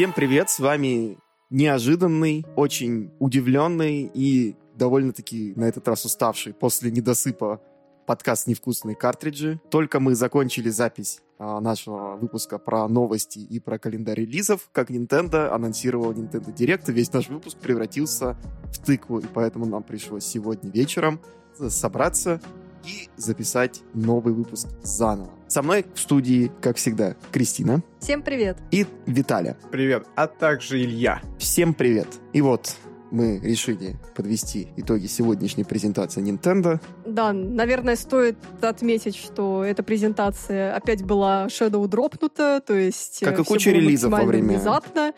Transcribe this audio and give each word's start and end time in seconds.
Всем 0.00 0.14
привет, 0.14 0.48
с 0.48 0.58
вами 0.60 1.18
неожиданный, 1.50 2.46
очень 2.56 3.10
удивленный 3.18 4.10
и 4.14 4.56
довольно-таки 4.74 5.52
на 5.56 5.64
этот 5.64 5.86
раз 5.88 6.06
уставший 6.06 6.54
после 6.54 6.90
недосыпа 6.90 7.60
подкаст 8.06 8.46
«Невкусные 8.46 8.96
картриджи». 8.96 9.60
Только 9.68 10.00
мы 10.00 10.14
закончили 10.14 10.70
запись 10.70 11.20
а, 11.38 11.60
нашего 11.60 12.16
выпуска 12.16 12.56
про 12.58 12.88
новости 12.88 13.40
и 13.40 13.60
про 13.60 13.78
календарь 13.78 14.20
релизов, 14.20 14.70
как 14.72 14.90
Nintendo 14.90 15.50
анонсировал 15.50 16.14
Nintendo 16.14 16.46
Direct, 16.46 16.84
и 16.88 16.92
весь 16.92 17.12
наш 17.12 17.28
выпуск 17.28 17.58
превратился 17.58 18.38
в 18.72 18.78
тыкву, 18.78 19.18
и 19.18 19.26
поэтому 19.26 19.66
нам 19.66 19.82
пришлось 19.82 20.24
сегодня 20.24 20.70
вечером 20.70 21.20
собраться 21.68 22.40
и 22.84 23.08
записать 23.16 23.82
новый 23.94 24.34
выпуск 24.34 24.68
заново. 24.82 25.30
Со 25.48 25.62
мной 25.62 25.84
в 25.94 26.00
студии, 26.00 26.50
как 26.60 26.76
всегда, 26.76 27.16
Кристина. 27.32 27.82
Всем 27.98 28.22
привет. 28.22 28.58
И 28.70 28.86
Виталя. 29.06 29.56
Привет. 29.70 30.06
А 30.14 30.26
также 30.26 30.82
Илья. 30.82 31.20
Всем 31.38 31.74
привет. 31.74 32.08
И 32.32 32.40
вот 32.40 32.76
мы 33.10 33.40
решили 33.40 33.96
подвести 34.14 34.68
итоги 34.76 35.06
сегодняшней 35.06 35.64
презентации 35.64 36.22
Nintendo. 36.22 36.80
Да, 37.04 37.32
наверное, 37.32 37.96
стоит 37.96 38.38
отметить, 38.60 39.16
что 39.16 39.64
эта 39.64 39.82
презентация 39.82 40.74
опять 40.74 41.02
была 41.02 41.46
Shadow 41.46 41.86
дропнута, 41.88 42.62
то 42.64 42.74
есть... 42.74 43.20
Как 43.20 43.38
и 43.40 43.44
куча 43.44 43.70
релизов 43.70 44.12
во 44.12 44.22
время... 44.22 44.50
Внезапно. 44.50 45.12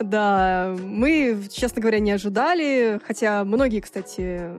Да, 0.00 0.74
мы, 0.82 1.40
честно 1.52 1.80
говоря, 1.80 2.00
не 2.00 2.10
ожидали, 2.10 3.00
хотя 3.06 3.44
многие, 3.44 3.80
кстати, 3.80 4.50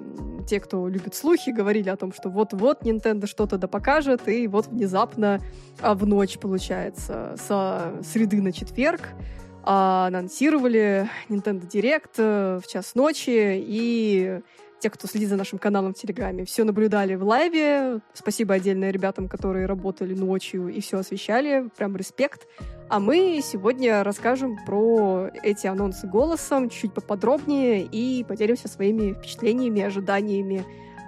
те, 0.47 0.59
кто 0.61 0.87
любит 0.87 1.13
слухи, 1.13 1.49
говорили 1.49 1.89
о 1.89 1.97
том, 1.97 2.13
что 2.13 2.29
вот-вот 2.29 2.83
Nintendo 2.83 3.27
что-то 3.27 3.57
да 3.57 3.67
покажет, 3.67 4.27
и 4.29 4.47
вот 4.47 4.67
внезапно 4.67 5.41
а 5.81 5.93
в 5.93 6.05
ночь, 6.05 6.37
получается, 6.39 7.35
со 7.37 7.93
среды 8.03 8.41
на 8.41 8.53
четверг 8.53 9.09
а, 9.63 10.07
анонсировали 10.07 11.09
Nintendo 11.27 11.69
Direct 11.69 12.11
э, 12.17 12.59
в 12.63 12.67
час 12.67 12.95
ночи, 12.95 13.57
и 13.57 14.39
те, 14.85 14.91
кто 14.91 15.07
следит 15.07 15.29
за 15.29 15.35
нашим 15.35 15.57
каналом 15.57 15.95
в 15.95 15.97
Телеграме, 15.97 16.45
все 16.45 16.63
наблюдали 16.63 17.15
в 17.15 17.23
лайве. 17.23 18.01
Спасибо 18.13 18.53
отдельно 18.53 18.91
ребятам, 18.91 19.27
которые 19.27 19.65
работали 19.65 20.13
ночью 20.13 20.67
и 20.67 20.79
все 20.79 20.99
освещали. 20.99 21.71
Прям 21.75 21.95
респект. 21.95 22.47
А 22.87 22.99
мы 22.99 23.41
сегодня 23.43 24.03
расскажем 24.03 24.63
про 24.63 25.31
эти 25.41 25.65
анонсы 25.65 26.05
голосом 26.05 26.69
чуть 26.69 26.93
поподробнее 26.93 27.81
и 27.81 28.23
поделимся 28.25 28.67
своими 28.67 29.13
впечатлениями, 29.13 29.81
ожиданиями 29.81 30.63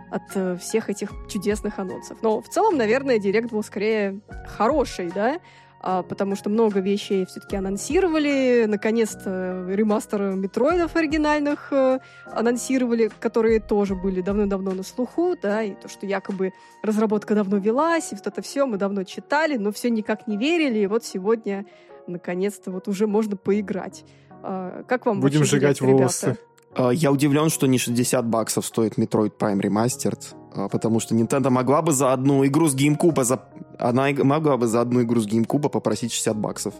от 0.10 0.24
э, 0.34 0.58
всех 0.58 0.90
этих 0.90 1.12
чудесных 1.30 1.78
анонсов. 1.78 2.18
Но 2.24 2.42
в 2.42 2.50
целом, 2.50 2.78
наверное, 2.78 3.20
директ 3.20 3.52
был 3.52 3.62
скорее 3.62 4.22
хороший, 4.48 5.12
да? 5.12 5.40
А, 5.80 6.02
потому 6.02 6.36
что 6.36 6.50
много 6.50 6.80
вещей 6.80 7.26
все-таки 7.26 7.56
анонсировали. 7.56 8.66
Наконец-то 8.68 9.66
ремастер 9.70 10.36
метроидов 10.36 10.96
оригинальных 10.96 11.72
э, 11.72 12.00
анонсировали, 12.26 13.12
которые 13.20 13.60
тоже 13.60 13.96
были 13.96 14.22
давно-давно 14.22 14.72
на 14.72 14.84
слуху, 14.84 15.36
да, 15.40 15.62
и 15.62 15.76
то, 15.76 15.88
что 15.88 16.06
якобы 16.06 16.54
разработка 16.82 17.36
давно 17.36 17.58
велась, 17.58 18.12
и 18.12 18.16
вот 18.16 18.26
это 18.26 18.42
все 18.42 18.66
мы 18.66 18.78
давно 18.78 19.04
читали, 19.04 19.58
но 19.58 19.72
все 19.72 19.90
никак 19.90 20.28
не 20.28 20.38
верили, 20.38 20.80
и 20.80 20.88
вот 20.88 21.06
сегодня 21.06 21.66
наконец-то 22.08 22.72
вот 22.72 22.88
уже 22.88 23.06
можно 23.06 23.36
поиграть. 23.36 24.04
А, 24.42 24.84
как 24.88 25.06
вам 25.06 25.20
Будем 25.20 25.44
сжигать 25.44 25.80
волосы. 25.80 26.26
Ребята? 26.26 26.42
А, 26.76 26.90
я 26.90 27.12
удивлен, 27.12 27.50
что 27.50 27.68
не 27.68 27.78
60 27.78 28.26
баксов 28.26 28.66
стоит 28.66 28.98
Metroid 28.98 29.34
Prime 29.38 29.62
Remastered, 29.62 30.34
потому 30.54 31.00
что 31.00 31.16
Nintendo 31.16 31.50
могла 31.50 31.82
бы 31.82 31.92
за 31.92 32.14
одну 32.14 32.46
игру 32.46 32.68
с 32.68 32.76
GameCube, 32.76 33.24
за... 33.24 33.40
она 33.78 34.10
могла 34.24 34.58
бы 34.58 34.68
за 34.68 34.82
одну 34.82 35.02
игру 35.04 35.22
с 35.22 35.28
GameCube 35.28 35.70
попросить 35.70 36.12
60 36.12 36.36
баксов. 36.38 36.74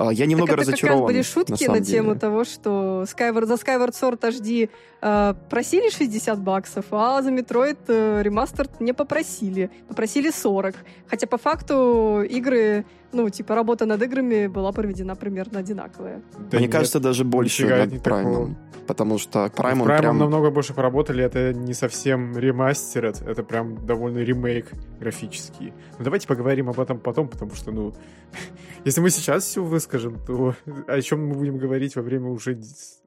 А, 0.00 0.12
я 0.12 0.24
немного 0.24 0.52
так 0.52 0.60
это 0.60 0.70
разочарован. 0.70 1.06
Как 1.06 1.08
раз 1.08 1.14
были 1.14 1.22
шутки 1.22 1.64
на, 1.66 1.74
на 1.74 1.80
тему 1.84 2.16
того, 2.16 2.44
что 2.44 3.04
Skyward, 3.04 3.44
за 3.44 3.54
Skyward 3.54 3.92
Sword 3.92 4.20
HD 4.20 4.70
э, 5.02 5.34
просили 5.50 5.90
60 5.90 6.38
баксов, 6.40 6.86
а 6.90 7.20
за 7.20 7.30
Metroid 7.30 7.78
э, 7.88 8.22
Remastered 8.22 8.70
не 8.80 8.94
попросили. 8.94 9.70
Попросили 9.88 10.30
40. 10.30 10.74
Хотя 11.06 11.26
по 11.26 11.36
факту 11.36 12.22
игры 12.22 12.86
ну, 13.12 13.28
типа, 13.28 13.54
работа 13.54 13.86
над 13.86 14.02
играми 14.02 14.46
была 14.46 14.72
проведена 14.72 15.16
примерно 15.16 15.58
одинаковая. 15.58 16.22
Да 16.50 16.58
Мне 16.58 16.66
нет, 16.66 16.72
кажется, 16.72 17.00
даже 17.00 17.24
больше 17.24 17.66
над 17.66 17.92
Prime. 17.92 18.54
Потому 18.86 19.18
что 19.18 19.46
Prime, 19.46 19.84
Prime 19.84 19.98
прям... 19.98 20.18
намного 20.18 20.50
больше 20.50 20.74
поработали, 20.74 21.22
это 21.22 21.52
не 21.52 21.74
совсем 21.74 22.36
ремастер, 22.36 23.06
это 23.06 23.42
прям 23.42 23.86
довольно 23.86 24.18
ремейк 24.18 24.72
графический. 24.98 25.72
Но 25.98 26.04
давайте 26.04 26.26
поговорим 26.26 26.68
об 26.68 26.80
этом 26.80 26.98
потом, 26.98 27.28
потому 27.28 27.54
что, 27.54 27.70
ну, 27.70 27.94
если 28.84 29.00
мы 29.00 29.10
сейчас 29.10 29.44
все 29.44 29.62
выскажем, 29.62 30.18
то 30.26 30.54
о 30.88 31.00
чем 31.02 31.26
мы 31.26 31.34
будем 31.34 31.58
говорить 31.58 31.94
во 31.96 32.02
время 32.02 32.30
уже 32.30 32.58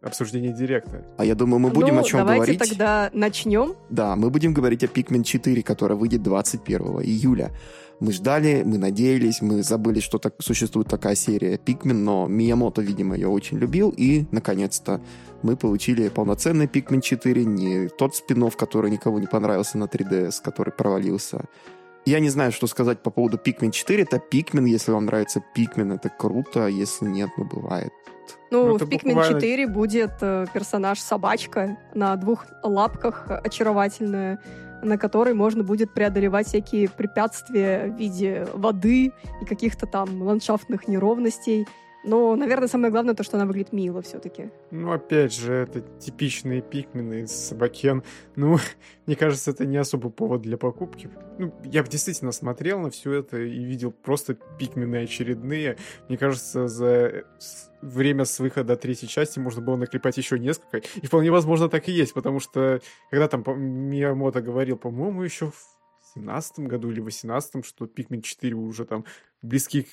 обсуждения 0.02 0.54
директа? 0.54 1.06
А 1.18 1.26
я 1.26 1.36
думаю, 1.36 1.60
мы 1.60 1.70
будем 1.70 1.96
ну, 1.96 2.02
о 2.02 2.04
чем 2.04 2.20
давайте 2.20 2.54
говорить. 2.54 2.60
давайте 2.60 2.76
тогда 2.76 3.10
начнем. 3.14 3.76
Да, 3.90 4.16
мы 4.16 4.30
будем 4.30 4.54
говорить 4.54 4.84
о 4.84 4.88
Pikmin 4.88 5.24
4, 5.24 5.64
которая 5.64 5.98
выйдет 5.98 6.24
21 6.24 7.02
июля. 7.02 7.52
Мы 8.00 8.12
ждали, 8.12 8.64
мы 8.66 8.78
надеялись, 8.78 9.42
мы 9.42 9.64
забыли, 9.64 10.00
что 10.00 10.18
так, 10.18 10.34
существует 10.40 10.88
такая 10.88 11.16
серия 11.16 11.58
Pikmin, 11.58 11.94
но 11.94 12.28
Миямото, 12.28 12.82
видимо, 12.82 13.16
ее 13.16 13.28
очень 13.28 13.58
любил, 13.58 13.94
и, 13.96 14.26
наконец-то, 14.32 15.02
мы 15.42 15.56
получили 15.56 16.10
полноценный 16.10 16.66
Pikmin 16.66 17.02
4, 17.02 17.46
не 17.46 17.88
тот 17.88 18.16
спин 18.16 18.50
который 18.52 18.92
никому 18.92 19.20
не 19.20 19.28
понравился 19.28 19.78
на 19.78 19.86
3DS, 19.86 20.42
который 20.44 20.74
провалился. 20.74 21.46
Я 22.06 22.20
не 22.20 22.30
знаю, 22.30 22.52
что 22.52 22.68
сказать 22.68 23.02
по 23.02 23.10
поводу 23.10 23.38
Pikmin 23.38 23.72
4. 23.72 24.04
Это 24.04 24.18
Pikmin, 24.18 24.68
если 24.68 24.92
вам 24.92 25.06
нравится 25.06 25.42
Pikmin, 25.56 25.96
это 25.96 26.10
круто, 26.10 26.66
а 26.66 26.70
если 26.70 27.06
нет, 27.06 27.30
ну 27.38 27.46
бывает. 27.46 27.94
Ну, 28.52 28.68
ну 28.68 28.78
в 28.78 28.82
Pikmin 28.82 29.14
буквально... 29.14 29.40
4 29.40 29.68
будет 29.68 30.12
э, 30.22 30.46
персонаж 30.54 31.00
собачка 31.00 31.78
на 31.94 32.16
двух 32.18 32.46
лапках 32.62 33.28
очаровательная 33.30 34.40
на 34.84 34.98
которой 34.98 35.34
можно 35.34 35.64
будет 35.64 35.94
преодолевать 35.94 36.48
всякие 36.48 36.90
препятствия 36.90 37.88
в 37.88 37.98
виде 37.98 38.48
воды 38.54 39.12
и 39.42 39.46
каких-то 39.46 39.86
там 39.86 40.22
ландшафтных 40.22 40.88
неровностей. 40.88 41.68
Но, 42.04 42.36
наверное, 42.36 42.68
самое 42.68 42.92
главное 42.92 43.14
то, 43.14 43.24
что 43.24 43.38
она 43.38 43.46
выглядит 43.46 43.72
мило 43.72 44.02
все-таки. 44.02 44.50
Ну, 44.72 44.92
опять 44.92 45.34
же, 45.34 45.54
это 45.54 45.82
типичные 46.00 46.62
пикмены 46.62 47.22
из 47.22 47.32
Собакен. 47.32 48.04
Ну, 48.36 48.58
мне 49.06 49.16
кажется, 49.16 49.52
это 49.52 49.66
не 49.66 49.78
особый 49.78 50.12
повод 50.12 50.42
для 50.42 50.58
покупки. 50.58 51.10
Ну, 51.38 51.54
я 51.64 51.82
бы 51.82 51.90
действительно 51.90 52.32
смотрел 52.32 52.80
на 52.80 52.90
все 52.90 53.14
это 53.14 53.38
и 53.38 53.64
видел 53.64 53.92
просто 53.92 54.36
пикмены 54.60 55.04
очередные. 55.04 55.78
Мне 56.10 56.18
кажется, 56.18 56.68
за 56.68 57.24
время 57.82 58.26
с 58.26 58.40
выхода 58.40 58.76
третьей 58.76 59.08
части 59.08 59.40
можно 59.40 59.62
было 59.62 59.76
наклепать 59.78 60.18
еще 60.18 60.38
несколько. 60.40 60.82
И 61.02 61.08
вполне 61.08 61.32
возможно 61.32 61.70
так 61.70 61.88
и 61.88 61.92
есть, 61.92 62.14
потому 62.14 62.40
что 62.40 62.82
когда 63.10 63.28
там 63.28 63.44
Миямото 63.58 64.42
говорил, 64.42 64.78
по-моему, 64.78 65.24
еще 65.24 65.52
в 65.52 65.74
17 66.16 66.60
году 66.60 66.92
или 66.92 67.00
18 67.00 67.66
что 67.66 67.86
Pikmin 67.86 68.22
4 68.22 68.56
уже 68.56 68.86
там 68.86 69.06
близки 69.42 69.88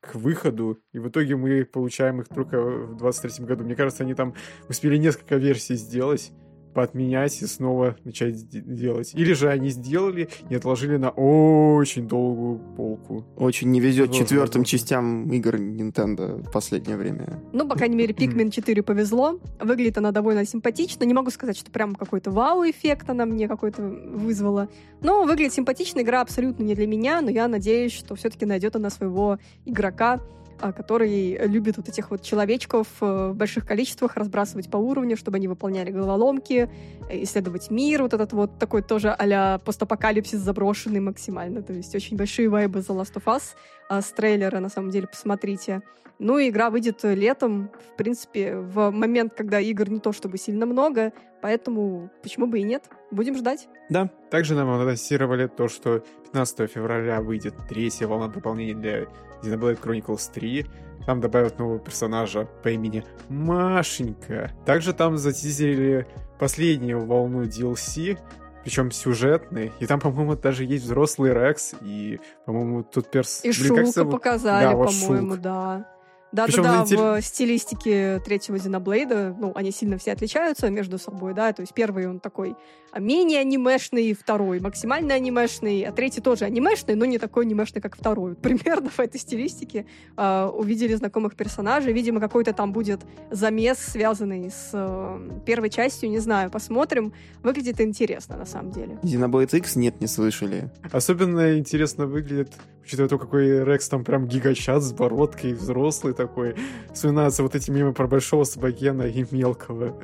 к 0.00 0.14
выходу, 0.14 0.82
и 0.92 0.98
в 0.98 1.08
итоге 1.08 1.36
мы 1.36 1.64
получаем 1.64 2.20
их 2.20 2.28
только 2.28 2.60
в 2.60 2.96
23 2.96 3.44
году. 3.44 3.64
Мне 3.64 3.76
кажется, 3.76 4.02
они 4.02 4.14
там 4.14 4.34
успели 4.68 4.96
несколько 4.96 5.36
версий 5.36 5.74
сделать, 5.74 6.32
поотменять 6.74 7.42
и 7.42 7.46
снова 7.46 7.96
начать 8.04 8.48
делать. 8.48 9.12
Или 9.14 9.32
же 9.32 9.48
они 9.48 9.70
сделали 9.70 10.28
и 10.48 10.54
отложили 10.54 10.96
на 10.96 11.10
очень 11.10 12.06
долгую 12.06 12.58
полку. 12.76 13.24
Очень 13.36 13.70
не 13.70 13.80
везет 13.80 14.12
четвертым 14.12 14.64
частям 14.64 15.30
игр 15.32 15.56
Nintendo 15.56 16.42
в 16.42 16.50
последнее 16.50 16.96
время. 16.96 17.40
Ну, 17.52 17.68
по 17.68 17.76
крайней 17.76 17.96
мере, 17.96 18.14
Pikmin 18.14 18.50
4 18.50 18.82
повезло. 18.82 19.40
Выглядит 19.60 19.98
она 19.98 20.12
довольно 20.12 20.44
симпатично. 20.44 21.04
Не 21.04 21.14
могу 21.14 21.30
сказать, 21.30 21.56
что 21.56 21.70
прям 21.70 21.94
какой-то 21.94 22.30
вау-эффект 22.30 23.10
она 23.10 23.26
мне 23.26 23.48
какой-то 23.48 23.82
вызвала. 23.82 24.68
Но 25.02 25.24
выглядит 25.24 25.54
симпатично. 25.54 26.00
Игра 26.00 26.20
абсолютно 26.20 26.62
не 26.62 26.74
для 26.74 26.86
меня, 26.86 27.20
но 27.20 27.30
я 27.30 27.48
надеюсь, 27.48 27.92
что 27.92 28.14
все-таки 28.14 28.46
найдет 28.46 28.76
она 28.76 28.90
своего 28.90 29.38
игрока, 29.64 30.20
который 30.60 31.46
любит 31.46 31.76
вот 31.76 31.88
этих 31.88 32.10
вот 32.10 32.22
человечков 32.22 32.86
э, 33.00 33.30
в 33.32 33.34
больших 33.34 33.66
количествах 33.66 34.16
разбрасывать 34.16 34.70
по 34.70 34.76
уровню, 34.76 35.16
чтобы 35.16 35.36
они 35.36 35.48
выполняли 35.48 35.90
головоломки, 35.90 36.68
исследовать 37.10 37.70
мир, 37.70 38.02
вот 38.02 38.14
этот 38.14 38.32
вот 38.32 38.58
такой 38.58 38.82
тоже 38.82 39.10
а-ля 39.10 39.60
постапокалипсис 39.64 40.38
заброшенный 40.38 41.00
максимально, 41.00 41.62
то 41.62 41.72
есть 41.72 41.94
очень 41.94 42.16
большие 42.16 42.48
вайбы 42.48 42.80
The 42.80 42.96
Last 42.96 43.14
of 43.14 43.24
Us 43.24 43.54
а, 43.90 44.02
с 44.02 44.12
трейлера, 44.12 44.60
на 44.60 44.68
самом 44.68 44.90
деле, 44.90 45.08
посмотрите. 45.08 45.82
Ну 46.20 46.38
и 46.38 46.48
игра 46.48 46.70
выйдет 46.70 47.02
летом, 47.02 47.70
в 47.92 47.96
принципе, 47.96 48.54
в 48.54 48.92
момент, 48.92 49.34
когда 49.34 49.58
игр 49.58 49.90
не 49.90 49.98
то 49.98 50.12
чтобы 50.12 50.38
сильно 50.38 50.64
много, 50.64 51.12
поэтому 51.42 52.08
почему 52.22 52.46
бы 52.46 52.60
и 52.60 52.62
нет? 52.62 52.84
Будем 53.10 53.36
ждать. 53.36 53.68
Да. 53.88 54.08
Также 54.30 54.54
нам 54.54 54.70
анонсировали 54.70 55.48
то, 55.48 55.66
что 55.66 56.04
15 56.26 56.70
февраля 56.70 57.20
выйдет 57.20 57.54
третья 57.68 58.06
волна 58.06 58.28
дополнения 58.28 58.74
для 58.74 59.00
Xenoblade 59.42 59.80
Chronicles 59.80 60.30
3. 60.32 60.66
Там 61.04 61.20
добавят 61.20 61.58
нового 61.58 61.80
персонажа 61.80 62.46
по 62.62 62.68
имени 62.68 63.04
Машенька. 63.28 64.52
Также 64.66 64.92
там 64.92 65.16
затизерили 65.16 66.06
последнюю 66.38 67.04
волну 67.04 67.42
DLC, 67.42 68.18
причем 68.64 68.90
сюжетный. 68.90 69.72
И 69.80 69.86
там, 69.86 70.00
по-моему, 70.00 70.36
даже 70.36 70.64
есть 70.64 70.84
взрослый 70.84 71.32
Рекс, 71.32 71.74
и, 71.80 72.20
по-моему, 72.46 72.82
тут 72.82 73.10
перс... 73.10 73.44
И 73.44 73.52
Блин, 73.52 73.92
Шулка 73.92 74.04
показали, 74.04 74.64
да, 74.64 74.74
вот 74.74 74.90
по-моему, 74.90 75.36
да. 75.36 75.86
Да-да-да, 76.32 76.84
в 76.84 77.22
стилистике 77.22 78.20
третьего 78.24 78.58
Зеноблейда, 78.58 79.34
ну, 79.38 79.52
они 79.54 79.72
сильно 79.72 79.98
все 79.98 80.12
отличаются 80.12 80.70
между 80.70 80.98
собой, 80.98 81.34
да, 81.34 81.52
то 81.52 81.62
есть 81.62 81.74
первый 81.74 82.06
он 82.08 82.20
такой 82.20 82.56
менее 82.98 83.40
анимешный, 83.40 84.12
второй 84.14 84.60
максимально 84.60 85.14
анимешный, 85.14 85.82
а 85.82 85.92
третий 85.92 86.20
тоже 86.20 86.44
анимешный, 86.44 86.94
но 86.94 87.04
не 87.04 87.18
такой 87.18 87.44
анимешный, 87.44 87.80
как 87.80 87.96
второй. 87.96 88.34
Примерно 88.42 88.90
в 88.90 88.98
этой 88.98 89.20
стилистике 89.20 89.86
э, 90.16 90.50
увидели 90.52 90.94
знакомых 90.94 91.36
персонажей, 91.36 91.92
видимо, 91.92 92.20
какой-то 92.20 92.52
там 92.52 92.72
будет 92.72 93.00
замес, 93.30 93.78
связанный 93.78 94.50
с 94.50 94.70
э, 94.72 95.40
первой 95.46 95.70
частью, 95.70 96.10
не 96.10 96.18
знаю, 96.18 96.50
посмотрим. 96.50 97.12
Выглядит 97.42 97.80
интересно, 97.80 98.36
на 98.36 98.46
самом 98.46 98.72
деле. 98.72 98.98
Xenoblade 99.02 99.56
X 99.58 99.76
нет, 99.76 100.00
не 100.00 100.06
слышали. 100.06 100.70
Особенно 100.92 101.58
интересно 101.58 102.06
выглядит 102.06 102.52
Учитывая 102.82 103.08
то, 103.08 103.18
какой 103.18 103.64
Рекс 103.64 103.88
там 103.88 104.04
прям 104.04 104.26
гигачат 104.26 104.82
с 104.82 104.92
бородкой, 104.92 105.52
взрослый 105.52 106.14
такой. 106.14 106.56
Вспоминаются 106.92 107.42
вот 107.42 107.54
эти 107.54 107.70
мемы 107.70 107.92
про 107.92 108.06
большого 108.06 108.44
собакена 108.44 109.02
и 109.02 109.24
мелкого. 109.30 110.00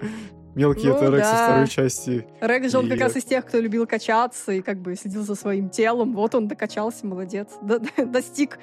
Мелкий 0.56 0.88
ну, 0.88 0.94
это 0.94 1.14
Рекс 1.14 1.28
да. 1.28 1.48
второй 1.48 1.68
части. 1.68 2.26
Рекс 2.40 2.72
же 2.72 2.78
он 2.78 2.86
и... 2.86 2.88
как 2.88 3.00
раз 3.00 3.16
из 3.16 3.24
тех, 3.24 3.44
кто 3.44 3.58
любил 3.58 3.86
качаться 3.86 4.52
и 4.52 4.62
как 4.62 4.78
бы 4.78 4.96
следил 4.96 5.22
за 5.22 5.34
своим 5.34 5.68
телом. 5.68 6.14
Вот 6.14 6.34
он 6.34 6.48
докачался, 6.48 7.06
молодец. 7.06 7.48
Достиг 7.98 8.58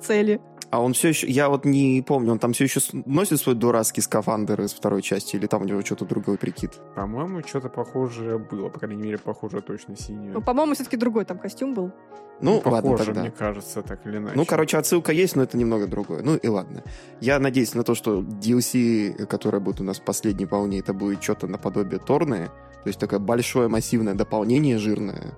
цели. 0.00 0.40
А 0.70 0.80
он 0.80 0.92
все 0.92 1.08
еще, 1.08 1.26
я 1.26 1.48
вот 1.48 1.64
не 1.64 2.02
помню, 2.06 2.32
он 2.32 2.38
там 2.38 2.52
все 2.52 2.64
еще 2.64 2.80
носит 3.06 3.40
свой 3.40 3.54
дурацкий 3.54 4.00
скафандр 4.00 4.62
из 4.62 4.72
второй 4.72 5.02
части, 5.02 5.36
или 5.36 5.46
там 5.46 5.62
у 5.62 5.64
него 5.64 5.80
что-то 5.82 6.04
другой 6.04 6.36
прикид? 6.38 6.72
По-моему, 6.94 7.42
что-то 7.46 7.68
похожее 7.68 8.38
было, 8.38 8.68
по 8.68 8.80
крайней 8.80 9.02
мере, 9.02 9.18
похоже 9.18 9.60
точно 9.60 9.96
синее. 9.96 10.32
Ну, 10.32 10.42
по-моему, 10.42 10.74
все-таки 10.74 10.96
другой 10.96 11.24
там 11.24 11.38
костюм 11.38 11.74
был. 11.74 11.92
Ну, 12.40 12.60
ну 12.64 12.70
ладно 12.70 12.90
похоже, 12.90 13.06
тогда. 13.06 13.20
мне 13.22 13.30
кажется, 13.30 13.82
так 13.82 14.06
или 14.06 14.16
иначе. 14.16 14.36
Ну, 14.36 14.44
короче, 14.44 14.76
отсылка 14.76 15.12
есть, 15.12 15.36
но 15.36 15.42
это 15.44 15.56
немного 15.56 15.86
другое. 15.86 16.22
Ну 16.22 16.36
и 16.36 16.48
ладно. 16.48 16.82
Я 17.20 17.38
надеюсь 17.38 17.74
на 17.74 17.84
то, 17.84 17.94
что 17.94 18.20
DLC, 18.20 19.26
которое 19.26 19.60
будет 19.60 19.80
у 19.80 19.84
нас 19.84 20.00
в 20.00 20.04
последней 20.04 20.46
волне, 20.46 20.80
это 20.80 20.92
будет 20.92 21.22
что-то 21.22 21.46
наподобие 21.46 22.00
Торны. 22.00 22.50
То 22.82 22.88
есть 22.88 22.98
такое 22.98 23.18
большое 23.18 23.68
массивное 23.68 24.14
дополнение 24.14 24.78
жирное, 24.78 25.34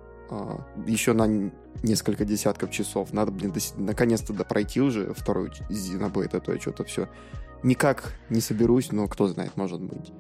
еще 0.87 1.13
на 1.13 1.51
несколько 1.83 2.25
десятков 2.25 2.71
часов. 2.71 3.13
Надо, 3.13 3.31
блин, 3.31 3.53
до, 3.53 3.61
наконец-то 3.77 4.33
пройти 4.33 4.81
уже 4.81 5.13
вторую 5.15 5.51
Xenoblade, 5.71 6.37
а 6.37 6.41
то 6.41 6.53
я 6.53 6.61
что-то 6.61 6.85
все 6.85 7.09
никак 7.63 8.15
не 8.31 8.41
соберусь, 8.41 8.93
но 8.93 9.09
кто 9.09 9.27
знает, 9.29 9.57
может 9.57 9.81
быть. 9.81 10.13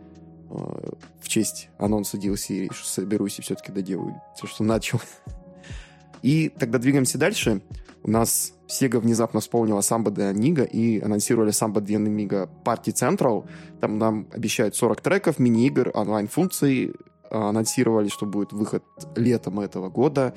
А, 0.51 0.93
в 1.21 1.29
честь 1.29 1.69
анонса 1.79 2.19
DLC 2.19 2.71
соберусь 2.75 3.39
и 3.39 3.43
все-таки 3.43 3.73
доделаю 3.73 4.21
все, 4.35 4.47
что 4.47 4.65
начал. 4.65 5.01
И 6.23 6.49
тогда 6.49 6.79
двигаемся 6.79 7.19
дальше. 7.19 7.63
У 8.03 8.11
нас 8.11 8.53
Sega 8.69 8.99
внезапно 8.99 9.41
вспомнила 9.41 9.81
Samba 9.81 10.13
de 10.13 10.33
Amiga 10.33 10.67
и 10.67 11.01
анонсировали 11.01 11.53
Samba 11.53 11.81
de 11.81 11.97
Amiga 11.97 12.49
Party 12.65 12.93
Central. 12.93 13.49
Там 13.81 13.99
нам 13.99 14.29
обещают 14.33 14.75
40 14.75 15.01
треков, 15.01 15.39
мини-игр, 15.39 15.91
онлайн-функций, 15.95 16.93
а, 16.93 17.16
анонсировали, 17.31 18.09
что 18.09 18.27
будет 18.27 18.53
выход 18.53 18.85
летом 19.17 19.61
этого 19.61 19.89
года. 19.89 20.35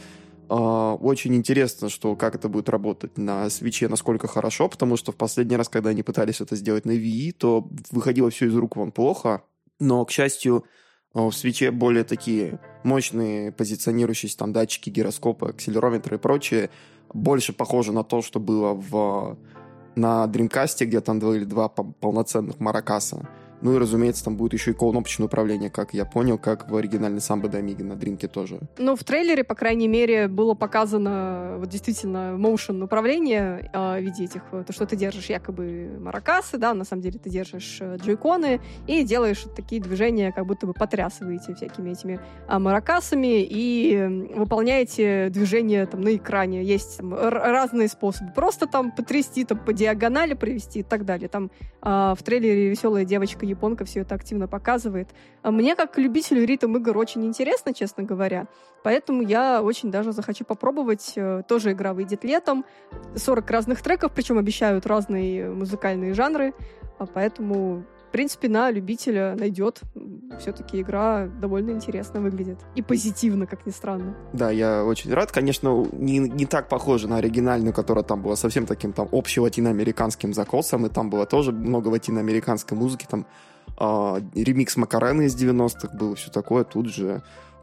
А, 0.49 0.95
очень 0.95 1.35
интересно, 1.35 1.89
что 1.89 2.15
как 2.15 2.35
это 2.35 2.49
будет 2.49 2.69
работать 2.69 3.17
на 3.17 3.49
свече, 3.49 3.87
насколько 3.87 4.27
хорошо, 4.27 4.67
потому 4.67 4.97
что 4.97 5.11
в 5.11 5.15
последний 5.15 5.55
раз, 5.55 5.69
когда 5.69 5.91
они 5.91 6.01
пытались 6.01 6.41
это 6.41 6.55
сделать 6.55 6.85
на 6.85 6.91
Wii, 6.91 7.33
то 7.33 7.67
выходило 7.91 8.29
все 8.31 8.47
из 8.47 8.55
рук 8.55 8.75
вон 8.75 8.91
плохо. 8.91 9.43
Но, 9.79 10.03
к 10.05 10.11
счастью, 10.11 10.65
а, 11.13 11.29
в 11.29 11.31
свече 11.33 11.71
более 11.71 12.03
такие 12.03 12.59
мощные 12.83 13.51
позиционирующиеся 13.51 14.37
там 14.37 14.53
датчики, 14.53 14.89
гироскопы, 14.89 15.49
акселерометры 15.49 16.17
и 16.17 16.19
прочее. 16.19 16.69
Больше 17.13 17.53
похоже 17.53 17.91
на 17.91 18.03
то, 18.03 18.21
что 18.21 18.39
было 18.39 18.73
в 18.73 19.37
на 19.95 20.25
Dreamcast, 20.25 20.85
где 20.85 21.01
там 21.01 21.19
были 21.19 21.43
два 21.43 21.67
полноценных 21.67 22.59
маракаса. 22.59 23.27
Ну 23.61 23.75
и, 23.75 23.77
разумеется, 23.77 24.23
там 24.23 24.37
будет 24.37 24.53
еще 24.53 24.71
и 24.71 24.73
кнопочное 24.73 25.27
управление, 25.27 25.69
как 25.69 25.93
я 25.93 26.05
понял, 26.05 26.37
как 26.37 26.69
в 26.69 26.75
оригинальной 26.75 27.21
Самбо 27.21 27.49
Дамиге 27.49 27.83
на 27.83 27.95
Дринке 27.95 28.27
тоже. 28.27 28.59
Ну, 28.77 28.95
в 28.95 29.03
трейлере, 29.03 29.43
по 29.43 29.55
крайней 29.55 29.87
мере, 29.87 30.27
было 30.27 30.53
показано 30.53 31.55
вот 31.57 31.69
действительно 31.69 32.35
motion 32.37 32.83
управление 32.83 33.69
э, 33.73 33.99
в 33.99 34.01
виде 34.01 34.25
этих, 34.25 34.43
то, 34.51 34.71
что 34.71 34.85
ты 34.85 34.95
держишь 34.95 35.29
якобы 35.29 35.97
маракасы, 35.99 36.57
да, 36.57 36.73
на 36.73 36.85
самом 36.85 37.01
деле 37.01 37.19
ты 37.19 37.29
держишь 37.29 37.79
э, 37.81 37.97
джойконы 37.97 38.61
и 38.87 39.03
делаешь 39.03 39.45
такие 39.55 39.81
движения, 39.81 40.31
как 40.31 40.45
будто 40.45 40.65
бы 40.65 40.73
потрясываете 40.73 41.53
всякими 41.53 41.91
этими 41.91 42.19
э, 42.47 42.57
маракасами 42.57 43.43
и 43.43 44.29
выполняете 44.35 45.29
движения 45.29 45.85
там 45.85 46.01
на 46.01 46.15
экране. 46.15 46.63
Есть 46.63 46.97
там, 46.97 47.13
разные 47.13 47.87
способы. 47.87 48.31
Просто 48.33 48.67
там 48.67 48.91
потрясти, 48.91 49.43
там 49.43 49.59
по 49.59 49.73
диагонали 49.73 50.33
провести 50.33 50.79
и 50.79 50.83
так 50.83 51.05
далее. 51.05 51.27
Там 51.27 51.51
э, 51.81 52.15
в 52.17 52.23
трейлере 52.23 52.69
веселая 52.69 53.05
девочка 53.05 53.45
японка 53.49 53.85
все 53.85 54.01
это 54.01 54.15
активно 54.15 54.47
показывает. 54.47 55.09
А 55.41 55.51
мне, 55.51 55.75
как 55.75 55.97
любителю 55.97 56.45
ритм 56.45 56.77
игр, 56.77 56.97
очень 56.97 57.25
интересно, 57.25 57.73
честно 57.73 58.03
говоря. 58.03 58.47
Поэтому 58.83 59.21
я 59.21 59.61
очень 59.61 59.91
даже 59.91 60.11
захочу 60.11 60.45
попробовать. 60.45 61.13
Э, 61.15 61.43
тоже 61.47 61.73
игра 61.73 61.93
выйдет 61.93 62.23
летом. 62.23 62.65
40 63.15 63.49
разных 63.49 63.81
треков, 63.81 64.13
причем 64.13 64.37
обещают 64.37 64.85
разные 64.85 65.49
музыкальные 65.49 66.13
жанры. 66.13 66.53
А 66.97 67.05
поэтому 67.05 67.83
в 68.09 68.11
принципе, 68.11 68.49
на 68.49 68.71
любителя 68.71 69.35
найдет. 69.35 69.81
Все-таки 70.39 70.81
игра 70.81 71.27
довольно 71.27 71.69
интересно 71.69 72.19
выглядит. 72.19 72.57
И 72.73 72.81
позитивно, 72.81 73.45
как 73.45 73.67
ни 73.67 73.71
странно. 73.71 74.15
Да, 74.33 74.49
я 74.49 74.83
очень 74.83 75.13
рад. 75.13 75.31
Конечно, 75.31 75.85
не, 75.91 76.17
не 76.17 76.47
так 76.47 76.69
похоже 76.69 77.07
на 77.07 77.17
оригинальную, 77.17 77.71
которая 77.71 78.03
там 78.03 78.23
была 78.23 78.35
совсем 78.35 78.65
таким 78.65 78.93
там 78.93 79.07
общим 79.11 79.43
латиноамериканским 79.43 80.33
закосом, 80.33 80.87
и 80.87 80.89
там 80.89 81.11
было 81.11 81.27
тоже 81.27 81.51
много 81.51 81.89
латиноамериканской 81.89 82.75
музыки, 82.75 83.05
там 83.07 83.27
э, 83.79 84.21
ремикс 84.33 84.75
Макарены 84.75 85.27
из 85.27 85.35
90-х 85.35 85.95
был, 85.95 86.15
все 86.15 86.31
такое. 86.31 86.63
Тут 86.63 86.87
же 86.89 87.21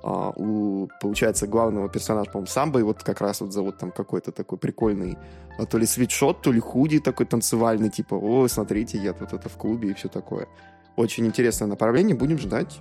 а, 0.09 0.33
у, 0.37 0.89
получается, 1.01 1.49
главного 1.49 1.89
персонажа, 1.89 2.31
по-моему, 2.31 2.47
Самбо, 2.47 2.79
и 2.79 2.85
вот 2.85 3.03
как 3.03 3.21
раз 3.21 3.41
вот 3.41 3.53
зовут 3.53 3.79
там 3.79 3.91
какой-то 3.91 4.31
такой 4.31 4.57
прикольный, 4.57 5.19
а, 5.59 5.67
то 5.67 5.79
ли 5.79 5.87
свитшот, 5.87 6.43
то 6.43 6.53
ли 6.53 6.61
худи 6.61 7.01
такой 7.01 7.27
танцевальный, 7.27 7.91
типа, 7.91 8.15
о, 8.15 8.47
смотрите, 8.47 8.99
я 8.99 9.13
тут 9.13 9.33
это 9.33 9.49
в 9.49 9.57
клубе 9.57 9.91
и 9.91 9.95
все 9.95 10.07
такое. 10.07 10.47
Очень 10.95 11.27
интересное 11.27 11.67
направление, 11.67 12.15
будем 12.15 12.39
ждать. 12.39 12.79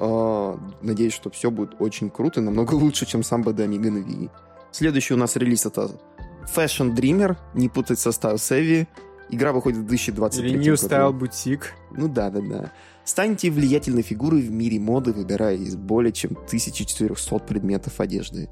А, 0.00 0.58
надеюсь, 0.82 1.12
что 1.12 1.30
все 1.30 1.52
будет 1.52 1.80
очень 1.80 2.10
круто 2.10 2.40
и 2.40 2.42
намного 2.42 2.74
лучше, 2.84 3.06
чем 3.06 3.22
Самбо 3.22 3.52
до 3.52 3.68
на 3.68 3.74
Wii. 3.74 4.28
Следующий 4.72 5.14
у 5.14 5.18
нас 5.18 5.36
релиз 5.36 5.66
это 5.66 5.92
Fashion 6.52 6.96
Dreamer, 6.96 7.36
не 7.54 7.68
путать 7.68 8.00
со 8.00 8.08
Style 8.08 8.38
Savvy. 8.38 8.88
Игра 9.28 9.52
выходит 9.52 9.78
в 9.78 9.86
2023 9.86 10.50
Или 10.50 10.58
New 10.58 10.74
году. 10.74 10.88
Style 10.88 11.12
Boutique. 11.16 11.66
Ну 11.92 12.08
да, 12.08 12.28
да, 12.30 12.40
да. 12.40 12.72
Станьте 13.06 13.50
влиятельной 13.50 14.02
фигурой 14.02 14.42
в 14.42 14.50
мире 14.50 14.80
моды, 14.80 15.12
выбирая 15.12 15.54
из 15.54 15.76
более 15.76 16.12
чем 16.12 16.32
1400 16.32 17.38
предметов 17.38 18.00
одежды. 18.00 18.50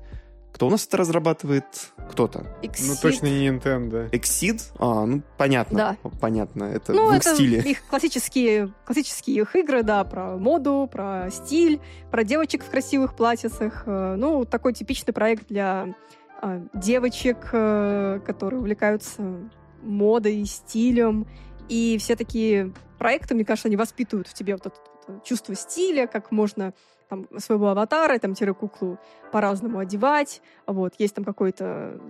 Кто 0.52 0.68
у 0.68 0.70
нас 0.70 0.86
это 0.86 0.98
разрабатывает? 0.98 1.64
Кто-то. 2.12 2.46
Exceed. 2.62 2.86
Ну, 2.86 2.94
точно 3.02 3.26
не 3.26 3.48
Nintendo. 3.48 4.08
Exceed? 4.12 4.62
А, 4.78 5.04
ну, 5.04 5.22
понятно. 5.36 5.76
Да. 5.76 6.10
Понятно. 6.20 6.64
Это 6.64 6.92
ну, 6.92 7.10
в 7.10 7.14
их 7.16 7.22
это 7.22 7.34
стиле. 7.34 7.58
их 7.62 7.84
классические, 7.88 8.72
классические 8.84 9.40
их 9.40 9.56
игры, 9.56 9.82
да, 9.82 10.04
про 10.04 10.36
моду, 10.36 10.88
про 10.90 11.28
стиль, 11.32 11.80
про 12.12 12.22
девочек 12.22 12.62
в 12.62 12.70
красивых 12.70 13.16
платьицах. 13.16 13.82
Э, 13.86 14.14
ну, 14.16 14.44
такой 14.44 14.72
типичный 14.72 15.12
проект 15.12 15.48
для 15.48 15.92
а, 16.40 16.62
девочек, 16.72 17.48
э, 17.50 18.20
которые 18.24 18.60
увлекаются 18.60 19.50
модой, 19.82 20.44
стилем. 20.44 21.26
И 21.68 21.96
все 21.98 22.16
такие 22.16 22.72
проекты, 22.98 23.34
мне 23.34 23.44
кажется, 23.44 23.68
они 23.68 23.76
воспитывают 23.76 24.28
в 24.28 24.34
тебе 24.34 24.54
вот 24.54 24.66
это, 24.66 24.76
вот 25.06 25.24
чувство 25.24 25.54
стиля, 25.54 26.06
как 26.06 26.30
можно 26.30 26.72
там, 27.08 27.26
своего 27.38 27.68
аватара, 27.68 28.18
там, 28.18 28.34
куклу 28.54 28.98
по-разному 29.32 29.78
одевать. 29.78 30.40
Вот, 30.66 30.94
есть 30.98 31.14
там 31.14 31.24
какой-то 31.24 32.00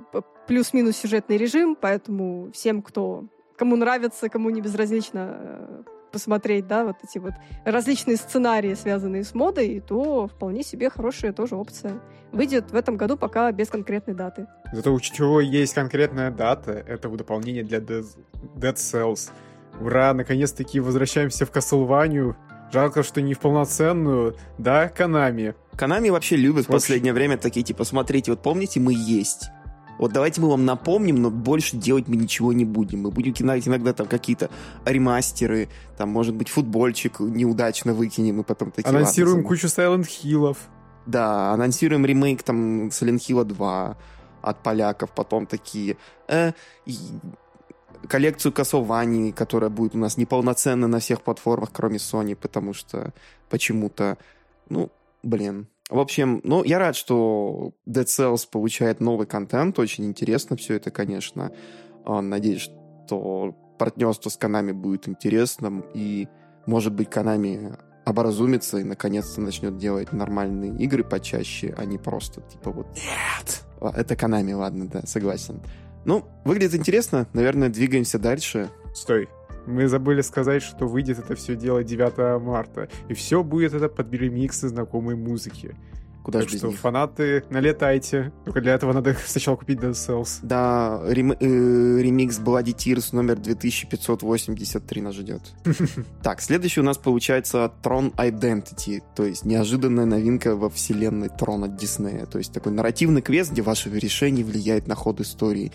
плюс-минус 0.46 0.96
сюжетный 0.96 1.36
режим, 1.36 1.76
поэтому 1.80 2.50
всем, 2.52 2.82
кто 2.82 3.24
кому 3.56 3.76
нравится, 3.76 4.28
кому 4.28 4.50
не 4.50 4.60
безразлично 4.60 5.36
э, 5.38 5.82
посмотреть, 6.14 6.68
да, 6.68 6.84
вот 6.84 6.96
эти 7.02 7.18
вот 7.18 7.34
различные 7.64 8.16
сценарии, 8.16 8.74
связанные 8.74 9.24
с 9.24 9.34
модой, 9.34 9.80
то 9.80 10.28
вполне 10.28 10.62
себе 10.62 10.88
хорошая 10.88 11.32
тоже 11.32 11.56
опция. 11.56 12.00
Выйдет 12.30 12.70
в 12.70 12.76
этом 12.76 12.96
году 12.96 13.16
пока 13.16 13.50
без 13.50 13.68
конкретной 13.68 14.14
даты. 14.14 14.46
Зато 14.72 14.94
у 14.94 15.00
чего 15.00 15.40
есть 15.40 15.74
конкретная 15.74 16.30
дата, 16.30 16.70
это 16.72 17.08
дополнение 17.08 17.64
для 17.64 17.78
Dead 17.78 18.06
Cells. 18.76 19.30
Ура, 19.80 20.14
наконец-таки 20.14 20.78
возвращаемся 20.80 21.46
в 21.46 21.50
Castlevania. 21.50 22.34
Жалко, 22.72 23.02
что 23.02 23.20
не 23.20 23.34
в 23.34 23.40
полноценную, 23.40 24.36
да, 24.58 24.88
Канами. 24.88 25.54
Канами 25.76 26.10
вообще 26.10 26.36
любят 26.36 26.66
в 26.66 26.68
последнее 26.68 27.12
время 27.12 27.36
такие, 27.38 27.64
типа, 27.64 27.84
смотрите, 27.84 28.30
вот 28.30 28.42
помните, 28.42 28.78
мы 28.80 28.94
есть. 28.94 29.50
Вот 29.98 30.12
давайте 30.12 30.40
мы 30.40 30.50
вам 30.50 30.64
напомним, 30.64 31.22
но 31.22 31.30
больше 31.30 31.76
делать 31.76 32.08
мы 32.08 32.16
ничего 32.16 32.52
не 32.52 32.64
будем. 32.64 33.02
Мы 33.02 33.10
будем 33.10 33.32
кидать 33.32 33.66
иногда 33.68 33.92
там 33.92 34.06
какие-то 34.06 34.50
ремастеры, 34.84 35.68
там, 35.96 36.08
может 36.08 36.34
быть, 36.34 36.48
футбольчик 36.48 37.20
неудачно 37.20 37.94
выкинем, 37.94 38.40
и 38.40 38.44
потом 38.44 38.70
такие... 38.70 38.88
Анонсируем 38.88 39.36
ладно, 39.36 39.48
кучу 39.48 39.66
Silent 39.66 40.06
Hill'ов. 40.06 40.56
Да, 41.06 41.52
анонсируем 41.52 42.04
ремейк 42.04 42.42
там 42.42 42.88
Silent 42.88 43.18
Hill 43.18 43.44
2 43.44 43.96
от 44.42 44.62
поляков, 44.62 45.10
потом 45.12 45.46
такие... 45.46 45.96
Э, 46.28 46.52
коллекцию 48.08 48.52
Castlevania, 48.52 49.32
которая 49.32 49.70
будет 49.70 49.94
у 49.94 49.98
нас 49.98 50.16
неполноценна 50.16 50.86
на 50.86 50.98
всех 50.98 51.22
платформах, 51.22 51.70
кроме 51.72 51.96
Sony, 51.96 52.34
потому 52.34 52.72
что 52.74 53.12
почему-то, 53.48 54.18
ну, 54.68 54.90
блин. 55.22 55.68
В 55.90 55.98
общем, 55.98 56.40
ну, 56.44 56.64
я 56.64 56.78
рад, 56.78 56.96
что 56.96 57.72
Dead 57.86 58.04
Cells 58.04 58.48
получает 58.50 59.00
новый 59.00 59.26
контент, 59.26 59.78
очень 59.78 60.06
интересно 60.06 60.56
все 60.56 60.74
это, 60.74 60.90
конечно. 60.90 61.52
А, 62.06 62.22
надеюсь, 62.22 62.70
что 63.06 63.54
партнерство 63.78 64.30
с 64.30 64.38
Konami 64.38 64.72
будет 64.72 65.08
интересным, 65.08 65.84
и, 65.94 66.28
может 66.66 66.94
быть, 66.94 67.08
Konami 67.08 67.78
образумится 68.06 68.78
и 68.78 68.84
наконец-то 68.84 69.40
начнет 69.40 69.76
делать 69.76 70.12
нормальные 70.12 70.74
игры 70.82 71.04
почаще, 71.04 71.74
а 71.76 71.84
не 71.84 71.98
просто 71.98 72.40
типа 72.42 72.70
вот 72.70 72.86
«Нет!» 72.94 73.64
Это 73.94 74.14
Konami, 74.14 74.54
ладно, 74.54 74.88
да, 74.88 75.02
согласен. 75.04 75.60
Ну, 76.04 76.24
выглядит 76.44 76.74
интересно. 76.74 77.26
Наверное, 77.32 77.68
двигаемся 77.68 78.18
дальше. 78.18 78.70
Стой. 78.94 79.28
Мы 79.66 79.88
забыли 79.88 80.20
сказать, 80.20 80.62
что 80.62 80.86
выйдет 80.86 81.18
это 81.18 81.34
все 81.34 81.56
дело 81.56 81.82
9 81.82 82.42
марта. 82.42 82.88
И 83.08 83.14
все 83.14 83.42
будет 83.42 83.74
это 83.74 83.88
под 83.88 84.12
ремиксы 84.12 84.68
знакомой 84.68 85.16
музыки. 85.16 85.74
Куда 86.24 86.40
так 86.40 86.48
же 86.48 86.56
что 86.56 86.68
них? 86.68 86.78
фанаты, 86.78 87.44
налетайте. 87.50 88.32
Только 88.46 88.62
для 88.62 88.72
этого 88.72 88.94
надо 88.94 89.14
сначала 89.26 89.56
купить 89.56 89.78
Dead 89.78 89.92
Cells. 89.92 90.38
Да, 90.42 91.02
рем, 91.06 91.32
э, 91.32 91.36
ремикс 91.38 92.40
Bloody 92.40 92.74
Tears 92.74 93.10
номер 93.12 93.36
2583 93.36 95.02
нас 95.02 95.14
ждет. 95.14 95.42
Так, 96.22 96.40
следующий 96.40 96.80
у 96.80 96.82
нас 96.82 96.96
получается 96.96 97.70
Tron 97.82 98.14
Identity, 98.16 99.02
то 99.14 99.24
есть 99.24 99.44
неожиданная 99.44 100.06
новинка 100.06 100.56
во 100.56 100.70
вселенной 100.70 101.28
Трона 101.28 101.68
Диснея. 101.68 102.24
То 102.24 102.38
есть 102.38 102.54
такой 102.54 102.72
нарративный 102.72 103.20
квест, 103.20 103.52
где 103.52 103.60
ваше 103.60 103.90
решение 103.90 104.44
влияет 104.46 104.86
на 104.86 104.94
ход 104.94 105.20
истории. 105.20 105.72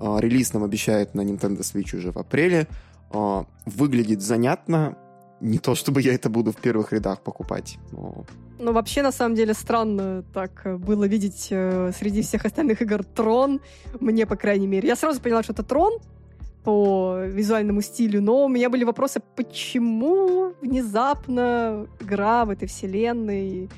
А, 0.00 0.18
Релиз 0.20 0.52
нам 0.52 0.64
обещают 0.64 1.14
на 1.14 1.22
Nintendo 1.22 1.60
Switch 1.60 1.96
уже 1.96 2.12
в 2.12 2.18
апреле. 2.18 2.68
А, 3.10 3.46
Выглядит 3.66 4.20
занятно. 4.22 4.96
Не 5.40 5.58
то, 5.58 5.74
чтобы 5.74 6.02
я 6.02 6.14
это 6.14 6.28
буду 6.28 6.50
в 6.50 6.56
первых 6.56 6.92
рядах 6.92 7.20
покупать, 7.20 7.78
но 7.92 8.24
Ну, 8.58 8.72
вообще, 8.72 9.02
на 9.02 9.12
самом 9.12 9.36
деле, 9.36 9.54
странно 9.54 10.24
так 10.34 10.62
э, 10.64 10.76
было 10.76 11.04
видеть 11.04 11.48
э, 11.50 11.92
среди 11.96 12.22
всех 12.22 12.44
остальных 12.44 12.82
игр 12.82 13.04
Трон. 13.04 13.60
Мне, 14.00 14.26
по 14.26 14.34
крайней 14.34 14.66
мере. 14.66 14.88
Я 14.88 14.96
сразу 14.96 15.20
поняла, 15.20 15.44
что 15.44 15.52
это 15.52 15.62
Трон 15.62 16.00
по 16.64 17.20
визуальному 17.24 17.82
стилю, 17.82 18.20
но 18.20 18.44
у 18.44 18.48
меня 18.48 18.68
были 18.68 18.82
вопросы, 18.84 19.20
почему 19.36 20.54
внезапно 20.60 21.86
игра 22.00 22.44
в 22.44 22.50
этой 22.50 22.66
вселенной, 22.66 23.70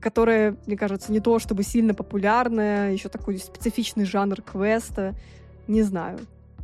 которая, 0.00 0.56
мне 0.66 0.76
кажется, 0.76 1.12
не 1.12 1.20
то 1.20 1.38
чтобы 1.38 1.62
сильно 1.62 1.94
популярная, 1.94 2.92
еще 2.92 3.08
такой 3.08 3.38
специфичный 3.38 4.04
жанр 4.04 4.42
квеста, 4.42 5.14
не 5.66 5.82
знаю, 5.82 6.18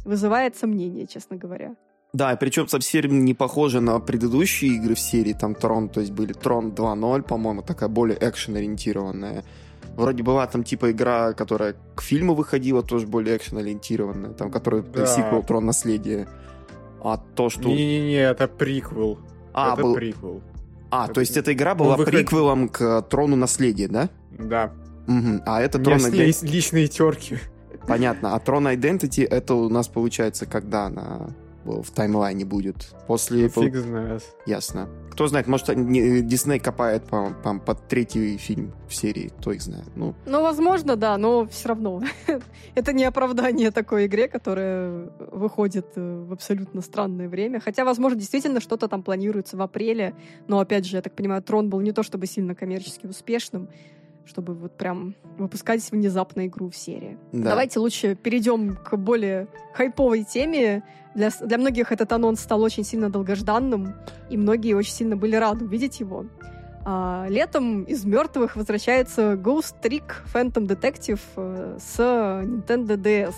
вызывает 0.04 0.56
сомнения, 0.56 1.06
честно 1.06 1.36
говоря. 1.36 1.74
Да, 2.12 2.34
причем 2.36 2.66
совсем 2.68 3.24
не 3.24 3.34
похоже 3.34 3.80
на 3.80 3.98
предыдущие 4.00 4.76
игры 4.76 4.94
в 4.94 5.00
серии, 5.00 5.32
там 5.34 5.54
Трон, 5.54 5.88
то 5.88 6.00
есть 6.00 6.12
были 6.12 6.32
Трон 6.32 6.70
2.0, 6.70 7.22
по-моему, 7.22 7.62
такая 7.62 7.88
более 7.88 8.16
экшен-ориентированная. 8.18 9.44
Вроде 9.96 10.22
была 10.22 10.46
там 10.46 10.62
типа 10.64 10.90
игра, 10.92 11.32
которая 11.32 11.74
к 11.94 12.02
фильму 12.02 12.34
выходила, 12.34 12.82
тоже 12.82 13.06
более 13.06 13.36
экшен-ориентированная, 13.36 14.32
там, 14.34 14.50
которая 14.50 14.82
Да. 14.82 15.06
сиквел 15.06 15.42
Трон 15.42 15.66
Наследие. 15.66 16.26
А 17.02 17.18
то, 17.18 17.50
что... 17.50 17.68
Не-не-не, 17.68 18.16
это 18.30 18.48
приквел. 18.48 19.18
А, 19.52 19.74
это 19.74 19.82
был- 19.82 19.94
приквел. 19.94 20.42
а, 20.90 21.06
то 21.06 21.12
это- 21.12 21.20
есть 21.20 21.36
эта 21.36 21.52
игра 21.52 21.74
была 21.74 21.96
выход- 21.96 22.12
приквелом 22.14 22.68
к 22.68 23.02
Трону 23.02 23.36
Наследия, 23.36 23.88
да? 23.88 24.08
Да. 24.38 24.72
Мгм. 25.06 25.42
А 25.46 25.60
это 25.60 25.78
Трон 25.78 25.98
Identity... 25.98 26.26
есть 26.26 26.42
личные 26.42 26.88
терки. 26.88 27.38
Понятно. 27.86 28.34
А 28.34 28.40
Трон 28.40 28.66
Identity 28.68 29.24
это 29.26 29.54
у 29.54 29.68
нас 29.68 29.86
получается, 29.88 30.46
когда 30.46 30.86
она 30.86 31.28
в 31.82 31.90
таймлайне 31.90 32.44
будет? 32.44 32.88
После... 33.06 33.48
Фиг 33.48 33.76
знает. 33.76 34.22
Ясно. 34.46 34.88
Кто 35.10 35.26
знает, 35.28 35.46
может, 35.46 35.70
они- 35.70 36.20
Дисней 36.22 36.58
копает 36.58 37.04
по, 37.04 37.30
по- 37.42 37.58
под 37.58 37.88
третий 37.88 38.36
фильм 38.36 38.72
в 38.88 38.94
серии, 38.94 39.32
кто 39.38 39.52
их 39.52 39.62
знает. 39.62 39.86
Ну, 39.96 40.14
Ну, 40.26 40.42
возможно, 40.42 40.96
да, 40.96 41.16
но 41.16 41.46
все 41.46 41.68
равно. 41.68 42.02
Это 42.74 42.92
не 42.92 43.04
оправдание 43.04 43.70
такой 43.70 44.06
игре, 44.06 44.28
которая 44.28 45.08
выходит 45.32 45.86
э, 45.96 46.24
в 46.28 46.32
абсолютно 46.32 46.82
странное 46.82 47.28
время. 47.28 47.60
Хотя, 47.60 47.84
возможно, 47.84 48.18
действительно 48.18 48.60
что-то 48.60 48.88
там 48.88 49.02
планируется 49.02 49.56
в 49.56 49.62
апреле. 49.62 50.14
Но, 50.48 50.58
опять 50.60 50.84
же, 50.84 50.96
я 50.96 51.02
так 51.02 51.14
понимаю, 51.14 51.42
Трон 51.42 51.70
был 51.70 51.80
не 51.80 51.92
то 51.92 52.02
чтобы 52.02 52.26
сильно 52.26 52.54
коммерчески 52.54 53.06
успешным, 53.06 53.68
чтобы 54.26 54.54
вот 54.54 54.76
прям 54.76 55.14
выпускать 55.38 55.88
внезапно 55.90 56.46
игру 56.46 56.70
в 56.70 56.76
серии. 56.76 57.18
да. 57.32 57.50
Давайте 57.50 57.78
лучше 57.78 58.14
перейдем 58.14 58.76
к 58.76 58.96
более 58.96 59.48
хайповой 59.74 60.24
теме. 60.24 60.82
Для, 61.14 61.30
для 61.30 61.58
многих 61.58 61.92
этот 61.92 62.12
анонс 62.12 62.40
стал 62.40 62.62
очень 62.62 62.84
сильно 62.84 63.08
долгожданным, 63.08 63.94
и 64.28 64.36
многие 64.36 64.74
очень 64.74 64.92
сильно 64.92 65.16
были 65.16 65.36
рады 65.36 65.64
увидеть 65.64 66.00
его. 66.00 66.26
А, 66.84 67.26
летом 67.28 67.82
из 67.82 68.04
мертвых 68.04 68.54
возвращается 68.54 69.32
Ghost 69.32 69.74
Trick 69.82 70.04
Phantom 70.32 70.66
Detective 70.68 71.20
э, 71.36 71.78
с 71.80 71.98
Nintendo 71.98 72.96
DS. 72.96 73.34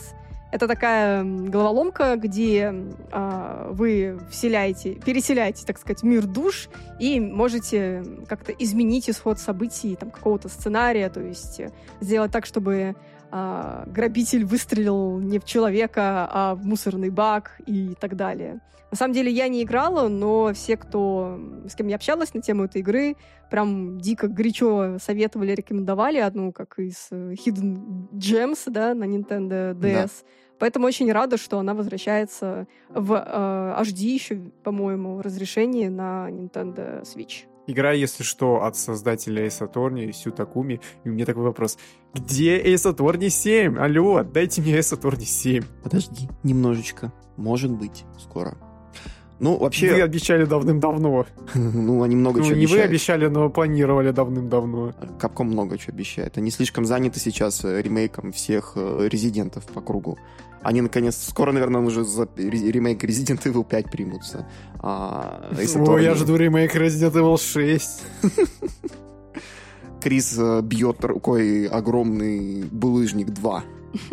Это 0.50 0.66
такая 0.66 1.24
головоломка, 1.24 2.16
где 2.16 2.74
а, 3.12 3.68
вы 3.70 4.18
вселяете, 4.30 4.94
переселяете, 4.94 5.66
так 5.66 5.78
сказать, 5.78 6.02
мир 6.02 6.26
душ 6.26 6.70
и 6.98 7.20
можете 7.20 8.02
как-то 8.26 8.52
изменить 8.52 9.10
исход 9.10 9.38
событий, 9.38 9.94
там, 9.96 10.10
какого-то 10.10 10.48
сценария, 10.48 11.10
то 11.10 11.20
есть 11.20 11.60
э, 11.60 11.70
сделать 12.00 12.32
так, 12.32 12.46
чтобы 12.46 12.96
а, 13.30 13.85
грабитель 13.87 14.44
выстрелил 14.44 15.18
не 15.18 15.38
в 15.38 15.44
человека, 15.44 16.28
а 16.30 16.54
в 16.54 16.64
мусорный 16.64 17.11
бак 17.11 17.61
и 17.66 17.94
так 18.00 18.16
далее. 18.16 18.61
На 18.90 18.97
самом 18.97 19.12
деле 19.12 19.30
я 19.30 19.49
не 19.49 19.62
играла, 19.64 20.08
но 20.08 20.52
все, 20.54 20.76
кто 20.78 21.38
с 21.68 21.75
кем 21.75 21.88
я 21.88 21.97
общалась 21.97 22.32
на 22.32 22.40
тему 22.40 22.64
этой 22.64 22.80
игры, 22.80 23.16
прям 23.50 24.00
дико 24.00 24.28
горячо 24.28 24.99
советовали, 24.99 25.52
рекомендовали 25.52 26.18
одну, 26.18 26.52
как 26.52 26.78
из 26.78 27.08
э, 27.11 27.35
Hidden 27.35 28.08
Gems, 28.12 28.62
да, 28.66 28.94
на 28.94 29.04
Nintendo 29.04 29.75
DS. 29.75 30.25
Поэтому 30.58 30.87
очень 30.87 31.12
рада, 31.12 31.37
что 31.37 31.58
она 31.58 31.75
возвращается 31.75 32.66
в 32.88 33.12
э, 33.12 33.82
HD 33.82 34.06
еще, 34.06 34.37
по-моему, 34.64 35.20
разрешении 35.20 35.88
на 35.88 36.28
Nintendo 36.30 37.02
Switch. 37.02 37.47
Игра, 37.68 37.92
если 37.92 38.22
что, 38.22 38.64
от 38.64 38.76
создателя 38.76 39.46
Ace 39.46 39.60
Attorney, 39.60 40.10
Сю 40.12 40.30
Такуми. 40.30 40.80
И 41.04 41.10
у 41.10 41.12
меня 41.12 41.26
такой 41.26 41.42
вопрос. 41.42 41.76
Где 42.14 42.58
Ace 42.62 42.90
Attorney 42.90 43.28
7? 43.28 43.78
Алло, 43.78 44.22
дайте 44.22 44.62
мне 44.62 44.78
Ace 44.78 44.98
Attorney 44.98 45.26
7. 45.26 45.62
Подожди, 45.82 46.30
немножечко. 46.42 47.12
Может 47.37 47.70
быть, 47.70 48.06
скоро. 48.18 48.56
Ну, 49.38 49.58
вообще, 49.58 49.92
Вы 49.92 50.00
обещали 50.00 50.46
давным-давно. 50.46 51.26
ну, 51.54 52.02
они 52.02 52.16
много 52.16 52.40
Ну, 52.40 52.46
чего 52.46 52.56
не 52.56 52.66
вы 52.66 52.80
обещали, 52.80 53.26
но 53.26 53.50
планировали 53.50 54.12
давным-давно. 54.12 54.94
Капком 55.18 55.48
много 55.48 55.76
чего 55.76 55.92
обещает. 55.92 56.38
Они 56.38 56.50
слишком 56.50 56.87
заняты 56.87 57.20
сейчас 57.20 57.66
э, 57.66 57.82
ремейком 57.82 58.32
всех 58.32 58.72
э, 58.76 59.08
резидентов 59.10 59.66
по 59.66 59.82
кругу. 59.82 60.18
Они, 60.68 60.82
наконец, 60.82 61.16
скоро, 61.16 61.50
наверное, 61.52 61.80
уже 61.80 62.04
за 62.04 62.28
ре- 62.37 62.70
ремейк 62.70 63.02
Resident 63.02 63.42
Evil 63.44 63.64
5 63.64 63.90
примутся. 63.90 64.46
А, 64.80 65.48
Ace 65.52 65.82
О, 65.82 65.98
я 65.98 66.14
жду 66.14 66.37
ремейк 66.37 66.76
Resident 66.76 67.14
Evil 67.14 67.38
6. 67.38 68.02
Крис 70.02 70.37
э, 70.38 70.60
бьет 70.60 71.02
рукой 71.02 71.68
огромный 71.68 72.64
булыжник 72.64 73.30
2. 73.30 73.64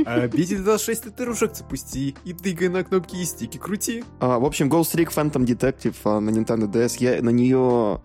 А 0.06 0.28
Resident 0.28 0.66
Evil 0.66 0.80
6 0.80 1.14
ты 1.14 1.26
ружек 1.26 1.58
запусти 1.58 2.16
и 2.24 2.32
тыкай 2.32 2.70
на 2.70 2.86
кнопки 2.86 3.18
и 3.18 3.26
стики 3.26 3.58
крути. 3.58 4.06
А, 4.22 4.40
в 4.40 4.46
общем, 4.46 4.70
Ghost 4.70 4.96
Trick 4.96 5.14
Phantom 5.14 5.46
Detective 5.46 5.98
а, 6.06 6.22
на 6.22 6.30
Nintendo 6.30 6.72
DS, 6.72 6.96
я 7.00 7.22
на 7.22 7.32
нее 7.32 8.00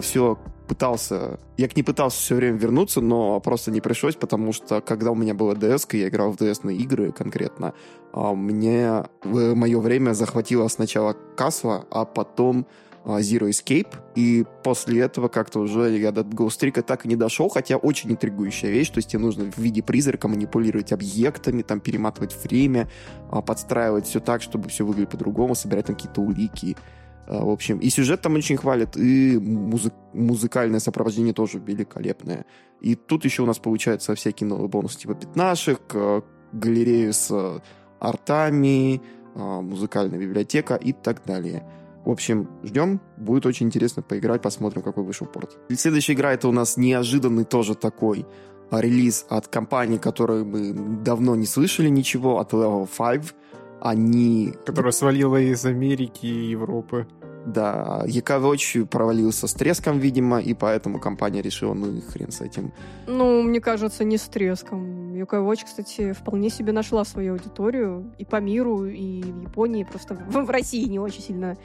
все 0.00 0.38
пытался... 0.72 1.38
Я 1.58 1.68
к 1.68 1.76
ней 1.76 1.82
пытался 1.82 2.18
все 2.18 2.34
время 2.34 2.56
вернуться, 2.56 3.00
но 3.00 3.38
просто 3.40 3.70
не 3.70 3.80
пришлось, 3.80 4.16
потому 4.16 4.52
что 4.52 4.80
когда 4.80 5.10
у 5.10 5.14
меня 5.14 5.34
была 5.34 5.52
DS, 5.52 5.86
я 5.96 6.08
играл 6.08 6.32
в 6.32 6.36
DS 6.36 6.72
игры 6.74 7.12
конкретно, 7.12 7.74
а, 8.12 8.32
мне 8.34 9.04
в 9.22 9.54
мое 9.54 9.78
время 9.80 10.12
захватило 10.14 10.68
сначала 10.68 11.14
Касва, 11.36 11.84
а 11.90 12.04
потом 12.06 12.66
а, 13.04 13.20
Zero 13.20 13.50
Escape, 13.50 13.94
и 14.14 14.46
после 14.62 15.02
этого 15.02 15.28
как-то 15.28 15.60
уже 15.60 15.98
я 15.98 16.10
до 16.10 16.22
Ghost 16.22 16.82
так 16.82 17.04
и 17.04 17.08
не 17.08 17.16
дошел, 17.16 17.48
хотя 17.48 17.76
очень 17.76 18.12
интригующая 18.12 18.70
вещь, 18.70 18.88
то 18.88 18.98
есть 18.98 19.10
тебе 19.10 19.20
нужно 19.20 19.50
в 19.50 19.58
виде 19.58 19.82
призрака 19.82 20.28
манипулировать 20.28 20.92
объектами, 20.92 21.62
там 21.62 21.80
перематывать 21.80 22.34
время, 22.44 22.88
а, 23.30 23.42
подстраивать 23.42 24.06
все 24.06 24.20
так, 24.20 24.40
чтобы 24.40 24.68
все 24.68 24.86
выглядело 24.86 25.10
по-другому, 25.10 25.54
собирать 25.54 25.86
там 25.86 25.96
какие-то 25.96 26.22
улики. 26.22 26.76
А, 27.26 27.44
В 27.44 27.50
общем, 27.50 27.78
и 27.78 27.88
сюжет 27.90 28.20
там 28.20 28.34
очень 28.34 28.56
хвалит, 28.56 28.96
и 28.96 29.38
музы- 29.38 29.92
музыкальное 30.12 30.80
сопровождение 30.80 31.32
тоже 31.32 31.58
великолепное. 31.58 32.44
И 32.80 32.94
тут 32.94 33.24
еще 33.24 33.42
у 33.42 33.46
нас 33.46 33.58
получается 33.58 34.14
всякие 34.14 34.48
новые 34.48 34.68
бонусы, 34.68 34.98
типа 34.98 35.14
пятнашек, 35.14 35.80
э, 35.94 36.22
галерею 36.52 37.12
с 37.12 37.30
э, 37.30 37.60
артами, 38.00 39.00
э, 39.34 39.60
музыкальная 39.60 40.18
библиотека 40.18 40.74
и 40.74 40.92
так 40.92 41.24
далее. 41.24 41.64
В 42.04 42.10
общем, 42.10 42.48
ждем. 42.64 43.00
Будет 43.16 43.46
очень 43.46 43.66
интересно 43.66 44.02
поиграть, 44.02 44.42
посмотрим, 44.42 44.82
какой 44.82 45.04
вышел 45.04 45.26
порт. 45.26 45.56
И 45.68 45.76
следующая 45.76 46.14
игра 46.14 46.32
это 46.32 46.48
у 46.48 46.52
нас 46.52 46.76
неожиданный 46.76 47.44
тоже 47.44 47.76
такой 47.76 48.26
релиз 48.72 49.26
от 49.28 49.46
компании, 49.48 49.98
которой 49.98 50.44
мы 50.44 50.72
давно 50.72 51.36
не 51.36 51.46
слышали 51.46 51.88
ничего, 51.88 52.40
от 52.40 52.52
Level 52.52 52.88
5. 52.88 53.34
Они... 53.82 54.54
Которая 54.64 54.92
свалила 54.92 55.36
из 55.36 55.64
Америки 55.66 56.26
и 56.26 56.50
Европы. 56.50 57.06
Да, 57.44 58.04
ЯК 58.06 58.40
провалился 58.88 59.48
с 59.48 59.54
треском, 59.54 59.98
видимо, 59.98 60.38
и 60.38 60.54
поэтому 60.54 61.00
компания 61.00 61.42
решила, 61.42 61.74
ну 61.74 61.90
и 61.90 62.00
хрен 62.00 62.30
с 62.30 62.40
этим. 62.40 62.72
Ну, 63.08 63.42
мне 63.42 63.60
кажется, 63.60 64.04
не 64.04 64.16
с 64.16 64.22
треском. 64.22 65.14
ЯК 65.16 65.34
кстати, 65.64 66.12
вполне 66.12 66.50
себе 66.50 66.72
нашла 66.72 67.04
свою 67.04 67.32
аудиторию 67.32 68.12
и 68.18 68.24
по 68.24 68.36
миру, 68.36 68.86
и 68.86 69.22
в 69.22 69.42
Японии, 69.42 69.82
просто 69.82 70.14
в, 70.14 70.44
в 70.44 70.50
России 70.50 70.84
не 70.84 71.00
очень 71.00 71.22
сильно 71.22 71.56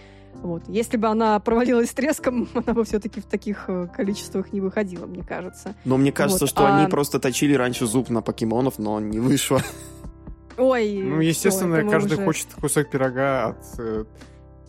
вот. 0.41 0.63
Если 0.67 0.97
бы 0.97 1.07
она 1.07 1.39
провалилась 1.39 1.89
с 1.89 1.93
треском, 1.93 2.47
она 2.53 2.73
бы 2.73 2.83
все-таки 2.83 3.21
в 3.21 3.25
таких 3.25 3.65
э, 3.67 3.87
количествах 3.95 4.53
не 4.53 4.61
выходила, 4.61 5.05
мне 5.05 5.23
кажется. 5.23 5.75
Но 5.85 5.97
мне 5.97 6.11
кажется, 6.11 6.45
вот. 6.45 6.49
что 6.49 6.67
а... 6.67 6.77
они 6.77 6.89
просто 6.89 7.19
точили 7.19 7.53
раньше 7.53 7.85
зуб 7.85 8.09
на 8.09 8.21
покемонов, 8.21 8.77
но 8.77 8.99
не 8.99 9.19
вышло. 9.19 9.61
Ой. 10.57 11.01
Ну, 11.03 11.19
естественно, 11.19 11.79
все, 11.79 11.89
каждый 11.89 12.13
уже... 12.13 12.25
хочет 12.25 12.47
кусок 12.59 12.89
пирога 12.89 13.47
от 13.49 13.65
э, 13.77 14.05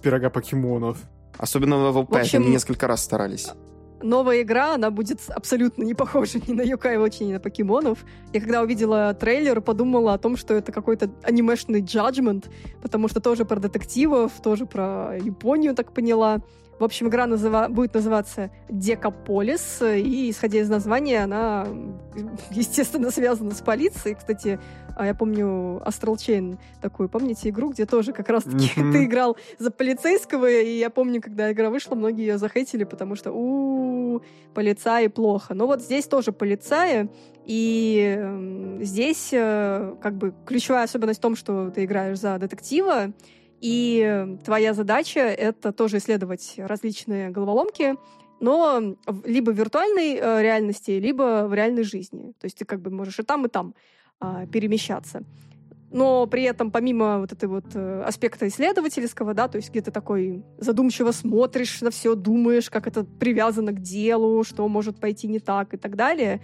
пирога 0.02 0.30
покемонов. 0.30 0.98
Особенно 1.38 1.78
в 1.78 1.92
ВВП, 1.92 2.18
в 2.18 2.20
общем, 2.20 2.42
они 2.42 2.50
несколько 2.50 2.86
раз 2.86 3.02
старались 3.02 3.48
новая 4.02 4.42
игра, 4.42 4.74
она 4.74 4.90
будет 4.90 5.20
абсолютно 5.28 5.82
не 5.82 5.94
похожа 5.94 6.38
ни 6.46 6.52
на 6.52 6.62
Юкай 6.62 6.96
Watch, 6.96 7.24
ни 7.24 7.32
на 7.32 7.40
покемонов. 7.40 8.04
Я 8.32 8.40
когда 8.40 8.62
увидела 8.62 9.14
трейлер, 9.14 9.60
подумала 9.60 10.14
о 10.14 10.18
том, 10.18 10.36
что 10.36 10.54
это 10.54 10.72
какой-то 10.72 11.10
анимешный 11.22 11.80
джаджмент, 11.80 12.50
потому 12.82 13.08
что 13.08 13.20
тоже 13.20 13.44
про 13.44 13.58
детективов, 13.58 14.32
тоже 14.42 14.66
про 14.66 15.16
Японию, 15.20 15.74
так 15.74 15.92
поняла. 15.92 16.40
В 16.78 16.84
общем, 16.84 17.08
игра 17.08 17.26
называ... 17.26 17.66
будет 17.68 17.94
называться 17.94 18.50
Декаполис, 18.68 19.82
и, 19.82 20.30
исходя 20.30 20.60
из 20.60 20.68
названия, 20.68 21.24
она, 21.24 21.66
естественно, 22.50 23.10
связана 23.10 23.52
с 23.52 23.60
полицией. 23.60 24.14
Кстати, 24.14 24.60
а 24.96 25.06
я 25.06 25.14
помню 25.14 25.80
Astral 25.84 26.16
Chain 26.16 26.58
такую, 26.80 27.08
помните 27.08 27.48
игру, 27.50 27.70
где 27.70 27.86
тоже 27.86 28.12
как 28.12 28.28
раз-таки 28.28 28.68
mm-hmm. 28.68 28.92
ты 28.92 29.04
играл 29.04 29.36
за 29.58 29.70
полицейского, 29.70 30.50
и 30.50 30.78
я 30.78 30.90
помню, 30.90 31.20
когда 31.20 31.52
игра 31.52 31.70
вышла, 31.70 31.94
многие 31.94 32.26
ее 32.26 32.38
захейтили, 32.38 32.84
потому 32.84 33.14
что 33.14 33.32
у 33.32 34.22
полицаи 34.54 35.06
плохо. 35.06 35.54
Но 35.54 35.66
вот 35.66 35.82
здесь 35.82 36.06
тоже 36.06 36.32
полицаи, 36.32 37.08
и 37.44 38.78
здесь 38.82 39.30
э, 39.32 39.94
как 40.02 40.14
бы 40.16 40.34
ключевая 40.44 40.84
особенность 40.84 41.20
в 41.20 41.22
том, 41.22 41.36
что 41.36 41.70
ты 41.70 41.84
играешь 41.84 42.18
за 42.18 42.38
детектива, 42.38 43.12
и 43.60 44.36
твоя 44.44 44.74
задача— 44.74 45.20
это 45.20 45.72
тоже 45.72 45.98
исследовать 45.98 46.54
различные 46.58 47.30
головоломки, 47.30 47.96
но 48.40 48.96
либо 49.24 49.50
в 49.50 49.58
виртуальной 49.58 50.16
э, 50.16 50.42
реальности, 50.42 50.92
либо 50.92 51.46
в 51.48 51.54
реальной 51.54 51.82
жизни. 51.82 52.32
То 52.38 52.44
есть 52.44 52.58
ты 52.58 52.64
как 52.64 52.80
бы 52.80 52.90
можешь 52.90 53.18
и 53.18 53.22
там, 53.22 53.46
и 53.46 53.48
там 53.48 53.74
а, 54.20 54.46
перемещаться. 54.46 55.24
Но 55.90 56.26
при 56.26 56.42
этом, 56.42 56.70
помимо 56.70 57.20
вот 57.20 57.32
этой 57.32 57.48
вот 57.48 57.64
э, 57.74 58.02
аспекта 58.02 58.46
исследовательского, 58.46 59.32
да, 59.32 59.48
то 59.48 59.56
есть 59.56 59.70
где 59.70 59.80
ты 59.80 59.90
такой 59.90 60.44
задумчиво 60.58 61.12
смотришь 61.12 61.80
на 61.80 61.90
все, 61.90 62.14
думаешь, 62.14 62.68
как 62.68 62.86
это 62.86 63.04
привязано 63.04 63.72
к 63.72 63.80
делу, 63.80 64.44
что 64.44 64.68
может 64.68 65.00
пойти 65.00 65.28
не 65.28 65.38
так 65.40 65.72
и 65.72 65.78
так 65.78 65.96
далее, 65.96 66.42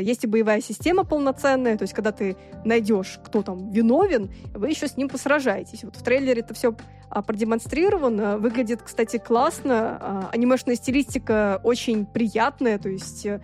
есть 0.00 0.24
и 0.24 0.26
боевая 0.26 0.60
система 0.60 1.04
полноценная, 1.04 1.76
то 1.76 1.82
есть 1.82 1.94
когда 1.94 2.12
ты 2.12 2.36
найдешь, 2.64 3.18
кто 3.24 3.42
там 3.42 3.70
виновен, 3.70 4.30
вы 4.54 4.68
еще 4.68 4.88
с 4.88 4.96
ним 4.96 5.08
посражаетесь. 5.08 5.84
Вот 5.84 5.96
в 5.96 6.02
трейлере 6.02 6.40
это 6.40 6.54
все 6.54 6.74
а, 7.08 7.22
продемонстрировано. 7.22 8.38
Выглядит, 8.38 8.82
кстати, 8.82 9.18
классно. 9.18 9.98
А, 10.00 10.30
анимешная 10.32 10.74
стилистика 10.74 11.60
очень 11.62 12.06
приятная, 12.06 12.78
то 12.78 12.88
есть 12.88 13.24
э, 13.24 13.40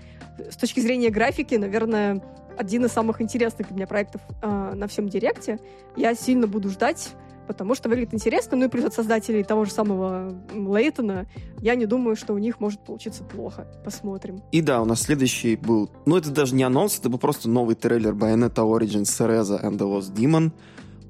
с 0.51 0.57
точки 0.57 0.81
зрения 0.81 1.11
графики, 1.11 1.55
наверное, 1.55 2.23
один 2.59 2.85
из 2.85 2.93
самых 2.93 3.23
интересных 3.23 3.69
для 3.69 3.77
меня 3.77 3.87
проектов 3.87 4.21
на 4.43 4.87
всем 4.87 5.09
Директе. 5.09 5.59
Я 5.97 6.15
сильно 6.15 6.47
буду 6.47 6.69
ждать, 6.69 7.11
потому 7.51 7.75
что 7.75 7.89
выглядит 7.89 8.15
интересно. 8.15 8.57
Ну 8.57 8.67
и 8.67 8.69
плюс 8.69 8.85
от 8.85 8.95
создателей 8.95 9.43
того 9.43 9.65
же 9.65 9.73
самого 9.73 10.33
Лейтона, 10.55 11.27
я 11.61 11.75
не 11.75 11.85
думаю, 11.85 12.15
что 12.15 12.33
у 12.33 12.39
них 12.39 12.61
может 12.61 12.79
получиться 12.85 13.25
плохо. 13.25 13.67
Посмотрим. 13.85 14.41
И 14.53 14.61
да, 14.61 14.81
у 14.81 14.85
нас 14.85 15.03
следующий 15.03 15.57
был... 15.57 15.91
Ну 16.07 16.17
это 16.17 16.31
даже 16.31 16.55
не 16.55 16.63
анонс, 16.63 17.01
это 17.01 17.09
был 17.09 17.19
просто 17.19 17.49
новый 17.49 17.75
трейлер 17.75 18.13
Bayonetta 18.13 18.63
Origins 18.63 19.07
Cereza 19.07 19.61
and 19.61 19.79
the 19.79 19.99
Lost 19.99 20.15
Demon. 20.15 20.53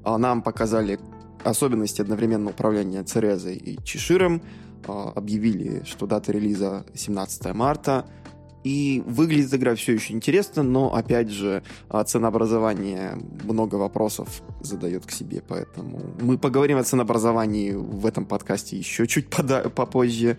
А 0.03 0.17
нам 0.17 0.41
показали 0.41 0.99
особенности 1.43 2.01
одновременного 2.01 2.53
управления 2.53 3.03
Церезой 3.03 3.55
и 3.55 3.83
Чеширом. 3.83 4.41
А, 4.87 5.11
объявили, 5.15 5.83
что 5.85 6.07
дата 6.07 6.31
релиза 6.31 6.87
17 6.95 7.53
марта. 7.53 8.07
И 8.63 9.01
выглядит 9.05 9.53
игра 9.53 9.75
все 9.75 9.93
еще 9.93 10.13
интересно, 10.13 10.61
но, 10.61 10.93
опять 10.93 11.29
же, 11.29 11.63
а, 11.89 12.03
ценообразование 12.03 13.17
много 13.43 13.75
вопросов 13.75 14.43
задает 14.61 15.05
к 15.05 15.11
себе, 15.11 15.41
поэтому 15.47 15.99
мы 16.19 16.37
поговорим 16.37 16.77
о 16.77 16.83
ценообразовании 16.83 17.71
в 17.71 18.05
этом 18.05 18.25
подкасте 18.25 18.77
еще 18.77 19.07
чуть 19.07 19.29
пода- 19.29 19.69
попозже. 19.69 20.37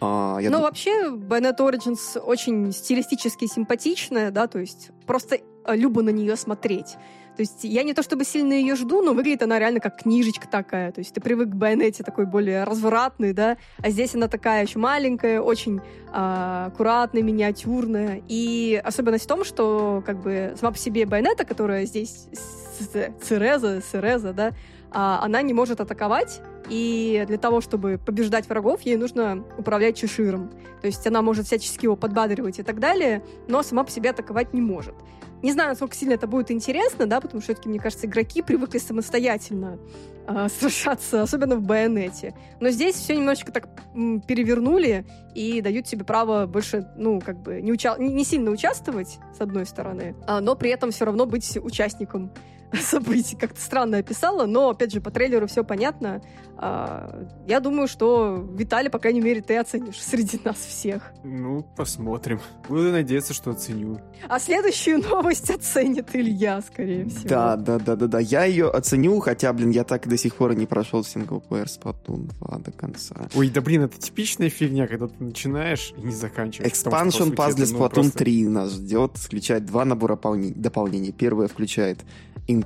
А, 0.00 0.38
я 0.40 0.50
ну, 0.50 0.56
дум... 0.56 0.64
вообще, 0.64 1.10
Bayonetta 1.10 1.60
Origins 1.60 2.18
очень 2.18 2.72
стилистически 2.72 3.46
симпатичная, 3.46 4.30
да, 4.30 4.46
то 4.46 4.58
есть 4.58 4.90
просто 5.06 5.38
любо 5.66 6.02
на 6.02 6.10
нее 6.10 6.36
смотреть. 6.36 6.96
То 7.36 7.42
есть 7.42 7.64
я 7.64 7.82
не 7.82 7.92
то 7.92 8.02
чтобы 8.02 8.24
сильно 8.24 8.54
ее 8.54 8.76
жду, 8.76 9.02
но 9.02 9.12
выглядит 9.12 9.42
она 9.42 9.58
реально 9.58 9.80
как 9.80 10.02
книжечка 10.02 10.48
такая. 10.48 10.90
То 10.92 11.00
есть 11.00 11.12
ты 11.12 11.20
привык 11.20 11.50
к 11.50 11.54
байонете 11.54 12.02
такой 12.02 12.24
более 12.24 12.64
развратный, 12.64 13.34
да, 13.34 13.58
а 13.82 13.90
здесь 13.90 14.14
она 14.14 14.28
такая 14.28 14.62
очень 14.62 14.80
маленькая, 14.80 15.40
очень 15.40 15.80
а, 16.12 16.66
аккуратная, 16.66 17.22
миниатюрная. 17.22 18.22
И 18.26 18.80
особенность 18.82 19.24
в 19.24 19.28
том, 19.28 19.44
что 19.44 20.02
как 20.06 20.22
бы 20.22 20.54
сама 20.58 20.72
по 20.72 20.78
себе 20.78 21.04
байонета, 21.04 21.44
которая 21.44 21.84
здесь 21.84 22.28
Цереза, 23.22 23.82
Цереза, 23.82 24.32
да, 24.32 24.52
а, 24.90 25.20
она 25.22 25.42
не 25.42 25.52
может 25.52 25.80
атаковать, 25.80 26.40
и 26.68 27.24
для 27.28 27.38
того, 27.38 27.60
чтобы 27.60 28.00
побеждать 28.04 28.48
врагов, 28.48 28.80
ей 28.82 28.96
нужно 28.96 29.44
управлять 29.58 29.96
чеширом. 29.96 30.50
То 30.80 30.86
есть 30.86 31.06
она 31.06 31.22
может 31.22 31.46
всячески 31.46 31.84
его 31.84 31.96
подбадривать 31.96 32.58
и 32.58 32.62
так 32.62 32.80
далее, 32.80 33.22
но 33.46 33.62
сама 33.62 33.84
по 33.84 33.90
себе 33.90 34.10
атаковать 34.10 34.52
не 34.52 34.60
может. 34.60 34.94
Не 35.42 35.52
знаю, 35.52 35.70
насколько 35.70 35.94
сильно 35.94 36.14
это 36.14 36.26
будет 36.26 36.50
интересно, 36.50 37.06
да, 37.06 37.20
потому 37.20 37.40
что 37.40 37.52
все-таки, 37.52 37.68
мне 37.68 37.78
кажется, 37.78 38.06
игроки 38.06 38.42
привыкли 38.42 38.78
самостоятельно 38.78 39.78
э, 40.26 40.48
сражаться, 40.58 41.22
особенно 41.22 41.56
в 41.56 41.62
байонете. 41.62 42.34
Но 42.60 42.70
здесь 42.70 42.96
все 42.96 43.16
немножечко 43.16 43.52
так 43.52 43.68
м, 43.94 44.20
перевернули 44.20 45.04
и 45.34 45.60
дают 45.60 45.86
тебе 45.86 46.04
право 46.04 46.46
больше, 46.46 46.88
ну, 46.96 47.20
как 47.20 47.40
бы, 47.42 47.60
не, 47.60 47.72
уча- 47.72 47.98
не, 47.98 48.24
сильно 48.24 48.50
участвовать, 48.50 49.18
с 49.36 49.40
одной 49.40 49.66
стороны, 49.66 50.14
а, 50.26 50.40
но 50.40 50.54
при 50.56 50.70
этом 50.70 50.90
все 50.90 51.04
равно 51.04 51.26
быть 51.26 51.56
участником 51.62 52.30
событий. 52.82 53.36
Как-то 53.36 53.60
странно 53.60 53.98
описала, 53.98 54.46
но, 54.46 54.70
опять 54.70 54.92
же, 54.92 55.00
по 55.00 55.10
трейлеру 55.10 55.46
все 55.46 55.64
понятно. 55.64 56.22
А, 56.58 57.26
я 57.46 57.60
думаю, 57.60 57.86
что 57.86 58.46
Виталий, 58.54 58.88
по 58.88 58.98
крайней 58.98 59.20
мере, 59.20 59.42
ты 59.42 59.58
оценишь 59.58 60.02
среди 60.02 60.40
нас 60.42 60.56
всех. 60.56 61.12
Ну, 61.22 61.66
посмотрим. 61.76 62.40
Буду 62.68 62.92
надеяться, 62.92 63.34
что 63.34 63.50
оценю. 63.50 64.00
А 64.28 64.38
следующую 64.38 65.02
новость 65.10 65.50
оценит 65.50 66.14
Илья, 66.14 66.62
скорее 66.62 67.06
всего. 67.06 67.28
Да, 67.28 67.56
да, 67.56 67.78
да, 67.78 67.96
да, 67.96 68.06
да. 68.06 68.18
Я 68.20 68.44
ее 68.44 68.70
оценю, 68.70 69.18
хотя, 69.20 69.52
блин, 69.52 69.70
я 69.70 69.84
так 69.84 70.08
до 70.08 70.16
сих 70.16 70.34
пор 70.36 70.54
не 70.54 70.66
прошел 70.66 71.04
синглплеер 71.04 71.66
Splatoon 71.66 72.30
2 72.38 72.58
до 72.58 72.72
конца. 72.72 73.16
Ой, 73.34 73.50
да 73.50 73.60
блин, 73.60 73.82
это 73.82 73.98
типичная 73.98 74.48
фигня, 74.48 74.86
когда 74.86 75.08
ты 75.08 75.22
начинаешь 75.22 75.92
и 75.96 76.00
не 76.00 76.14
заканчиваешь. 76.14 76.72
Expansion 76.72 77.34
Pass 77.34 77.54
для 77.54 77.66
Splatoon 77.66 77.90
просто... 77.90 78.18
3 78.18 78.48
нас 78.48 78.72
ждет. 78.72 79.12
Включает 79.16 79.66
два 79.66 79.84
набора 79.84 80.16
дополнений. 80.16 81.12
Первое 81.12 81.48
включает 81.48 81.98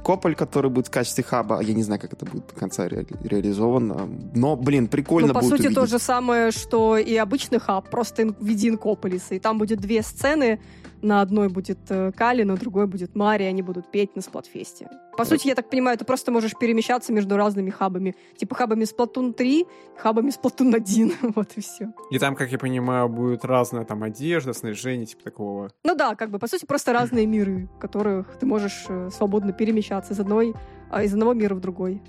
Инкополь, 0.01 0.35
который 0.35 0.71
будет 0.71 0.89
в 0.89 0.91
качестве 0.91 1.23
хаба. 1.23 1.61
Я 1.61 1.75
не 1.75 1.83
знаю, 1.83 2.01
как 2.01 2.13
это 2.15 2.25
будет 2.25 2.47
до 2.47 2.55
конца 2.55 2.89
ре- 2.89 3.07
реализовано. 3.23 4.09
Но, 4.35 4.57
блин, 4.57 4.89
прикольно 4.89 5.29
ну, 5.29 5.35
по 5.35 5.41
будет 5.41 5.51
сути, 5.51 5.61
увидеть. 5.67 5.77
то 5.77 5.87
же 5.87 5.99
самое, 5.99 6.51
что 6.51 6.97
и 6.97 7.15
обычный 7.17 7.61
хаб, 7.61 7.91
просто 7.91 8.27
в 8.27 8.45
виде 8.45 8.69
Инкополиса. 8.69 9.35
И 9.35 9.39
там 9.39 9.59
будет 9.59 9.79
две 9.81 10.03
сцены. 10.03 10.59
На 11.03 11.23
одной 11.23 11.49
будет 11.49 11.79
э, 11.89 12.13
Кали, 12.13 12.43
на 12.43 12.57
другой 12.57 12.87
будет 12.87 13.15
Мари, 13.15 13.45
они 13.45 13.63
будут 13.63 13.91
петь 13.91 14.17
на 14.17 14.23
Сплатфесте. 14.23 14.89
По 15.17 15.25
сути, 15.25 15.49
я 15.49 15.55
так 15.55 15.69
понимаю, 15.69 15.99
ты 15.99 16.05
просто 16.05 16.31
можешь 16.33 16.53
перемещаться 16.59 17.13
между 17.13 17.37
разными 17.37 17.71
хабами. 17.71 18.15
Типа 18.37 18.55
хабами 18.55 18.85
Splatoon 18.85 19.33
3, 19.33 19.67
хабами 19.97 20.31
Splatoon 20.31 20.75
1. 20.77 21.13
вот 21.35 21.53
и 21.57 21.61
все. 21.61 21.93
И 22.11 22.19
там, 22.19 22.35
как 22.35 22.53
я 22.53 22.59
понимаю, 22.59 23.09
будет 23.09 23.45
разная 23.45 23.85
там 23.85 24.03
одежда, 24.03 24.53
снаряжение, 24.53 25.07
типа 25.07 25.23
такого. 25.23 25.71
Ну 25.85 25.95
да, 25.95 26.15
как 26.15 26.31
бы, 26.31 26.39
по 26.39 26.47
сути, 26.47 26.67
просто 26.67 26.93
разные 26.93 27.27
миры, 27.27 27.69
в 27.77 27.79
которых 27.79 28.39
ты 28.39 28.47
можешь 28.47 28.85
э, 28.89 29.11
свободно 29.11 29.53
перемещаться 29.53 30.13
из, 30.13 30.21
одной, 30.21 30.55
а, 30.91 31.03
из 31.03 31.13
одного 31.13 31.35
мира 31.35 31.55
в 31.55 31.61
другой. 31.61 32.03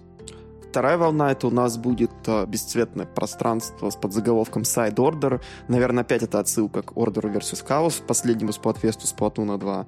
Вторая 0.72 0.98
волна 0.98 1.34
это 1.34 1.48
у 1.48 1.52
нас 1.52 1.78
будет 1.78 2.12
э, 2.28 2.46
бесцветное 2.46 3.06
пространство 3.06 3.90
с 3.90 3.98
подзаголовком 3.98 4.62
Side 4.62 4.96
Order. 4.96 5.42
Наверное, 5.68 6.04
опять 6.04 6.24
это 6.24 6.40
отсылка 6.40 6.82
к 6.82 6.94
Order 6.94 7.30
vs. 7.30 7.68
Chaos, 7.68 8.02
последнему 8.08 8.54
сплатфесту 8.54 9.06
Splatoon 9.06 9.58
2. 9.58 9.88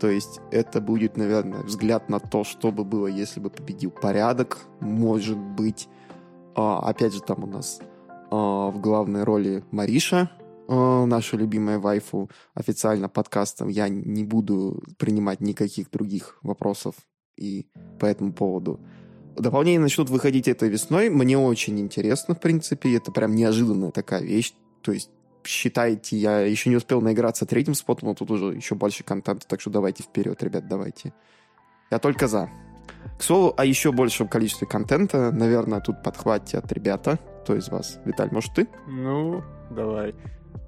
То 0.00 0.10
есть 0.10 0.40
это 0.50 0.80
будет, 0.80 1.16
наверное, 1.16 1.62
взгляд 1.62 2.08
на 2.08 2.18
то, 2.18 2.42
что 2.42 2.72
бы 2.72 2.82
было, 2.82 3.06
если 3.06 3.38
бы 3.38 3.48
победил 3.48 3.92
порядок. 3.92 4.58
Может 4.80 5.38
быть, 5.38 5.88
а, 6.56 6.80
опять 6.80 7.14
же, 7.14 7.22
там 7.22 7.44
у 7.44 7.46
нас 7.46 7.78
а, 8.32 8.70
в 8.70 8.80
главной 8.80 9.22
роли 9.22 9.62
Мариша, 9.70 10.32
а, 10.66 11.06
наша 11.06 11.36
любимая 11.36 11.78
вайфу, 11.78 12.28
официально 12.54 13.08
подкастом. 13.08 13.68
Я 13.68 13.88
не 13.88 14.24
буду 14.24 14.82
принимать 14.98 15.40
никаких 15.40 15.92
других 15.92 16.38
вопросов 16.42 16.96
и 17.36 17.68
по 18.00 18.06
этому 18.06 18.32
поводу. 18.32 18.80
Дополнения 19.36 19.80
начнут 19.80 20.10
выходить 20.10 20.48
этой 20.48 20.68
весной. 20.68 21.10
Мне 21.10 21.38
очень 21.38 21.78
интересно, 21.80 22.34
в 22.34 22.40
принципе. 22.40 22.96
Это 22.96 23.12
прям 23.12 23.34
неожиданная 23.34 23.90
такая 23.90 24.22
вещь. 24.22 24.52
То 24.82 24.92
есть 24.92 25.10
считайте, 25.46 26.16
я 26.16 26.40
еще 26.40 26.70
не 26.70 26.76
успел 26.76 27.00
наиграться 27.00 27.46
третьим 27.46 27.74
спотом, 27.74 28.08
но 28.08 28.14
тут 28.14 28.30
уже 28.30 28.46
еще 28.46 28.74
больше 28.74 29.04
контента, 29.04 29.46
так 29.46 29.60
что 29.60 29.70
давайте 29.70 30.02
вперед, 30.02 30.42
ребят, 30.42 30.68
давайте. 30.68 31.12
Я 31.90 31.98
только 31.98 32.28
за. 32.28 32.50
К 33.18 33.22
слову, 33.22 33.54
о 33.56 33.64
еще 33.64 33.92
большем 33.92 34.28
количестве 34.28 34.66
контента, 34.66 35.30
наверное, 35.30 35.80
тут 35.80 36.02
подхватят 36.02 36.70
ребята. 36.72 37.18
Кто 37.42 37.54
из 37.54 37.68
вас? 37.68 37.98
Виталь, 38.04 38.30
может, 38.32 38.54
ты? 38.54 38.68
Ну, 38.88 39.42
давай. 39.70 40.14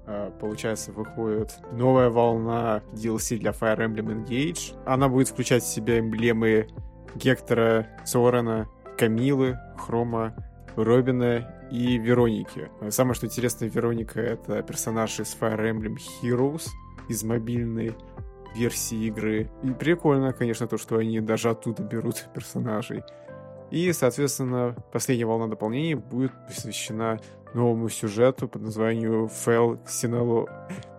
А, 0.05 0.31
получается, 0.39 0.91
выходит 0.91 1.57
новая 1.71 2.09
волна 2.09 2.81
DLC 2.93 3.37
для 3.37 3.51
Fire 3.51 3.79
Emblem 3.79 4.23
Engage. 4.23 4.75
Она 4.85 5.09
будет 5.09 5.27
включать 5.27 5.63
в 5.63 5.67
себя 5.67 5.99
эмблемы 5.99 6.67
Гектора, 7.15 7.87
Сорена, 8.05 8.67
Камилы, 8.97 9.57
Хрома, 9.77 10.35
Робина 10.75 11.67
и 11.71 11.97
Вероники. 11.97 12.69
Самое 12.89 13.15
что 13.15 13.25
интересное, 13.25 13.69
Вероника— 13.69 14.19
это 14.21 14.61
персонаж 14.63 15.19
из 15.19 15.35
Fire 15.39 15.59
Emblem 15.59 15.97
Heroes, 16.21 16.67
из 17.09 17.23
мобильной 17.23 17.95
версии 18.55 19.05
игры. 19.07 19.49
И 19.63 19.71
прикольно, 19.71 20.33
конечно, 20.33 20.67
то, 20.67 20.77
что 20.77 20.97
они 20.97 21.19
даже 21.19 21.49
оттуда 21.49 21.83
берут 21.83 22.27
персонажей. 22.33 23.03
И, 23.69 23.91
соответственно, 23.91 24.75
последняя 24.93 25.25
волна 25.25 25.47
дополнений 25.47 25.95
будет 25.95 26.31
посвящена 26.47 27.19
новому 27.53 27.89
сюжету 27.89 28.47
под 28.47 28.61
названием 28.61 29.25
Fell 29.25 29.79
Xenolog. 29.85 30.49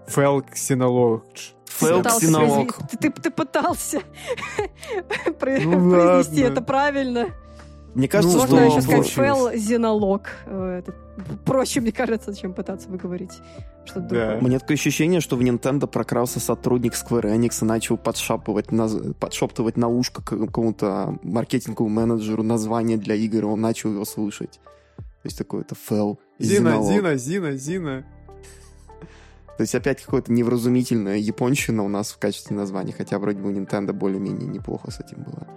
Fell 0.06 0.44
Xenolog. 0.52 1.22
Фэл 1.78 2.02
Ты, 2.90 2.98
ты, 2.98 3.10
ты 3.10 3.30
пытался 3.30 4.00
ну, 5.26 5.32
произнести 5.32 6.40
это 6.40 6.60
правильно. 6.60 7.28
Мне 7.94 8.08
кажется, 8.08 8.36
ну, 8.36 8.42
Можно 8.42 8.60
еще 8.60 8.80
сказать 8.80 9.10
фэл 9.10 9.52
зенолог. 9.54 10.30
Э, 10.46 10.82
проще, 11.44 11.80
мне 11.80 11.90
кажется, 11.90 12.34
чем 12.34 12.52
пытаться 12.52 12.88
выговорить 12.88 13.32
что-то 13.84 14.00
да. 14.00 14.06
другое. 14.08 14.40
Мне 14.40 14.58
такое 14.58 14.76
ощущение, 14.76 15.20
что 15.20 15.36
в 15.36 15.40
Nintendo 15.40 15.86
прокрался 15.86 16.38
сотрудник 16.38 16.92
Square 16.92 17.34
Enix 17.36 17.62
и 17.62 17.64
начал 17.64 17.96
подшапывать 17.96 18.70
на, 18.70 18.88
подшептывать 19.14 19.76
на 19.76 19.88
ушко 19.88 20.22
какому-то 20.22 21.18
маркетинговому 21.22 21.92
менеджеру 21.92 22.42
название 22.42 22.98
для 22.98 23.14
игр, 23.14 23.38
и 23.38 23.46
он 23.46 23.60
начал 23.60 23.92
его 23.92 24.04
слышать. 24.04 24.60
То 24.96 25.24
есть 25.24 25.38
такой 25.38 25.62
это 25.62 25.74
фэл. 25.74 26.20
Зина, 26.38 26.82
Зина, 26.82 27.16
Зина, 27.16 27.52
Зина. 27.56 28.06
То 29.58 29.62
есть 29.62 29.74
опять 29.74 30.00
какое-то 30.00 30.32
невразумительное 30.32 31.16
японщина 31.16 31.82
у 31.82 31.88
нас 31.88 32.12
в 32.12 32.18
качестве 32.18 32.54
названия, 32.54 32.94
хотя 32.96 33.18
вроде 33.18 33.40
бы 33.40 33.48
у 33.48 33.52
Nintendo 33.52 33.92
более-менее 33.92 34.48
неплохо 34.48 34.92
с 34.92 35.00
этим 35.00 35.24
было. 35.24 35.48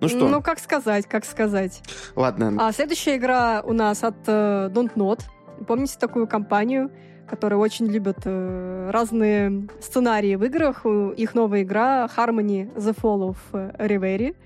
Ну 0.00 0.06
что? 0.06 0.28
Ну, 0.28 0.40
как 0.40 0.60
сказать, 0.60 1.06
как 1.06 1.24
сказать. 1.24 1.82
Ладно. 2.14 2.54
А 2.60 2.70
следующая 2.70 3.16
игра 3.16 3.62
у 3.64 3.72
нас 3.72 4.04
от 4.04 4.14
uh, 4.28 4.72
Don't 4.72 4.94
Not. 4.94 5.22
Помните 5.66 5.96
такую 5.98 6.28
компанию, 6.28 6.92
которая 7.28 7.58
очень 7.58 7.86
любит 7.86 8.18
uh, 8.18 8.92
разные 8.92 9.66
сценарии 9.80 10.36
в 10.36 10.44
играх? 10.44 10.86
Их 11.16 11.34
новая 11.34 11.62
игра 11.62 12.08
Harmony 12.16 12.72
The 12.76 12.96
Fall 12.96 13.34
of 13.34 13.76
Reverie. 13.76 14.36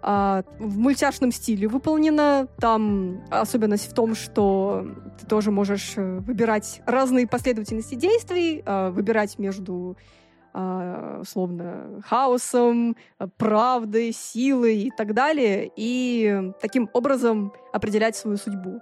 А, 0.00 0.44
в 0.58 0.78
мультяшном 0.78 1.32
стиле 1.32 1.66
выполнена. 1.68 2.48
Там 2.60 3.24
особенность 3.30 3.90
в 3.90 3.94
том, 3.94 4.14
что 4.14 4.86
ты 5.20 5.26
тоже 5.26 5.50
можешь 5.50 5.94
э, 5.96 6.18
выбирать 6.18 6.80
разные 6.86 7.26
последовательности 7.26 7.94
действий, 7.94 8.62
а, 8.64 8.90
выбирать 8.90 9.38
между 9.38 9.96
а, 10.54 11.18
условно, 11.20 12.00
хаосом, 12.06 12.96
правдой, 13.36 14.12
силой 14.12 14.78
и 14.82 14.90
так 14.90 15.14
далее, 15.14 15.70
и 15.76 16.52
таким 16.60 16.88
образом 16.92 17.52
определять 17.72 18.16
свою 18.16 18.36
судьбу. 18.36 18.80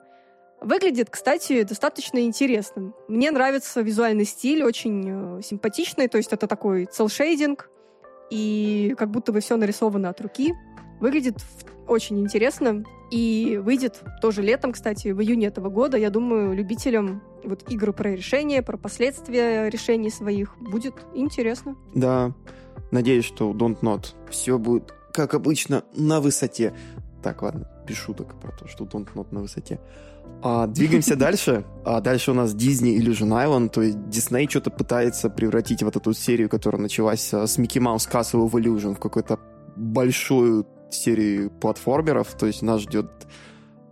Выглядит, 0.60 1.10
кстати, 1.10 1.62
достаточно 1.64 2.24
интересным. 2.24 2.94
Мне 3.08 3.30
нравится 3.30 3.80
визуальный 3.82 4.24
стиль, 4.24 4.64
очень 4.64 5.38
э, 5.38 5.42
симпатичный, 5.42 6.08
то 6.08 6.18
есть 6.18 6.32
это 6.32 6.46
такой 6.46 6.86
целшейдинг, 6.86 7.68
и 8.30 8.94
как 8.98 9.10
будто 9.10 9.32
бы 9.32 9.40
все 9.40 9.56
нарисовано 9.56 10.08
от 10.08 10.20
руки. 10.20 10.54
Выглядит 11.00 11.36
очень 11.86 12.20
интересно. 12.20 12.84
И 13.10 13.60
выйдет 13.62 14.02
тоже 14.20 14.42
летом, 14.42 14.72
кстати, 14.72 15.08
в 15.08 15.22
июне 15.22 15.46
этого 15.46 15.68
года. 15.68 15.96
Я 15.96 16.10
думаю, 16.10 16.54
любителям 16.54 17.22
вот 17.44 17.70
игры 17.70 17.92
про 17.92 18.10
решения, 18.10 18.62
про 18.62 18.76
последствия 18.76 19.70
решений 19.70 20.10
своих 20.10 20.56
будет 20.58 20.94
интересно. 21.14 21.76
Да, 21.94 22.34
надеюсь, 22.90 23.24
что 23.24 23.52
Don't 23.52 23.80
Not 23.80 24.14
все 24.28 24.58
будет, 24.58 24.92
как 25.12 25.34
обычно, 25.34 25.84
на 25.94 26.20
высоте. 26.20 26.74
Так, 27.22 27.42
ладно, 27.42 27.68
без 27.86 27.96
шуток 27.96 28.40
про 28.40 28.50
то, 28.50 28.66
что 28.66 28.84
Don't 28.84 29.08
Not 29.14 29.28
на 29.30 29.40
высоте. 29.40 29.80
А, 30.42 30.66
двигаемся 30.66 31.14
дальше. 31.16 31.64
А 31.84 32.00
дальше 32.00 32.32
у 32.32 32.34
нас 32.34 32.56
Disney 32.56 32.98
Illusion 32.98 33.30
Island, 33.30 33.68
то 33.68 33.82
есть 33.82 33.96
Disney 33.96 34.50
что-то 34.50 34.70
пытается 34.70 35.30
превратить 35.30 35.84
вот 35.84 35.94
эту 35.94 36.12
серию, 36.12 36.48
которая 36.48 36.82
началась 36.82 37.32
а, 37.32 37.46
с 37.46 37.56
Mickey 37.56 37.80
Mouse 37.80 38.10
Castle 38.10 38.48
of 38.48 38.50
Illusion 38.50 38.96
в 38.96 38.98
какую-то 38.98 39.38
большую 39.76 40.66
серии 40.90 41.48
платформеров, 41.48 42.34
то 42.34 42.46
есть 42.46 42.62
нас 42.62 42.82
ждет 42.82 43.10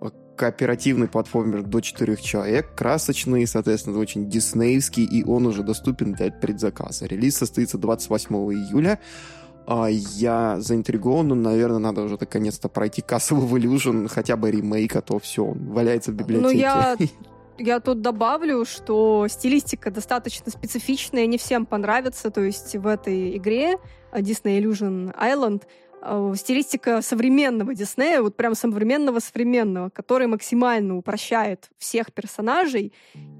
э, 0.00 0.10
кооперативный 0.36 1.08
платформер 1.08 1.62
до 1.62 1.80
четырех 1.80 2.20
человек, 2.20 2.74
красочный, 2.74 3.46
соответственно, 3.46 3.98
очень 3.98 4.28
диснеевский, 4.28 5.04
и 5.04 5.24
он 5.24 5.46
уже 5.46 5.62
доступен 5.62 6.12
для 6.12 6.30
предзаказа. 6.30 7.06
Релиз 7.06 7.36
состоится 7.36 7.78
28 7.78 8.34
июля. 8.34 9.00
А 9.66 9.88
я 9.88 10.60
заинтригован, 10.60 11.28
но, 11.28 11.34
наверное, 11.34 11.78
надо 11.78 12.02
уже 12.02 12.18
наконец-то 12.20 12.68
пройти 12.68 13.00
Castle 13.00 13.48
of 13.48 13.50
Illusion, 13.52 14.08
хотя 14.08 14.36
бы 14.36 14.50
ремейк, 14.50 14.94
а 14.94 15.00
то 15.00 15.18
все, 15.18 15.42
он 15.42 15.70
валяется 15.72 16.12
в 16.12 16.14
библиотеке. 16.14 16.54
Ну, 16.54 16.60
я 16.60 16.96
я 17.58 17.80
тут 17.80 18.02
добавлю, 18.02 18.66
что 18.66 19.26
стилистика 19.26 19.90
достаточно 19.90 20.50
специфичная, 20.50 21.26
не 21.26 21.38
всем 21.38 21.64
понравится. 21.64 22.30
То 22.30 22.42
есть 22.42 22.76
в 22.76 22.86
этой 22.86 23.38
игре 23.38 23.78
Disney 24.12 24.60
Illusion 24.60 25.14
Island 25.18 25.62
Э, 25.62 25.83
стилистика 26.34 27.02
современного 27.02 27.74
Диснея, 27.74 28.22
вот 28.22 28.36
прям 28.36 28.54
современного-современного, 28.54 29.90
который 29.90 30.26
максимально 30.26 30.96
упрощает 30.96 31.70
всех 31.78 32.12
персонажей. 32.12 32.92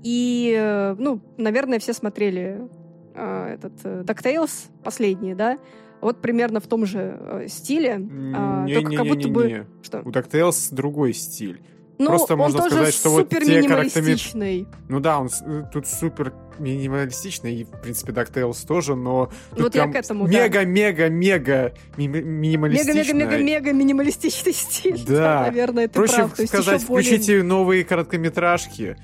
И, 0.03 0.55
э, 0.57 0.95
ну, 0.99 1.21
наверное, 1.37 1.79
все 1.79 1.93
смотрели 1.93 2.69
э, 3.15 3.55
этот 3.55 3.73
э, 3.85 4.03
DuckTales 4.03 4.71
последний, 4.83 5.35
да? 5.35 5.59
Вот 6.01 6.21
примерно 6.21 6.61
в 6.61 6.67
том 6.67 6.87
же 6.87 7.19
э, 7.19 7.49
стиле. 7.49 7.97
Не, 7.99 8.73
э, 8.73 8.75
только 8.75 8.91
не, 8.91 8.97
как 8.97 9.07
будто 9.07 9.19
не, 9.19 9.25
не, 9.25 9.31
не. 9.31 9.61
бы... 9.63 9.67
Что? 9.83 10.01
У 10.01 10.11
DuckTales 10.11 10.75
другой 10.75 11.15
стиль. 11.15 11.63
Ну, 11.99 12.07
Просто 12.07 12.37
можно 12.37 12.59
тоже 12.59 12.75
сказать, 12.75 12.95
что 12.95 13.11
вот 13.11 13.29
те 13.29 13.41
минималистичный. 13.41 14.67
Ну 14.89 15.01
да, 15.01 15.21
он 15.21 15.31
тут 15.73 15.87
супер 15.87 16.33
минималистичный, 16.59 17.55
и, 17.55 17.65
в 17.65 17.71
принципе, 17.81 18.13
DuckTales 18.13 18.67
тоже, 18.67 18.95
но 18.95 19.31
тут 19.51 19.61
вот 19.61 19.73
прям 19.73 19.89
я 19.91 19.93
к 19.93 20.05
этому, 20.05 20.27
мега-мега-мега 20.27 21.75
ми- 21.97 22.07
минималистичный. 22.09 22.95
Мега-мега-мега-мега 22.95 23.73
минималистичный 23.73 24.53
стиль. 24.53 25.05
Да. 25.07 25.43
Наверное, 25.43 25.85
это 25.85 25.95
Проще 25.95 26.29
прав. 26.29 26.49
сказать, 26.49 26.83
включите 26.83 27.33
более... 27.33 27.43
новые 27.43 27.85
короткометражки, 27.85 28.97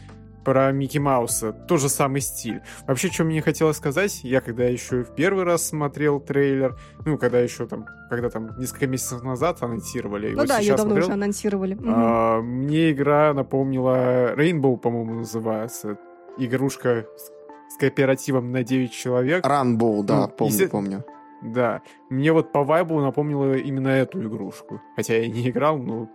про 0.45 0.73
Микки 0.73 0.99
Мауса. 0.99 1.53
Тот 1.53 1.81
же 1.81 1.89
самый 1.89 2.21
стиль. 2.21 2.63
Вообще, 2.87 3.09
что 3.09 3.25
мне 3.25 3.43
хотелось 3.43 3.77
сказать, 3.77 4.21
я 4.23 4.41
когда 4.41 4.65
еще 4.65 5.03
в 5.03 5.15
первый 5.15 5.45
раз 5.45 5.67
смотрел 5.67 6.21
трейлер, 6.21 6.77
ну, 7.05 7.19
когда 7.19 7.41
еще 7.41 7.67
там, 7.67 7.87
когда 8.09 8.31
там 8.31 8.59
несколько 8.59 8.87
месяцев 8.87 9.23
назад 9.23 9.63
анонсировали, 9.63 10.35
ну 10.35 10.47
да, 10.47 10.59
ее 10.59 10.77
давно 10.77 10.93
смотрел, 10.93 11.05
уже 11.07 11.13
анонсировали. 11.13 11.79
А, 11.87 12.39
угу. 12.39 12.47
Мне 12.47 12.91
игра 12.91 13.33
напомнила 13.35 14.35
Rainbow, 14.35 14.77
по-моему, 14.79 15.15
называется. 15.15 15.99
Игрушка 16.39 17.07
с, 17.17 17.75
с 17.75 17.77
кооперативом 17.79 18.53
на 18.53 18.63
9 18.63 18.93
человек. 18.93 19.45
Runbow, 19.45 20.03
да, 20.05 20.21
ну, 20.21 20.29
помню, 20.29 20.65
и... 20.65 20.69
помню. 20.69 21.05
Да, 21.43 21.81
мне 22.11 22.33
вот 22.33 22.53
по 22.53 22.65
вайбу 22.65 23.01
напомнила 23.01 23.55
именно 23.55 23.89
эту 23.89 24.23
игрушку. 24.23 24.81
Хотя 24.95 25.17
я 25.17 25.29
не 25.29 25.49
играл, 25.49 25.79
но 25.79 26.09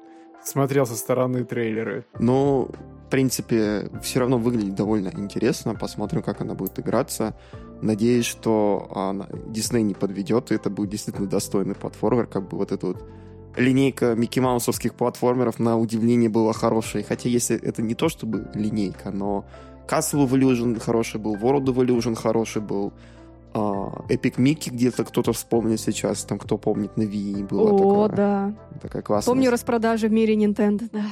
смотрел 0.43 0.85
со 0.85 0.95
стороны 0.95 1.43
трейлеры. 1.43 2.05
Ну, 2.19 2.69
в 3.05 3.09
принципе, 3.09 3.89
все 4.01 4.19
равно 4.19 4.37
выглядит 4.37 4.75
довольно 4.75 5.11
интересно. 5.15 5.75
Посмотрим, 5.75 6.23
как 6.23 6.41
она 6.41 6.55
будет 6.55 6.79
играться. 6.79 7.35
Надеюсь, 7.81 8.25
что 8.25 8.89
она, 8.95 9.27
Дисней 9.47 9.83
не 9.83 9.93
подведет, 9.93 10.51
и 10.51 10.55
это 10.55 10.69
будет 10.69 10.89
действительно 10.89 11.27
достойный 11.27 11.75
платформер, 11.75 12.25
как 12.25 12.49
бы 12.49 12.57
вот 12.57 12.71
эта 12.71 12.87
вот 12.87 13.03
линейка 13.55 14.15
Микки 14.15 14.39
Маусовских 14.39 14.95
платформеров 14.95 15.59
на 15.59 15.77
удивление 15.77 16.29
была 16.29 16.51
хорошей. 16.53 17.03
Хотя 17.03 17.29
если 17.29 17.55
это 17.57 17.81
не 17.83 17.93
то 17.93 18.09
чтобы 18.09 18.49
линейка, 18.55 19.11
но 19.11 19.45
Castle 19.87 20.25
of 20.25 20.31
Illusion 20.31 20.79
хороший 20.79 21.19
был, 21.19 21.35
World 21.35 21.65
of 21.65 21.75
Illusion 21.75 22.15
хороший 22.15 22.61
был, 22.63 22.91
а, 23.53 24.03
Epic 24.09 24.37
Mickey 24.37 24.71
где-то 24.71 25.05
кто-то 25.05 25.31
вспомнит 25.31 25.79
сейчас, 25.79 26.23
там 26.23 26.39
кто 26.39 26.57
помнит 26.57 26.97
на 26.97 27.03
Wii 27.03 27.47
было 27.47 27.71
О, 27.71 27.77
такое. 27.77 28.09
да. 28.09 28.53
Такая 28.81 29.01
классная. 29.03 29.31
Помню 29.31 29.51
распродажи 29.51 30.07
в 30.07 30.11
мире 30.11 30.35
Nintendo, 30.35 30.89
да. 30.91 31.03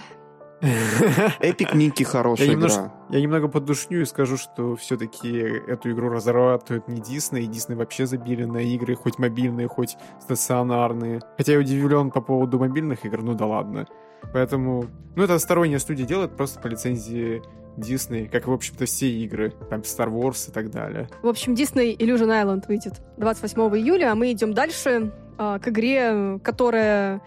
Эпик 1.39 1.73
Микки 1.73 2.03
хорошая 2.03 2.47
Я 2.47 2.53
игра. 2.53 2.67
немножко- 2.67 2.91
Я 3.09 3.21
немного 3.21 3.47
подушню 3.47 4.01
и 4.01 4.05
скажу, 4.05 4.37
что 4.37 4.75
все-таки 4.75 5.29
эту 5.37 5.91
игру 5.91 6.09
разрабатывают 6.09 6.87
не 6.87 7.01
Дисней, 7.01 7.45
Дисней 7.47 7.75
вообще 7.75 8.05
забили 8.05 8.45
на 8.45 8.57
игры, 8.59 8.95
хоть 8.95 9.19
мобильные, 9.19 9.67
хоть 9.67 9.97
стационарные. 10.21 11.21
Хотя 11.37 11.53
я 11.53 11.59
удивлен 11.59 12.11
по 12.11 12.21
поводу 12.21 12.59
мобильных 12.59 13.05
игр, 13.05 13.21
ну 13.21 13.33
да 13.33 13.45
ладно. 13.45 13.87
Поэтому, 14.33 14.85
ну 15.15 15.23
это 15.23 15.37
сторонняя 15.39 15.79
студия 15.79 16.05
делает 16.05 16.35
просто 16.35 16.59
по 16.59 16.67
лицензии 16.67 17.41
Дисней, 17.75 18.27
как, 18.27 18.47
в 18.47 18.51
общем-то, 18.51 18.85
все 18.85 19.09
игры, 19.09 19.51
там 19.69 19.81
Star 19.81 20.07
Wars 20.07 20.49
и 20.49 20.53
так 20.53 20.69
далее. 20.69 21.09
В 21.23 21.27
общем, 21.27 21.53
Disney 21.53 21.97
Illusion 21.97 22.29
Island 22.29 22.65
выйдет 22.67 23.01
28 23.17 23.59
июля, 23.77 24.11
а 24.11 24.15
мы 24.15 24.31
идем 24.31 24.53
дальше 24.53 25.11
а, 25.37 25.59
к 25.59 25.67
игре, 25.69 26.39
которая 26.43 27.21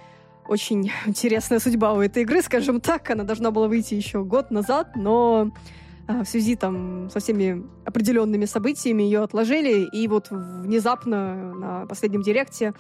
очень 0.48 0.90
интересная 1.06 1.59
судьба 1.59 1.92
у 1.92 2.00
этой 2.00 2.22
игры, 2.22 2.42
скажем 2.42 2.80
так. 2.80 3.11
Она 3.11 3.24
должна 3.24 3.50
была 3.50 3.68
выйти 3.68 3.94
еще 3.94 4.24
год 4.24 4.50
назад, 4.50 4.96
но 4.96 5.50
а, 6.09 6.24
в 6.24 6.28
связи 6.28 6.56
там 6.56 7.11
со 7.11 7.20
всеми 7.20 7.64
определенными 7.85 8.44
событиями 8.44 9.02
ее 9.02 9.22
отложили, 9.22 9.88
и 9.92 10.09
вот 10.09 10.28
внезапно 10.30 11.54
на 11.54 11.87
последнем 11.87 12.22
директе 12.22 12.74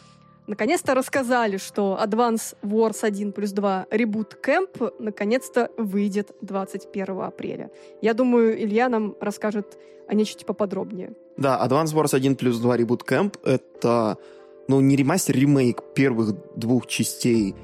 наконец-то 0.46 0.94
рассказали, 0.94 1.56
что 1.56 1.98
Advance 2.02 2.56
Wars 2.62 2.98
1 3.02 3.32
плюс 3.32 3.52
2 3.52 3.86
Reboot 3.90 4.34
Camp 4.44 4.92
наконец-то 4.98 5.70
выйдет 5.76 6.32
21 6.40 7.20
апреля. 7.20 7.70
Я 8.00 8.14
думаю, 8.14 8.62
Илья 8.62 8.88
нам 8.88 9.16
расскажет 9.20 9.78
о 10.08 10.14
нечто 10.14 10.44
поподробнее. 10.44 11.14
Да, 11.36 11.60
Advance 11.66 11.94
Wars 11.94 12.14
1 12.14 12.36
плюс 12.36 12.58
2 12.58 12.76
Reboot 12.78 13.04
Camp— 13.06 13.38
это, 13.44 14.18
ну, 14.68 14.80
не 14.80 14.96
ремастер, 14.96 15.36
ремейк 15.36 15.82
первых 15.94 16.34
двух 16.56 16.86
частей 16.86 17.54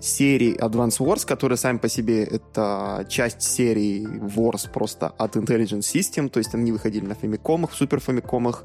серии 0.00 0.56
Advance 0.58 0.98
Wars, 0.98 1.26
которые 1.26 1.58
сами 1.58 1.78
по 1.78 1.88
себе 1.88 2.24
это 2.24 3.06
часть 3.08 3.42
серии 3.42 4.06
Wars 4.06 4.70
просто 4.70 5.08
от 5.08 5.36
Intelligent 5.36 5.80
System, 5.80 6.28
то 6.28 6.38
есть 6.38 6.54
они 6.54 6.72
выходили 6.72 7.06
на 7.06 7.14
фамикомах, 7.14 7.72
супер 7.72 8.00
фамикомах, 8.00 8.64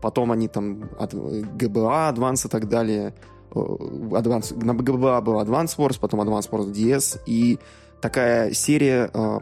потом 0.00 0.32
они 0.32 0.48
там 0.48 0.90
от 0.98 1.14
GBA, 1.14 2.14
Advance 2.14 2.46
и 2.46 2.48
так 2.48 2.68
далее. 2.68 3.14
Э, 3.54 3.58
Advance, 3.58 4.54
на 4.62 4.72
GBA 4.72 5.22
был 5.22 5.40
Advance 5.40 5.76
Wars, 5.76 5.98
потом 6.00 6.20
Advance 6.20 6.50
Wars 6.50 6.72
DS, 6.72 7.20
и 7.26 7.58
такая 8.00 8.52
серия 8.52 9.10
э, 9.12 9.38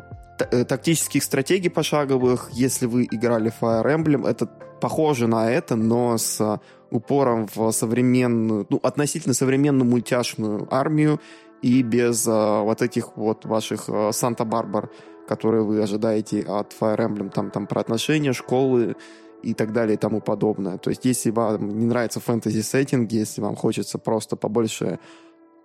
э, 0.51 0.65
тактических 0.65 1.23
стратегий 1.23 1.69
пошаговых, 1.69 2.51
если 2.53 2.87
вы 2.87 3.05
играли 3.11 3.53
Fire 3.61 3.85
Emblem, 3.85 4.29
это 4.29 4.47
похоже 4.81 5.29
на 5.29 5.51
это, 5.51 5.77
но 5.77 6.19
с 6.19 6.61
упором 6.93 7.49
в 7.55 7.73
современную, 7.73 8.67
ну, 8.69 8.79
относительно 8.83 9.35
современную 9.35 9.89
мультяшную 9.89 10.69
армию 10.71 11.21
и 11.63 11.83
без 11.83 12.27
э, 12.27 12.31
вот 12.31 12.83
этих 12.83 13.17
вот 13.17 13.45
ваших 13.47 13.89
э, 13.89 14.11
Санта-Барбар, 14.13 14.91
которые 15.27 15.65
вы 15.65 15.83
ожидаете 15.83 16.43
от 16.43 16.75
Fire 16.79 16.99
Emblem, 16.99 17.31
там, 17.31 17.51
там 17.51 17.67
про 17.67 17.81
отношения, 17.81 18.33
школы 18.33 18.95
и 19.43 19.55
так 19.55 19.73
далее 19.73 19.95
и 19.95 19.99
тому 19.99 20.21
подобное. 20.21 20.77
То 20.79 20.91
есть, 20.91 21.05
если 21.05 21.31
вам 21.31 21.79
не 21.79 21.87
нравится 21.87 22.21
фэнтези-сеттинг, 22.21 23.11
если 23.11 23.41
вам 23.41 23.57
хочется 23.57 23.99
просто 23.99 24.37
побольше 24.37 24.99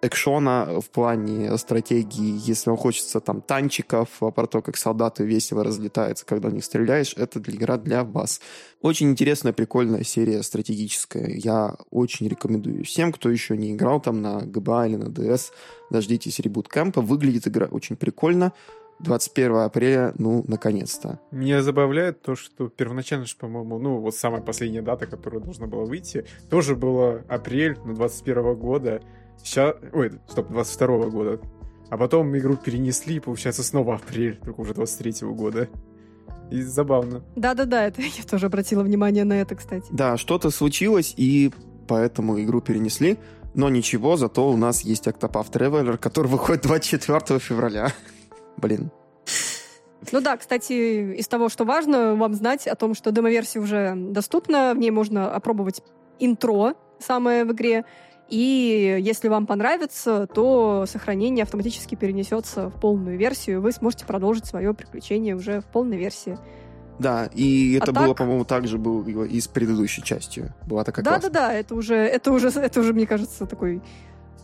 экшона 0.01 0.79
в 0.81 0.89
плане 0.89 1.57
стратегии, 1.57 2.39
если 2.45 2.69
вам 2.69 2.77
хочется 2.77 3.19
там 3.19 3.41
танчиков, 3.41 4.09
а 4.21 4.31
про 4.31 4.47
то, 4.47 4.61
как 4.61 4.77
солдаты 4.77 5.23
весело 5.25 5.63
разлетаются, 5.63 6.25
когда 6.25 6.49
в 6.49 6.53
них 6.53 6.63
стреляешь, 6.63 7.13
это 7.17 7.39
для- 7.39 7.55
игра 7.55 7.77
для 7.77 8.03
вас. 8.03 8.39
Очень 8.81 9.09
интересная, 9.09 9.53
прикольная 9.53 10.03
серия 10.03 10.43
стратегическая. 10.43 11.27
Я 11.27 11.75
очень 11.89 12.27
рекомендую 12.27 12.83
всем, 12.83 13.11
кто 13.11 13.29
еще 13.29 13.57
не 13.57 13.73
играл 13.73 13.99
там 13.99 14.21
на 14.21 14.41
GBA 14.43 14.89
или 14.89 14.95
на 14.97 15.07
DS, 15.09 15.51
дождитесь 15.89 16.39
ребут 16.39 16.67
кэмпа. 16.67 17.01
Выглядит 17.01 17.47
игра 17.47 17.65
очень 17.65 17.95
прикольно. 17.95 18.53
21 18.99 19.57
апреля, 19.57 20.13
ну, 20.17 20.43
наконец-то. 20.47 21.19
Меня 21.31 21.61
забавляет 21.61 22.21
то, 22.21 22.35
что 22.35 22.67
первоначально 22.67 23.25
по-моему, 23.39 23.77
ну, 23.77 23.99
вот 23.99 24.15
самая 24.15 24.41
последняя 24.41 24.81
дата, 24.81 25.05
которая 25.05 25.39
должна 25.39 25.67
была 25.67 25.85
выйти, 25.85 26.25
тоже 26.49 26.75
была 26.75 27.21
апрель, 27.27 27.77
ну, 27.85 27.93
21 27.93 28.55
года. 28.55 29.01
Сейчас... 29.43 29.75
Ой, 29.93 30.11
стоп, 30.27 30.49
22 30.49 30.87
года. 31.09 31.39
А 31.89 31.97
потом 31.97 32.37
игру 32.37 32.57
перенесли, 32.57 33.15
и 33.15 33.19
получается 33.19 33.63
снова 33.63 33.95
апрель, 33.95 34.37
только 34.43 34.61
уже 34.61 34.73
23 34.73 35.27
года. 35.29 35.69
И 36.51 36.61
забавно. 36.61 37.23
Да-да-да, 37.35 37.85
это 37.85 38.01
я 38.01 38.23
тоже 38.29 38.47
обратила 38.47 38.83
внимание 38.83 39.23
на 39.23 39.33
это, 39.33 39.55
кстати. 39.55 39.87
Да, 39.91 40.17
что-то 40.17 40.49
случилось, 40.49 41.13
и 41.17 41.51
поэтому 41.87 42.41
игру 42.41 42.61
перенесли. 42.61 43.17
Но 43.53 43.69
ничего, 43.69 44.17
зато 44.17 44.47
у 44.47 44.55
нас 44.55 44.81
есть 44.81 45.07
Octopath 45.07 45.51
Traveler, 45.51 45.97
который 45.97 46.27
выходит 46.27 46.63
24 46.63 47.39
февраля. 47.39 47.91
Блин. 48.57 48.91
Ну 50.11 50.21
да, 50.21 50.37
кстати, 50.37 51.15
из 51.15 51.27
того, 51.27 51.49
что 51.49 51.65
важно 51.65 52.15
вам 52.15 52.33
знать 52.33 52.67
о 52.67 52.75
том, 52.75 52.93
что 52.93 53.11
демо-версия 53.11 53.59
уже 53.59 53.93
доступна, 53.95 54.73
в 54.73 54.77
ней 54.77 54.91
можно 54.91 55.31
опробовать 55.31 55.81
интро 56.19 56.75
самое 56.99 57.45
в 57.45 57.51
игре, 57.51 57.85
и 58.29 58.97
если 58.99 59.27
вам 59.27 59.45
понравится, 59.45 60.27
то 60.27 60.85
сохранение 60.87 61.43
автоматически 61.43 61.95
перенесется 61.95 62.69
в 62.69 62.79
полную 62.79 63.17
версию, 63.17 63.61
вы 63.61 63.71
сможете 63.71 64.05
продолжить 64.05 64.45
свое 64.45 64.73
приключение 64.73 65.35
уже 65.35 65.61
в 65.61 65.65
полной 65.65 65.97
версии. 65.97 66.37
Да, 66.99 67.29
и 67.33 67.77
А 67.79 67.83
это 67.83 67.93
было, 67.93 68.07
так- 68.07 68.17
по-моему, 68.17 68.43
также 68.43 68.77
было 68.77 69.23
и 69.23 69.39
с 69.39 69.47
предыдущей 69.47 70.03
частью. 70.03 70.53
Была 70.65 70.83
такая 70.83 71.05
классная. 71.05 71.29
Да-да-да, 71.29 71.53
это 71.53 71.75
уже, 71.75 71.95
это 71.95 72.31
уже, 72.31 72.49
это 72.49 72.79
уже, 72.79 72.93
мне 72.93 73.05
кажется, 73.05 73.45
такой 73.45 73.81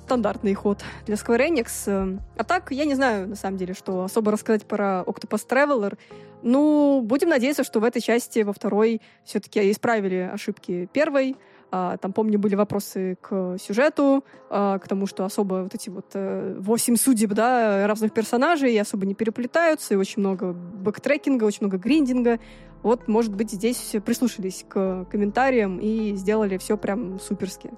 стандартный 0.06 0.54
ход 0.54 0.84
для 1.06 1.16
Square 1.16 1.50
Enix. 1.50 2.20
А 2.38 2.44
так, 2.44 2.72
я 2.72 2.86
не 2.86 2.94
знаю, 2.94 3.28
на 3.28 3.36
самом 3.36 3.58
деле, 3.58 3.74
что 3.74 4.04
особо 4.04 4.32
рассказать 4.32 4.66
про 4.66 5.04
Octopus 5.08 5.48
Traveler. 5.50 5.98
Ну, 6.44 7.02
будем 7.04 7.30
надеяться, 7.30 7.64
что 7.64 7.80
в 7.80 7.86
этой 7.86 8.02
части, 8.02 8.40
во 8.40 8.54
второй, 8.54 9.02
все-таки 9.24 9.72
исправили 9.72 10.30
ошибки 10.32 10.90
первой. 10.92 11.38
А, 11.76 11.98
Там, 11.98 12.14
помню, 12.14 12.38
были 12.38 12.54
вопросы 12.54 13.18
к 13.20 13.58
сюжету, 13.60 14.24
а, 14.52 14.78
к 14.78 14.88
тому, 14.88 15.08
что 15.08 15.26
особо 15.26 15.64
вот 15.64 15.74
эти 15.74 15.90
вот 15.90 16.06
э, 16.14 16.56
восемь 16.60 16.96
судеб, 16.96 17.34
да, 17.34 17.88
разных 17.88 18.14
персонажей 18.14 18.80
особо 18.80 19.08
не 19.08 19.16
переплетаются, 19.16 19.96
и 19.96 19.98
очень 19.98 20.20
много 20.20 20.54
бэктрекинга, 20.54 21.46
очень 21.46 21.62
много 21.62 21.78
гриндинга. 21.80 22.38
Вот, 22.84 23.08
может 23.08 23.34
быть, 23.36 23.50
здесь 23.50 23.96
прислушались 24.06 24.66
к 24.70 25.06
комментариям 25.10 25.80
и 25.80 26.14
сделали 26.16 26.60
все 26.60 26.78
прям 26.78 27.20
суперски. 27.20 27.72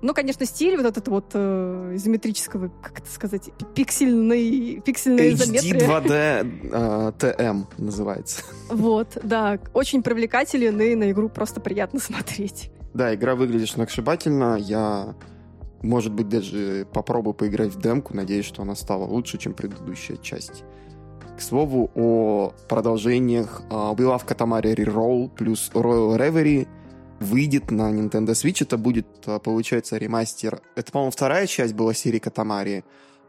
Ну, 0.00 0.14
конечно, 0.14 0.46
стиль 0.46 0.78
вот 0.78 0.86
этот 0.86 1.06
вот 1.08 1.32
э, 1.34 1.92
изометрического, 1.96 2.70
как 2.80 3.00
это 3.00 3.10
сказать, 3.10 3.50
пи- 3.58 3.66
пиксельный, 3.74 4.80
пиксельная 4.80 5.32
HD 5.32 5.34
изометрия. 5.34 5.88
2D 5.88 6.70
э, 6.72 7.12
TM 7.18 7.64
называется. 7.76 8.42
Вот, 8.70 9.18
да, 9.22 9.58
очень 9.74 10.02
привлекателен, 10.02 10.80
и 10.80 10.94
на 10.94 11.10
игру 11.10 11.28
просто 11.28 11.60
приятно 11.60 12.00
смотреть. 12.00 12.70
Да, 12.96 13.14
игра 13.14 13.34
выглядит 13.34 13.68
сногсшибательно. 13.68 14.56
Я, 14.56 15.14
может 15.82 16.14
быть, 16.14 16.30
даже 16.30 16.86
попробую 16.94 17.34
поиграть 17.34 17.74
в 17.74 17.78
демку. 17.78 18.16
Надеюсь, 18.16 18.46
что 18.46 18.62
она 18.62 18.74
стала 18.74 19.04
лучше, 19.04 19.36
чем 19.36 19.52
предыдущая 19.52 20.16
часть. 20.16 20.64
К 21.36 21.42
слову 21.42 21.90
о 21.94 22.54
продолжениях. 22.70 23.60
а, 23.70 23.92
Была 23.92 24.16
в 24.16 24.24
Катамаре 24.24 24.72
Reroll 24.72 25.28
плюс 25.28 25.70
Royal 25.74 26.16
Reverie 26.16 26.66
выйдет 27.20 27.70
на 27.70 27.92
Nintendo 27.92 28.30
Switch. 28.30 28.62
Это 28.62 28.78
будет, 28.78 29.06
а, 29.26 29.40
получается, 29.40 29.98
ремастер. 29.98 30.62
Это, 30.74 30.90
по-моему, 30.90 31.10
вторая 31.10 31.46
часть 31.46 31.74
была 31.74 31.92
серии 31.92 32.18
Катамари. 32.18 32.82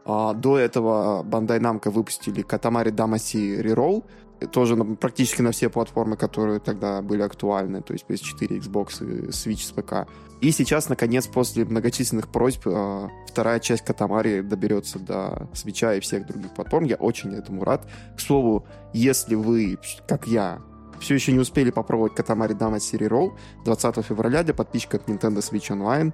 До 0.06 0.56
этого 0.56 1.22
Bandai 1.22 1.60
Namco 1.60 1.90
выпустили 1.90 2.40
Катамари 2.40 2.90
Damacy 2.90 3.60
Reroll. 3.60 4.04
Тоже 4.52 4.76
на- 4.76 4.96
практически 4.96 5.42
на 5.42 5.50
все 5.50 5.68
платформы, 5.68 6.16
которые 6.16 6.60
тогда 6.60 7.02
были 7.02 7.22
актуальны. 7.22 7.82
То 7.82 7.92
есть 7.92 8.04
PS4, 8.08 8.60
Xbox 8.60 9.00
Switch 9.30 9.62
с 9.62 9.72
ПК. 9.72 10.08
И 10.40 10.52
сейчас, 10.52 10.88
наконец, 10.88 11.26
после 11.26 11.64
многочисленных 11.64 12.28
просьб, 12.28 12.62
а, 12.66 13.08
вторая 13.26 13.58
часть 13.58 13.84
Катамари 13.84 14.40
доберется 14.40 14.98
до 15.00 15.48
Свеча 15.52 15.94
и 15.94 16.00
всех 16.00 16.26
других 16.26 16.54
платформ. 16.54 16.84
Я 16.84 16.96
очень 16.96 17.34
этому 17.34 17.64
рад. 17.64 17.88
К 18.16 18.20
слову, 18.20 18.64
если 18.92 19.34
вы, 19.34 19.78
как 20.06 20.28
я, 20.28 20.60
все 21.00 21.14
еще 21.14 21.32
не 21.32 21.40
успели 21.40 21.70
попробовать 21.70 22.14
Катамари 22.14 22.52
Дама 22.52 22.78
Серии 22.78 23.08
Roll, 23.08 23.32
20 23.64 24.04
февраля 24.04 24.44
для 24.44 24.54
подписчиков 24.54 25.02
Nintendo 25.06 25.38
Switch 25.38 25.70
Online 25.70 26.12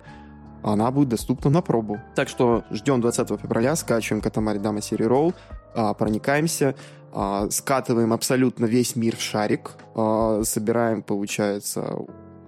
она 0.65 0.91
будет 0.91 1.11
доступна 1.11 1.51
на 1.51 1.61
пробу. 1.61 2.01
Так 2.15 2.29
что 2.29 2.65
ждем 2.71 3.03
20 3.03 3.39
февраля, 3.39 3.77
скачиваем 3.77 4.23
Катамари 4.23 4.59
Дама 4.59 4.81
Серии 4.81 5.07
Roll, 5.07 5.35
проникаемся, 5.75 6.75
а, 7.13 7.49
скатываем 7.51 8.13
абсолютно 8.13 8.65
весь 8.67 8.97
мир 8.97 9.17
в 9.17 9.21
шарик, 9.21 9.73
а, 9.95 10.43
собираем, 10.45 11.03
получается, 11.03 11.97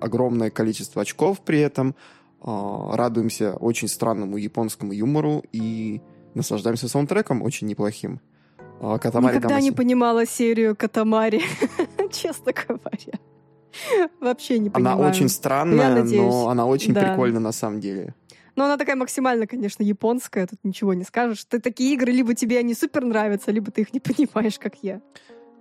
огромное 0.01 0.51
количество 0.51 1.03
очков 1.03 1.41
при 1.41 1.61
этом, 1.61 1.95
а, 2.41 2.97
радуемся 2.97 3.55
очень 3.55 3.89
странному 3.89 4.37
японскому 4.37 4.93
юмору 4.93 5.43
и 5.53 6.01
наслаждаемся 6.35 6.89
саундтреком 6.89 7.43
очень 7.43 7.67
неплохим. 7.67 8.21
А, 8.81 8.99
Катамари 8.99 9.37
Никогда 9.37 9.59
Damacy- 9.59 9.63
не 9.63 9.73
понимала 9.73 10.27
серию 10.27 10.77
Катамари, 10.77 11.43
честно 12.13 12.53
говоря. 12.53 13.19
Вообще 14.21 14.59
не 14.59 14.69
Она 14.73 14.93
понимаю. 14.93 15.11
очень 15.11 15.29
странная, 15.29 16.03
но 16.03 16.49
она 16.49 16.67
очень 16.67 16.95
прикольна 16.95 17.41
на 17.41 17.53
самом 17.53 17.81
деле. 17.81 18.15
Но 18.57 18.65
она 18.65 18.77
такая 18.77 18.97
максимально, 18.97 19.47
конечно, 19.47 19.83
японская, 19.83 20.47
тут 20.47 20.59
ничего 20.65 20.95
не 20.95 21.05
скажешь. 21.05 21.45
Ты 21.45 21.61
такие 21.61 21.95
игры, 21.95 22.11
либо 22.11 22.35
тебе 22.35 22.59
они 22.59 22.75
супер 22.75 23.05
нравятся, 23.05 23.53
либо 23.53 23.71
ты 23.71 23.83
их 23.83 23.93
не 23.93 24.01
понимаешь, 24.01 24.59
как 24.59 24.77
я. 24.83 25.01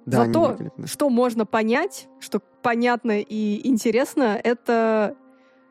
Да, 0.05 0.25
Зато, 0.25 0.57
что 0.85 1.09
можно 1.09 1.45
понять, 1.45 2.07
что 2.19 2.39
понятно 2.61 3.19
и 3.21 3.67
интересно, 3.67 4.39
это 4.41 5.15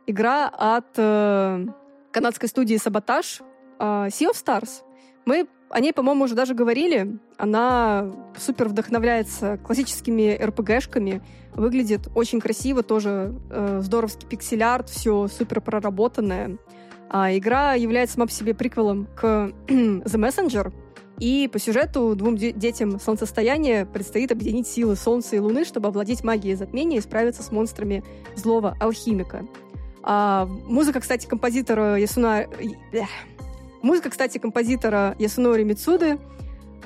игра 0.07 0.49
от 0.49 0.87
э, 0.97 1.67
канадской 2.11 2.49
студии 2.49 2.77
Саботаж 2.77 3.41
Sea 3.79 4.31
of 4.31 4.35
Stars. 4.35 4.83
Мы 5.25 5.47
о 5.71 5.81
ней, 5.81 5.93
по-моему, 5.93 6.25
уже 6.25 6.35
даже 6.35 6.55
говорили. 6.55 7.19
Она 7.37 8.13
супер 8.37 8.69
вдохновляется 8.69 9.59
классическими 9.59 10.39
РПГшками. 10.41 11.23
Выглядит 11.55 12.09
очень 12.15 12.41
красиво, 12.41 12.83
тоже 12.83 13.35
э, 13.51 13.81
здоровский 13.83 14.29
пиксель-арт, 14.29 14.89
все 14.89 15.29
супер 15.29 15.61
проработанное. 15.61 16.59
А 17.17 17.33
игра 17.33 17.75
является 17.75 18.17
сама 18.17 18.27
по 18.27 18.33
себе 18.33 18.55
приквелом 18.55 19.07
к 19.15 19.53
The 19.69 20.03
Messenger, 20.05 20.73
и 21.21 21.49
по 21.53 21.61
сюжету 21.61 22.17
двум 22.17 22.37
де- 22.37 22.51
детям 22.51 22.99
солнцестояния 22.99 23.87
предстоит 23.87 24.33
объединить 24.33 24.67
силы 24.67 24.97
Солнца 24.97 25.37
и 25.37 25.39
Луны, 25.39 25.65
чтобы 25.65 25.87
овладеть 25.91 26.25
магией 26.25 26.57
затмения 26.57 26.99
и 26.99 27.01
справиться 27.01 27.45
с 27.45 27.53
монстрами 27.53 28.03
злого 28.35 28.77
алхимика. 28.81 29.47
А, 30.03 30.47
музыка, 30.67 30.99
кстати, 30.99 31.29
композитора 31.29 32.01
Ясуна... 32.01 32.47
Музыка, 33.81 34.11
кстати, 34.11 34.39
композитора 34.39 35.15
Ясунори 35.21 35.63
Мицуды 35.63 36.19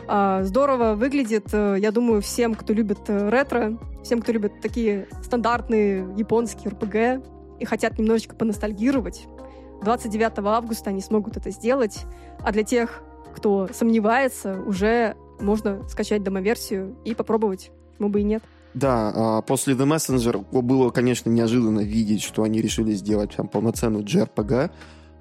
а, 0.06 0.44
здорово 0.44 0.92
выглядит, 0.92 1.54
я 1.54 1.90
думаю, 1.90 2.20
всем, 2.20 2.54
кто 2.54 2.74
любит 2.74 2.98
э, 3.08 3.30
ретро, 3.30 3.78
всем, 4.04 4.20
кто 4.20 4.32
любит 4.32 4.60
такие 4.60 5.08
стандартные 5.22 6.06
японские 6.18 6.72
РПГ 6.72 7.24
и 7.60 7.64
хотят 7.64 7.98
немножечко 7.98 8.36
поностальгировать. 8.36 9.26
29 9.82 10.38
августа 10.38 10.90
они 10.90 11.00
смогут 11.00 11.36
это 11.36 11.50
сделать. 11.50 12.04
А 12.40 12.52
для 12.52 12.62
тех, 12.62 13.02
кто 13.34 13.68
сомневается, 13.72 14.60
уже 14.66 15.16
можно 15.40 15.88
скачать 15.88 16.22
демоверсию 16.22 16.96
и 17.04 17.14
попробовать. 17.14 17.70
Почему 17.92 18.08
бы 18.08 18.20
и 18.20 18.24
нет. 18.24 18.42
Да, 18.74 19.12
а, 19.14 19.42
после 19.42 19.74
The 19.74 19.86
Messenger 19.86 20.62
было, 20.62 20.90
конечно, 20.90 21.30
неожиданно 21.30 21.80
видеть, 21.80 22.22
что 22.22 22.42
они 22.42 22.60
решили 22.60 22.92
сделать 22.92 23.34
прям 23.34 23.48
полноценную 23.48 24.04
JRPG, 24.04 24.70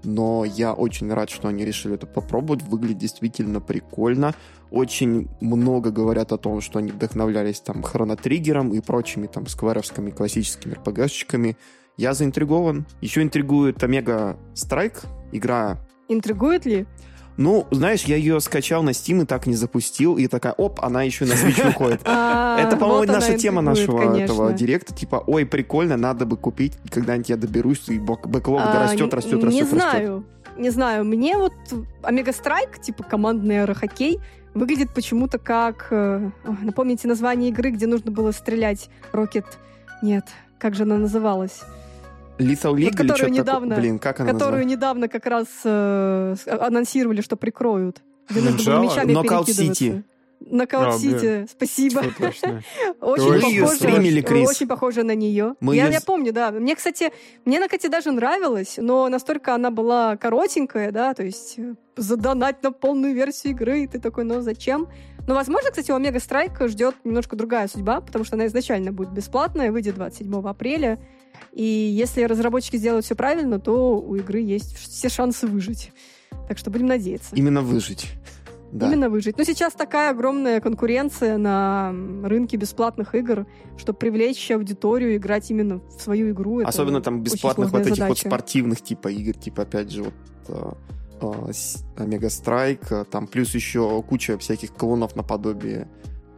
но 0.04 0.46
я 0.46 0.74
очень 0.74 1.12
рад, 1.12 1.30
что 1.30 1.48
они 1.48 1.65
решили 1.65 1.96
это 1.96 2.06
попробовать. 2.06 2.63
Выглядит 2.63 3.00
действительно 3.00 3.62
прикольно. 3.62 4.36
Очень 4.70 5.28
много 5.39 5.91
говорят 5.91 6.32
о 6.34 6.38
том, 6.38 6.62
что 6.62 6.80
они 6.80 6.91
вдохновлялись 6.91 7.60
там 7.62 7.82
Хронотриггером 7.82 8.74
и 8.74 8.80
прочими 8.80 9.28
там 9.28 9.48
скверовскими 9.48 10.12
классическими 10.12 10.76
RPG-щиками. 10.76 11.58
Я 11.97 12.13
заинтригован. 12.13 12.86
Еще 13.01 13.21
интригует 13.23 13.83
Омега 13.83 14.38
Страйк, 14.53 15.01
игра 15.31 15.77
Интригует 16.07 16.65
ли? 16.65 16.86
ну, 17.38 17.67
знаешь, 17.69 18.03
я 18.05 18.15
ее 18.15 18.39
скачал 18.39 18.81
на 18.81 18.89
Steam 18.91 19.21
и 19.23 19.25
так 19.25 19.45
не 19.45 19.53
запустил, 19.55 20.17
и 20.17 20.25
такая, 20.27 20.53
оп, 20.53 20.79
она 20.81 21.03
еще 21.03 21.25
на 21.25 21.33
Switch 21.33 21.63
выходит. 21.65 22.01
А, 22.05 22.57
Это, 22.60 22.77
по-моему, 22.77 23.12
наша 23.12 23.38
тема 23.38 23.62
нашего 23.62 24.15
этого 24.17 24.53
директа. 24.53 24.93
Типа, 24.93 25.23
ой, 25.27 25.45
прикольно, 25.45 25.97
надо 25.97 26.25
бы 26.25 26.36
купить, 26.38 26.73
когда-нибудь 26.89 27.29
я 27.29 27.38
доберусь, 27.38 27.89
и 27.89 27.99
бэклог 27.99 28.60
А, 28.63 28.83
растет, 28.83 29.01
н- 29.01 29.10
растет, 29.12 29.39
Не 29.39 29.45
растет, 29.45 29.62
растет. 29.63 29.79
знаю. 29.79 30.23
Не 30.57 30.69
знаю. 30.71 31.05
Мне 31.05 31.38
вот 31.38 31.53
Омега 32.01 32.31
Страйк, 32.33 32.79
типа 32.81 33.03
командный 33.03 33.62
аэрохоккей, 33.62 34.19
выглядит 34.55 34.91
почему-то 34.95 35.38
как... 35.38 35.88
э, 35.91 36.31
Напомните 36.63 37.07
название 37.07 37.49
игры, 37.51 37.69
где 37.69 37.86
нужно 37.86 38.10
было 38.12 38.31
стрелять. 38.31 38.89
Рокет... 39.12 39.45
Нет. 40.01 40.25
Как 40.57 40.73
же 40.73 40.83
она 40.83 40.97
называлась? 40.97 41.62
Lethal 42.38 42.73
League 42.76 42.80
или 42.80 42.89
которую 42.91 43.15
что-то 43.17 43.32
недавно- 43.32 43.69
такое? 43.69 43.82
Блин, 43.82 44.00
как 44.00 44.19
она 44.19 44.32
Которую 44.34 44.52
называется? 44.63 44.76
недавно 44.78 45.08
как 45.08 45.26
раз 45.26 45.47
э, 45.63 46.36
с- 46.43 46.47
анонсировали, 46.47 47.21
что 47.21 47.36
прикроют. 47.38 48.02
Где 48.30 48.41
мечами 48.41 49.13
Knockout 49.13 49.45
перекидываться. 49.45 49.63
City. 49.86 50.04
Нокаут 50.39 50.88
А, 50.93 50.97
Сити, 51.00 51.47
спасибо. 51.50 52.00
Очень 53.02 53.41
похоже, 53.41 54.21
Крис. 54.21 54.50
очень 54.50 54.67
похоже 54.67 55.04
на 55.04 55.15
нее. 55.15 55.56
Мы 55.62 55.76
я, 55.76 55.86
её 55.86 55.93
я 55.93 56.02
помню, 56.02 56.32
да. 56.32 56.52
Мне, 56.52 56.76
кстати, 56.76 57.12
мне 57.45 57.58
она, 57.58 57.67
кстати, 57.67 57.88
даже 57.88 58.12
нравилась, 58.12 58.76
но 58.78 59.10
настолько 59.10 59.56
она 59.56 59.71
была 59.71 60.15
коротенькая, 60.15 60.91
да, 60.91 61.15
то 61.15 61.23
есть 61.23 61.56
э, 61.58 61.73
задонать 61.95 62.62
на 62.62 62.71
полную 62.71 63.15
версию 63.15 63.54
игры, 63.54 63.82
и 63.82 63.88
ты 63.88 64.00
такой, 64.00 64.26
ну 64.26 64.41
зачем? 64.41 64.88
Но, 65.28 65.34
возможно, 65.34 65.71
кстати, 65.71 65.89
у 65.91 65.95
Омега 65.95 66.19
Страйка 66.19 66.67
ждет 66.67 66.95
немножко 67.04 67.36
другая 67.36 67.67
судьба, 67.67 68.00
потому 68.02 68.23
что 68.23 68.36
она 68.36 68.45
изначально 68.45 68.91
будет 68.91 69.10
бесплатная, 69.12 69.71
выйдет 69.71 69.95
27 69.95 70.47
апреля. 70.47 71.00
И 71.52 71.63
если 71.63 72.23
разработчики 72.23 72.78
сделают 72.78 73.06
все 73.06 73.15
правильно, 73.15 73.60
то 73.60 74.00
у 74.00 74.15
игры 74.15 74.39
есть 74.39 74.76
все 74.78 75.10
шансы 75.10 75.47
выжить. 75.47 75.91
Так 76.47 76.58
что 76.58 76.69
будем 76.69 76.86
надеяться. 76.88 77.36
Именно 77.36 77.62
выжить. 77.62 78.08
Да. 78.71 78.88
Именно 78.88 79.10
выжить. 79.10 79.38
Но 79.38 79.43
сейчас 79.43 79.73
такая 79.73 80.12
огромная 80.12 80.60
конкуренция 80.60 81.38
на 81.38 81.93
рынке 82.23 82.58
бесплатных 82.58 83.15
игр, 83.15 83.47
чтобы 83.78 83.97
привлечь 83.97 84.52
аудиторию, 84.52 85.15
играть 85.15 85.50
именно 85.50 85.80
в 85.80 86.02
свою 86.02 86.32
игру. 86.32 86.62
Особенно 86.65 87.02
там 87.02 87.23
бесплатных 87.23 87.71
вот 87.71 87.82
этих 87.82 87.91
вот 87.91 87.97
задача. 88.17 88.28
спортивных 88.28 88.82
типа 88.82 89.08
игр, 89.08 89.34
типа 89.38 89.63
опять 89.63 89.89
же 89.91 90.04
вот 90.04 90.76
э, 91.21 91.52
с- 91.54 91.86
Омега 91.95 92.30
Страйк, 92.30 92.91
э, 92.91 93.06
там 93.10 93.28
плюс 93.28 93.56
еще 93.56 94.04
куча 94.04 94.38
всяких 94.38 94.73
клонов 94.73 95.15
наподобие 95.15 95.88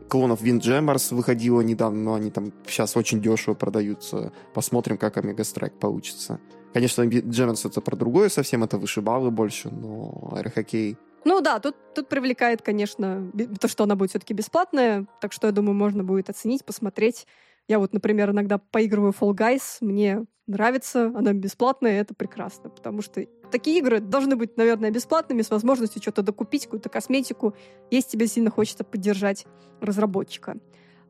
клонов 0.09 0.41
Windjammers 0.41 1.15
выходило 1.15 1.61
недавно, 1.61 2.01
но 2.01 2.13
они 2.15 2.31
там 2.31 2.51
сейчас 2.67 2.97
очень 2.97 3.21
дешево 3.21 3.53
продаются. 3.53 4.33
Посмотрим, 4.53 4.97
как 4.97 5.17
Омега 5.17 5.43
Страйк 5.43 5.73
получится. 5.79 6.39
Конечно, 6.73 7.03
Windjammers 7.03 7.67
это 7.67 7.81
про 7.81 7.95
другое 7.95 8.29
совсем, 8.29 8.63
это 8.63 8.77
вышибалы 8.77 9.31
больше, 9.31 9.69
но 9.69 10.33
аэрохоккей 10.35 10.97
Ну 11.25 11.41
да, 11.41 11.59
тут, 11.59 11.75
тут 11.95 12.09
привлекает, 12.09 12.61
конечно, 12.61 13.31
то, 13.59 13.67
что 13.67 13.83
она 13.83 13.95
будет 13.95 14.11
все-таки 14.11 14.33
бесплатная, 14.33 15.05
так 15.21 15.31
что 15.31 15.47
я 15.47 15.53
думаю, 15.53 15.75
можно 15.75 16.03
будет 16.03 16.29
оценить, 16.29 16.65
посмотреть. 16.65 17.25
Я 17.69 17.77
вот, 17.77 17.93
например, 17.93 18.31
иногда 18.31 18.57
поигрываю 18.57 19.13
Fall 19.17 19.35
Guys, 19.35 19.77
мне 19.79 20.25
нравится, 20.47 21.13
она 21.15 21.33
бесплатная, 21.33 22.01
это 22.01 22.15
прекрасно, 22.15 22.71
потому 22.71 23.03
что 23.03 23.23
такие 23.51 23.77
игры 23.77 23.99
должны 23.99 24.35
быть, 24.35 24.57
наверное, 24.57 24.89
бесплатными, 24.89 25.43
с 25.43 25.51
возможностью 25.51 26.01
что-то 26.01 26.23
докупить, 26.23 26.65
какую-то 26.65 26.89
косметику, 26.89 27.53
если 27.91 28.09
тебе 28.09 28.25
сильно 28.25 28.49
хочется 28.49 28.83
поддержать 28.83 29.45
разработчика. 29.81 30.57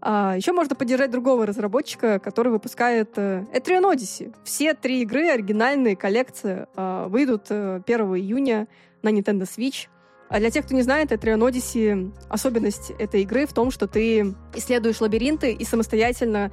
А 0.02 0.36
еще 0.36 0.52
можно 0.52 0.76
поддержать 0.76 1.12
другого 1.12 1.45
разработчика, 1.45 2.19
который 2.19 2.52
выпускает 2.52 3.17
э, 3.17 3.45
Etrian 3.54 3.89
Odyssey. 3.93 4.36
Все 4.43 4.74
три 4.74 5.02
игры, 5.02 5.30
оригинальные, 5.30 5.95
коллекция, 5.95 6.67
э, 6.76 7.06
выйдут 7.08 7.45
э, 7.50 7.82
1 7.86 8.00
июня 8.15 8.67
на 9.02 9.12
Nintendo 9.12 9.43
Switch. 9.43 9.88
А 10.30 10.39
для 10.39 10.52
тех, 10.52 10.63
кто 10.65 10.76
не 10.76 10.84
знает, 10.84 11.12
Etrian 11.12 11.39
Odyssey, 11.39 12.13
особенность 12.30 12.92
этой 13.00 13.24
игры 13.24 13.48
в 13.48 13.54
том, 13.54 13.72
что 13.72 13.88
ты 13.88 14.36
исследуешь 14.56 15.02
лабиринты 15.02 15.52
и 15.52 15.65
самостоятельно 15.65 16.52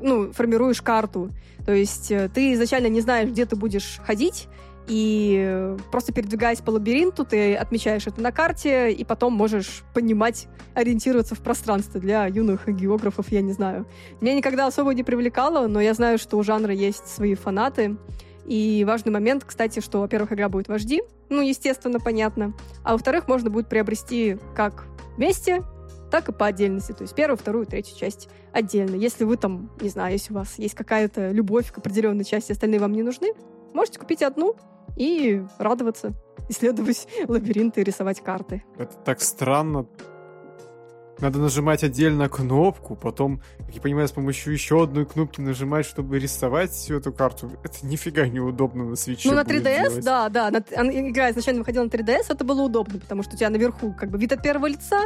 ну, 0.00 0.32
формируешь 0.32 0.82
карту. 0.82 1.30
То 1.64 1.72
есть 1.72 2.10
э, 2.10 2.28
ты 2.28 2.52
изначально 2.54 2.88
не 2.88 3.00
знаешь, 3.00 3.28
где 3.30 3.46
ты 3.46 3.54
будешь 3.54 4.00
ходить, 4.04 4.48
и 4.88 5.42
э, 5.46 5.78
просто 5.90 6.12
передвигаясь 6.12 6.60
по 6.60 6.70
лабиринту, 6.70 7.24
ты 7.24 7.54
отмечаешь 7.54 8.06
это 8.06 8.20
на 8.20 8.32
карте, 8.32 8.92
и 8.92 9.04
потом 9.04 9.32
можешь 9.32 9.84
понимать, 9.94 10.48
ориентироваться 10.74 11.34
в 11.34 11.40
пространстве 11.40 12.00
для 12.00 12.26
юных 12.26 12.68
географов, 12.68 13.30
я 13.30 13.40
не 13.40 13.52
знаю. 13.52 13.86
Меня 14.20 14.34
никогда 14.34 14.66
особо 14.66 14.92
не 14.92 15.04
привлекало, 15.04 15.68
но 15.68 15.80
я 15.80 15.94
знаю, 15.94 16.18
что 16.18 16.36
у 16.36 16.42
жанра 16.42 16.74
есть 16.74 17.06
свои 17.06 17.34
фанаты. 17.34 17.96
И 18.46 18.84
важный 18.86 19.12
момент, 19.12 19.44
кстати, 19.44 19.80
что, 19.80 20.00
во-первых, 20.00 20.32
игра 20.32 20.48
будет 20.48 20.68
в 20.68 20.72
HD, 20.72 21.00
ну, 21.30 21.40
естественно, 21.40 21.98
понятно. 22.00 22.54
А 22.82 22.92
во-вторых, 22.92 23.28
можно 23.28 23.50
будет 23.50 23.68
приобрести 23.68 24.38
как 24.54 24.86
вместе, 25.16 25.62
так 26.10 26.28
и 26.28 26.32
по 26.32 26.46
отдельности. 26.46 26.92
То 26.92 27.02
есть 27.02 27.14
первую, 27.14 27.36
вторую, 27.36 27.66
третью 27.66 27.96
часть 27.96 28.28
отдельно. 28.52 28.94
Если 28.94 29.24
вы 29.24 29.36
там, 29.36 29.70
не 29.80 29.88
знаю, 29.88 30.12
если 30.12 30.32
у 30.32 30.36
вас 30.36 30.58
есть 30.58 30.74
какая-то 30.74 31.30
любовь 31.30 31.72
к 31.72 31.78
определенной 31.78 32.24
части, 32.24 32.52
остальные 32.52 32.80
вам 32.80 32.92
не 32.92 33.02
нужны, 33.02 33.32
можете 33.72 33.98
купить 33.98 34.22
одну 34.22 34.56
и 34.96 35.42
радоваться, 35.58 36.12
исследовать 36.48 37.08
лабиринты 37.26 37.80
и 37.80 37.84
рисовать 37.84 38.20
карты. 38.20 38.62
Это 38.78 38.94
так 39.04 39.20
странно. 39.20 39.86
Надо 41.20 41.38
нажимать 41.38 41.84
отдельно 41.84 42.28
кнопку, 42.28 42.96
потом, 42.96 43.40
как 43.66 43.74
я 43.74 43.80
понимаю, 43.80 44.08
с 44.08 44.12
помощью 44.12 44.52
еще 44.52 44.82
одной 44.82 45.06
кнопки 45.06 45.40
нажимать, 45.40 45.86
чтобы 45.86 46.18
рисовать 46.18 46.72
всю 46.72 46.96
эту 46.96 47.12
карту. 47.12 47.50
Это 47.62 47.86
нифига 47.86 48.26
неудобно 48.26 48.84
на 48.84 48.96
свече 48.96 49.28
Ну, 49.30 49.36
на 49.36 49.44
будет 49.44 49.62
3DS, 49.64 49.88
делать. 49.90 50.04
да, 50.04 50.28
да. 50.28 50.50
на- 50.50 50.58
игра 51.08 51.30
изначально 51.30 51.60
выходила 51.60 51.84
на 51.84 51.88
3DS, 51.88 52.24
это 52.30 52.44
было 52.44 52.62
удобно, 52.62 52.98
потому 52.98 53.22
что 53.22 53.34
у 53.34 53.38
тебя 53.38 53.50
наверху 53.50 53.94
как 53.98 54.10
бы 54.10 54.18
вид 54.18 54.32
от 54.32 54.42
первого 54.42 54.66
лица, 54.66 55.02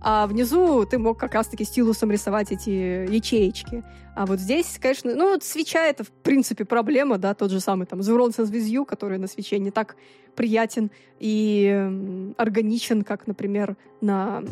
а 0.00 0.26
внизу 0.26 0.84
ты 0.84 0.98
мог 0.98 1.16
как 1.18 1.32
раз-таки 1.34 1.62
стилусом 1.64 2.10
рисовать 2.10 2.50
эти 2.50 3.08
ячеечки. 3.08 3.84
А 4.16 4.26
вот 4.26 4.40
здесь, 4.40 4.78
конечно, 4.82 5.14
ну, 5.14 5.30
вот 5.30 5.44
свеча— 5.44 5.86
это, 5.86 6.02
в 6.02 6.10
принципе, 6.10 6.64
проблема, 6.64 7.18
да, 7.18 7.34
тот 7.34 7.52
же 7.52 7.60
самый 7.60 7.86
там 7.86 8.00
World 8.00 8.36
With 8.36 8.66
You, 8.68 8.84
который 8.84 9.18
на 9.18 9.28
свече 9.28 9.60
не 9.60 9.70
так 9.70 9.94
приятен 10.34 10.90
и 11.20 12.34
органичен, 12.36 13.02
как, 13.02 13.28
например, 13.28 13.76
на 14.00 14.42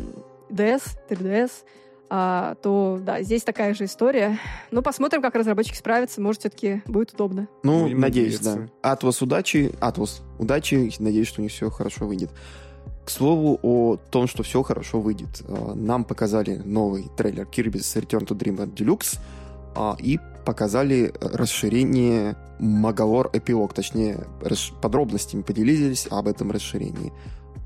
DS, 0.51 0.81
3DS. 1.09 1.51
а, 2.09 2.55
то 2.61 2.99
да, 3.01 3.21
здесь 3.23 3.43
такая 3.43 3.73
же 3.73 3.85
история. 3.85 4.37
Но 4.69 4.81
посмотрим, 4.81 5.21
как 5.21 5.33
разработчики 5.35 5.77
справятся. 5.77 6.19
Может, 6.21 6.41
все-таки 6.41 6.81
будет 6.85 7.13
удобно. 7.13 7.47
Ну, 7.63 7.83
Будем 7.83 7.99
надеюсь, 8.01 8.39
надеяться. 8.41 8.69
да. 8.83 8.91
Атлас 8.91 9.21
удачи, 9.21 9.71
Атлас 9.79 10.21
удачи, 10.37 10.91
надеюсь, 10.99 11.27
что 11.27 11.41
у 11.41 11.43
них 11.43 11.51
все 11.53 11.69
хорошо 11.69 12.05
выйдет. 12.05 12.29
К 13.05 13.09
слову 13.09 13.57
о 13.63 13.97
том, 14.11 14.27
что 14.27 14.43
все 14.43 14.61
хорошо 14.61 14.99
выйдет. 14.99 15.41
А, 15.47 15.73
Нам 15.73 16.03
показали 16.03 16.55
новый 16.57 17.07
трейлер 17.17 17.45
Kirby's 17.45 17.95
Return 18.01 18.27
to 18.27 18.37
Dreamland 18.37 18.73
Deluxe 18.75 19.17
а, 19.75 19.95
и 19.99 20.19
показали 20.45 21.13
расширение 21.21 22.35
Magolor 22.59 23.29
Epilogue, 23.33 23.73
точнее, 23.73 24.19
подробностями 24.81 25.41
поделились 25.43 26.07
об 26.11 26.27
этом 26.27 26.51
расширении. 26.51 27.11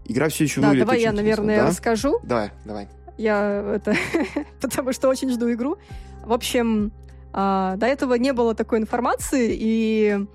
Игра 0.06 0.30
все 0.30 0.44
еще 0.44 0.62
да, 0.62 0.70
выглядит 0.70 0.88
давай 0.88 1.02
я, 1.02 1.10
интересно, 1.10 1.22
наверное, 1.22 1.58
да? 1.64 1.68
расскажу. 1.70 2.20
Давай, 2.24 2.52
давай. 2.64 2.88
Я 3.18 3.76
это... 3.76 3.96
потому 4.62 4.94
что 4.94 5.10
очень 5.10 5.30
жду 5.30 5.52
игру. 5.52 5.78
В 6.24 6.34
общем, 6.34 6.92
а, 7.34 7.76
до 7.78 7.86
этого 7.86 8.14
не 8.16 8.34
было 8.34 8.56
такой 8.56 8.80
информации, 8.80 9.56
и 9.58 10.26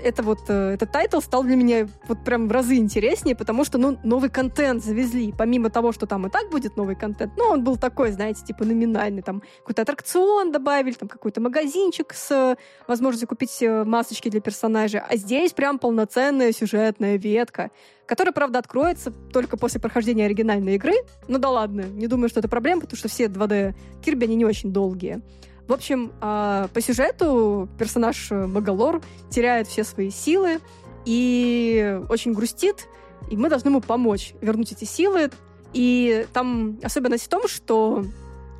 это 0.00 0.22
вот, 0.22 0.40
э, 0.48 0.74
этот 0.74 0.92
title 0.92 1.20
стал 1.20 1.42
для 1.42 1.56
меня 1.56 1.88
вот 2.06 2.22
прям 2.24 2.48
в 2.48 2.52
разы 2.52 2.76
интереснее, 2.76 3.34
потому 3.34 3.64
что, 3.64 3.78
ну, 3.78 3.98
новый 4.04 4.30
контент 4.30 4.84
завезли. 4.84 5.34
Помимо 5.36 5.70
того, 5.70 5.92
что 5.92 6.06
там 6.06 6.26
и 6.26 6.30
так 6.30 6.50
будет 6.50 6.76
новый 6.76 6.96
контент, 6.96 7.32
ну, 7.36 7.46
он 7.46 7.64
был 7.64 7.76
такой, 7.76 8.12
знаете, 8.12 8.44
типа 8.44 8.64
номинальный. 8.64 9.22
Там 9.22 9.42
какой-то 9.60 9.82
аттракцион 9.82 10.52
добавили, 10.52 10.94
там 10.94 11.08
какой-то 11.08 11.40
магазинчик 11.40 12.12
с 12.14 12.56
возможностью 12.86 13.28
купить 13.28 13.62
э, 13.62 13.84
масочки 13.84 14.28
для 14.28 14.40
персонажа. 14.40 15.04
А 15.08 15.16
здесь 15.16 15.52
прям 15.52 15.78
полноценная 15.78 16.52
сюжетная 16.52 17.16
ветка, 17.16 17.70
которая, 18.08 18.32
правда, 18.32 18.58
откроется 18.58 19.12
только 19.32 19.58
после 19.58 19.80
прохождения 19.80 20.24
оригинальной 20.24 20.76
игры. 20.76 20.94
Ну 21.28 21.38
да 21.38 21.50
ладно, 21.50 21.82
не 21.82 22.06
думаю, 22.06 22.30
что 22.30 22.40
это 22.40 22.48
проблема, 22.48 22.80
потому 22.80 22.96
что 22.96 23.08
все 23.08 23.26
2D 23.26 23.74
Кирби, 24.02 24.24
они 24.24 24.36
не 24.36 24.46
очень 24.46 24.72
долгие. 24.72 25.20
В 25.68 25.72
общем, 25.74 26.12
а, 26.22 26.68
по 26.72 26.80
сюжету 26.80 27.68
персонаж 27.78 28.30
Магалор 28.30 29.02
теряет 29.28 29.68
все 29.68 29.84
свои 29.84 30.10
силы 30.10 30.60
и 31.04 32.00
очень 32.08 32.32
грустит, 32.32 32.88
и 33.30 33.36
мы 33.36 33.50
должны 33.50 33.68
ему 33.68 33.82
помочь 33.82 34.32
вернуть 34.40 34.72
эти 34.72 34.84
силы. 34.84 35.30
И 35.74 36.26
там 36.32 36.78
особенность 36.82 37.26
в 37.26 37.28
том, 37.28 37.46
что 37.46 38.02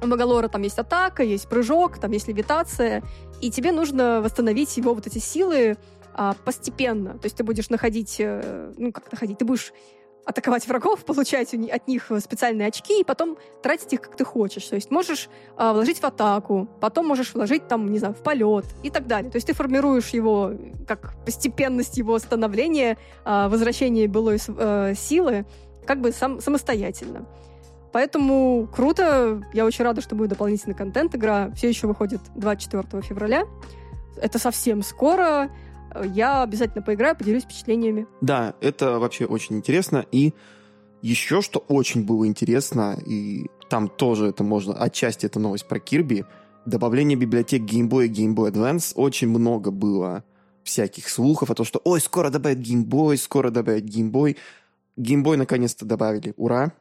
у 0.02 0.06
Магалора 0.06 0.48
там 0.48 0.62
есть 0.62 0.78
атака, 0.78 1.22
есть 1.22 1.48
прыжок, 1.48 1.98
там 1.98 2.12
есть 2.12 2.28
левитация, 2.28 3.02
и 3.40 3.50
тебе 3.50 3.72
нужно 3.72 4.20
восстановить 4.20 4.76
его 4.76 4.92
вот 4.92 5.06
эти 5.06 5.18
силы 5.18 5.78
а, 6.20 6.34
постепенно. 6.44 7.16
То 7.16 7.26
есть 7.26 7.36
ты 7.36 7.44
будешь 7.44 7.70
находить, 7.70 8.16
э, 8.18 8.72
ну 8.76 8.90
как 8.90 9.12
находить, 9.12 9.38
ты 9.38 9.44
будешь 9.44 9.72
атаковать 10.24 10.66
врагов, 10.66 11.04
получать 11.04 11.54
от 11.54 11.86
них 11.86 12.10
специальные 12.18 12.66
очки 12.66 13.00
и 13.00 13.04
потом 13.04 13.38
тратить 13.62 13.92
их 13.92 14.00
как 14.00 14.16
ты 14.16 14.24
хочешь. 14.24 14.64
То 14.64 14.74
есть 14.74 14.90
можешь 14.90 15.28
а, 15.56 15.72
вложить 15.72 16.00
в 16.00 16.04
атаку, 16.04 16.68
потом 16.80 17.06
можешь 17.06 17.34
вложить 17.34 17.68
там, 17.68 17.92
не 17.92 18.00
знаю, 18.00 18.14
в 18.14 18.22
полет 18.24 18.64
и 18.82 18.90
так 18.90 19.06
далее. 19.06 19.30
То 19.30 19.36
есть 19.36 19.46
ты 19.46 19.54
формируешь 19.54 20.08
его 20.08 20.54
как 20.88 21.14
постепенность 21.24 21.96
его 21.98 22.18
становления, 22.18 22.98
а, 23.24 23.48
возвращение 23.48 24.08
былой 24.08 24.40
э, 24.48 24.94
силы 24.96 25.46
как 25.86 26.00
бы 26.00 26.10
сам, 26.10 26.40
самостоятельно. 26.40 27.26
Поэтому 27.92 28.68
круто. 28.74 29.40
Я 29.52 29.64
очень 29.64 29.84
рада, 29.84 30.00
что 30.00 30.16
будет 30.16 30.30
дополнительный 30.30 30.74
контент. 30.74 31.14
Игра 31.14 31.52
все 31.52 31.68
еще 31.68 31.86
выходит 31.86 32.20
24 32.34 33.02
февраля. 33.02 33.44
Это 34.20 34.40
совсем 34.40 34.82
скоро. 34.82 35.48
Я 36.04 36.42
обязательно 36.42 36.82
поиграю, 36.82 37.16
поделюсь 37.16 37.44
впечатлениями. 37.44 38.06
Да, 38.20 38.54
это 38.60 38.98
вообще 38.98 39.24
очень 39.24 39.56
интересно. 39.56 40.04
И 40.12 40.34
еще 41.02 41.42
что 41.42 41.60
очень 41.60 42.04
было 42.04 42.26
интересно, 42.26 42.98
и 43.06 43.46
там 43.70 43.88
тоже 43.88 44.26
это 44.26 44.42
можно, 44.42 44.74
отчасти 44.74 45.26
это 45.26 45.38
новость 45.38 45.68
про 45.68 45.78
Кирби, 45.78 46.24
добавление 46.66 47.16
библиотек 47.16 47.62
Game 47.62 47.88
Boy 47.88 48.06
и 48.06 48.08
Game 48.08 48.34
Boy 48.34 48.50
Advance. 48.52 48.92
Очень 48.94 49.28
много 49.28 49.70
было 49.70 50.24
всяких 50.64 51.08
слухов 51.08 51.50
о 51.50 51.54
том, 51.54 51.64
что 51.64 51.80
ой, 51.84 52.00
скоро 52.00 52.30
добавят 52.30 52.58
Game 52.58 52.84
Boy, 52.84 53.16
скоро 53.16 53.50
добавят 53.50 53.84
Game 53.84 54.10
Boy. 54.10 54.36
Game 54.98 55.22
Boy 55.22 55.36
наконец-то 55.36 55.86
добавили. 55.86 56.34
Ура! 56.36 56.72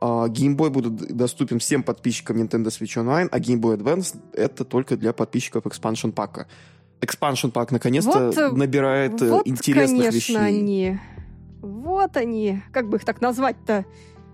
А, 0.00 0.28
Game 0.28 0.56
Boy 0.56 0.70
будет 0.70 0.94
доступен 1.16 1.58
всем 1.58 1.82
подписчикам 1.82 2.36
Nintendo 2.36 2.66
Switch 2.66 3.02
Online, 3.02 3.28
а 3.30 3.38
Game 3.38 3.60
Boy 3.60 3.78
Advance 3.78 4.16
это 4.32 4.64
только 4.64 4.96
для 4.96 5.12
подписчиков 5.12 5.64
Expansion 5.64 6.12
пака. 6.12 6.46
Expansion 7.00 7.50
пак 7.50 7.70
наконец-то 7.72 8.26
Вот, 8.26 8.38
э, 8.38 8.50
набирает 8.52 9.20
э, 9.22 9.30
вот, 9.30 9.46
интересных 9.46 10.06
конечно, 10.06 10.16
вещей. 10.16 10.36
они. 10.36 10.98
Вот 11.60 12.16
они. 12.16 12.62
Как 12.72 12.88
бы 12.88 12.96
их 12.96 13.04
так 13.04 13.20
назвать-то 13.20 13.84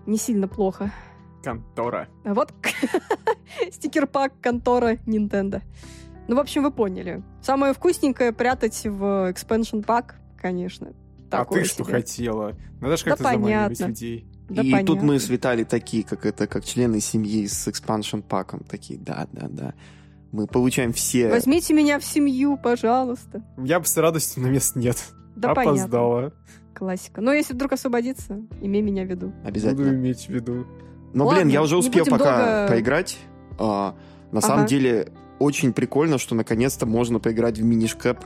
не 0.05 0.17
сильно 0.17 0.47
плохо. 0.47 0.91
Контора. 1.43 2.07
Вот 2.23 2.53
стикер-пак 3.71 4.33
контора 4.41 4.93
Nintendo. 5.05 5.61
Ну, 6.27 6.37
в 6.37 6.39
общем, 6.39 6.63
вы 6.63 6.71
поняли. 6.71 7.21
Самое 7.41 7.73
вкусненькое 7.73 8.31
прятать 8.31 8.85
в 8.85 9.29
expansion 9.31 9.83
пак, 9.83 10.15
конечно. 10.41 10.93
а 11.31 11.43
ты 11.45 11.65
что 11.65 11.83
себе. 11.83 11.93
хотела? 11.93 12.55
Надо 12.79 12.95
же 12.97 13.03
Да 13.03 13.11
как-то 13.11 13.23
заманивать 13.23 13.77
понятно. 13.79 13.85
людей. 13.87 14.27
Да 14.49 14.61
и 14.61 14.71
понятно. 14.71 14.87
тут 14.95 15.03
мы 15.03 15.19
с 15.19 15.29
Виталий 15.29 15.65
такие, 15.65 16.03
как 16.03 16.25
это, 16.25 16.47
как 16.47 16.63
члены 16.63 16.99
семьи 17.01 17.45
с 17.47 17.67
экспаншн 17.67 18.19
паком, 18.19 18.61
такие, 18.61 18.99
да, 18.99 19.27
да, 19.31 19.47
да. 19.49 19.73
Мы 20.33 20.47
получаем 20.47 20.91
все... 20.93 21.29
Возьмите 21.29 21.73
меня 21.75 21.99
в 21.99 22.03
семью, 22.03 22.57
пожалуйста. 22.57 23.43
Я 23.57 23.79
бы 23.79 23.85
с 23.85 23.95
радостью, 23.95 24.41
но 24.43 24.49
мест 24.49 24.75
нет. 24.75 24.97
Да 25.35 25.53
понятно. 25.53 25.79
Опоздала. 25.81 26.33
Классика. 26.73 27.21
Но 27.21 27.31
если 27.31 27.53
вдруг 27.53 27.73
освободится, 27.73 28.41
имей 28.59 28.81
меня 28.81 29.03
в 29.03 29.07
виду. 29.07 29.31
Обязательно. 29.45 29.83
Буду 29.85 29.95
иметь 29.95 30.25
в 30.25 30.29
виду. 30.29 30.65
Но, 31.13 31.25
Ладно, 31.27 31.41
блин, 31.43 31.53
я 31.53 31.61
уже 31.61 31.77
успел 31.77 32.05
пока 32.05 32.63
долго- 32.65 32.73
поиграть. 32.73 33.19
А, 33.59 33.95
на 34.31 34.39
Ага. 34.39 34.47
самом 34.47 34.65
деле, 34.65 35.11
очень 35.37 35.71
прикольно, 35.71 36.17
что 36.17 36.33
наконец-то 36.33 36.87
можно 36.87 37.19
поиграть 37.19 37.59
в 37.59 37.63
мини-шкэп 37.63 38.17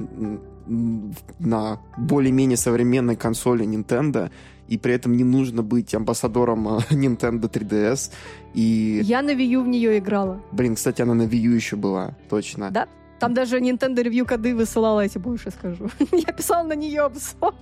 на 1.39 1.81
более-менее 1.97 2.57
современной 2.57 3.17
консоли 3.17 3.65
Nintendo, 3.65 4.31
и 4.67 4.77
при 4.77 4.93
этом 4.93 5.15
не 5.17 5.23
нужно 5.23 5.63
быть 5.63 5.93
амбассадором 5.95 6.67
а, 6.67 6.79
Nintendo 6.89 7.49
3DS. 7.49 8.11
И, 8.53 9.01
Я 9.03 9.21
на 9.21 9.31
Wii 9.31 9.45
U 9.57 9.63
в 9.63 9.67
нее 9.67 9.97
играла. 9.97 10.41
блин, 10.51 10.75
кстати, 10.75 11.01
она 11.01 11.13
на 11.13 11.23
Wii 11.23 11.37
U 11.37 11.51
еще 11.55 11.75
была, 11.75 12.15
точно. 12.29 12.69
Да? 12.71 12.87
Там 13.19 13.33
даже 13.33 13.59
Nintendo 13.59 14.03
ревью 14.03 14.25
коды 14.27 14.55
высылала, 14.55 15.01
я 15.01 15.09
тебе 15.09 15.21
больше 15.21 15.49
скажу. 15.51 15.89
Я 16.11 16.31
писала 16.33 16.67
на 16.67 16.73
нее 16.73 17.01
обзор. 17.01 17.53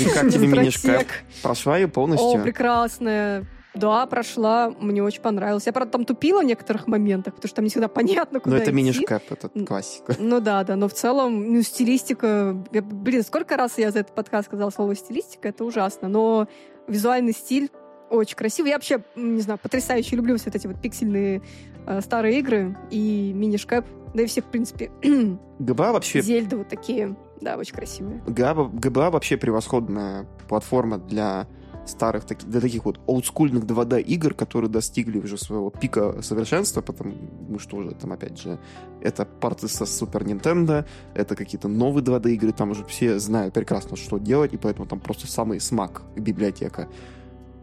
И 0.00 0.04
как 0.14 0.28
тебе? 0.32 0.70
Стратег. 0.72 1.08
Прошла 1.42 1.76
ее 1.78 1.86
О, 1.86 1.88
полностью? 1.88 2.42
прекрасная. 2.42 3.44
Да, 3.76 4.06
прошла, 4.06 4.70
мне 4.80 5.02
очень 5.02 5.20
понравилось. 5.20 5.66
Я, 5.66 5.72
правда, 5.72 5.92
там 5.92 6.04
тупила 6.04 6.40
в 6.40 6.44
некоторых 6.44 6.86
моментах, 6.86 7.34
потому 7.34 7.48
что 7.48 7.56
там 7.56 7.64
не 7.64 7.70
всегда 7.70 7.88
понятно, 7.88 8.38
Ну, 8.38 8.40
куда 8.40 8.56
это 8.56 8.66
идти. 8.66 8.72
мини-шкэп, 8.76 9.22
это 9.30 9.48
классика. 9.64 10.14
Ну 10.18 10.40
да, 10.40 10.64
да, 10.64 10.76
но 10.76 10.88
в 10.88 10.94
целом, 10.94 11.52
ну, 11.52 11.62
стилистика... 11.62 12.56
я- 12.72 12.82
блин, 12.82 13.22
сколько 13.22 13.56
раз 13.56 13.78
я 13.78 13.90
за 13.90 14.00
этот 14.00 14.14
подкаст 14.14 14.48
сказала 14.48 14.70
слово 14.70 14.94
стилистика, 14.96 15.48
это 15.48 15.64
ужасно, 15.64 16.08
но 16.08 16.48
визуальный 16.88 17.32
стиль 17.32 17.70
очень 18.10 18.36
красивый. 18.36 18.70
Я 18.70 18.76
вообще, 18.76 19.02
не 19.16 19.40
знаю, 19.40 19.58
потрясающе 19.62 20.16
люблю 20.16 20.36
все 20.36 20.46
вот 20.46 20.54
эти 20.56 20.66
вот 20.66 20.80
пиксельные 20.80 21.42
э, 21.86 22.00
старые 22.00 22.38
игры 22.38 22.76
и 22.90 23.32
мини-шкэп, 23.34 23.84
да 24.14 24.22
и 24.22 24.26
все, 24.26 24.42
в 24.42 24.46
принципе, 24.46 24.90
ГБА 25.58 25.92
вообще 25.92 26.20
Зельды 26.22 26.56
вот 26.56 26.68
такие, 26.68 27.16
да, 27.40 27.56
очень 27.56 27.74
красивые. 27.74 28.22
ГБА, 28.26 28.70
ГБА 28.72 29.10
вообще 29.10 29.36
превосходная 29.36 30.26
платформа 30.48 30.98
для 30.98 31.46
старых, 31.86 32.24
таки- 32.24 32.46
для 32.46 32.60
таких 32.60 32.84
вот 32.84 33.00
олдскульных 33.06 33.64
2D 33.64 34.02
игр, 34.02 34.34
которые 34.34 34.70
достигли 34.70 35.18
уже 35.18 35.38
своего 35.38 35.70
пика 35.70 36.20
совершенства, 36.22 36.82
потому 36.82 37.14
что 37.58 37.76
уже 37.76 37.90
там, 37.92 38.12
опять 38.12 38.38
же, 38.38 38.58
это 39.00 39.24
порты 39.24 39.68
со 39.68 39.86
Супер 39.86 40.24
Nintendo, 40.24 40.84
это 41.14 41.36
какие-то 41.36 41.68
новые 41.68 42.04
2D 42.04 42.32
игры, 42.34 42.52
там 42.52 42.70
уже 42.70 42.84
все 42.84 43.18
знают 43.18 43.54
прекрасно, 43.54 43.96
что 43.96 44.18
делать, 44.18 44.52
и 44.54 44.56
поэтому 44.56 44.86
там 44.86 45.00
просто 45.00 45.26
самый 45.26 45.60
смак 45.60 46.02
библиотека. 46.16 46.88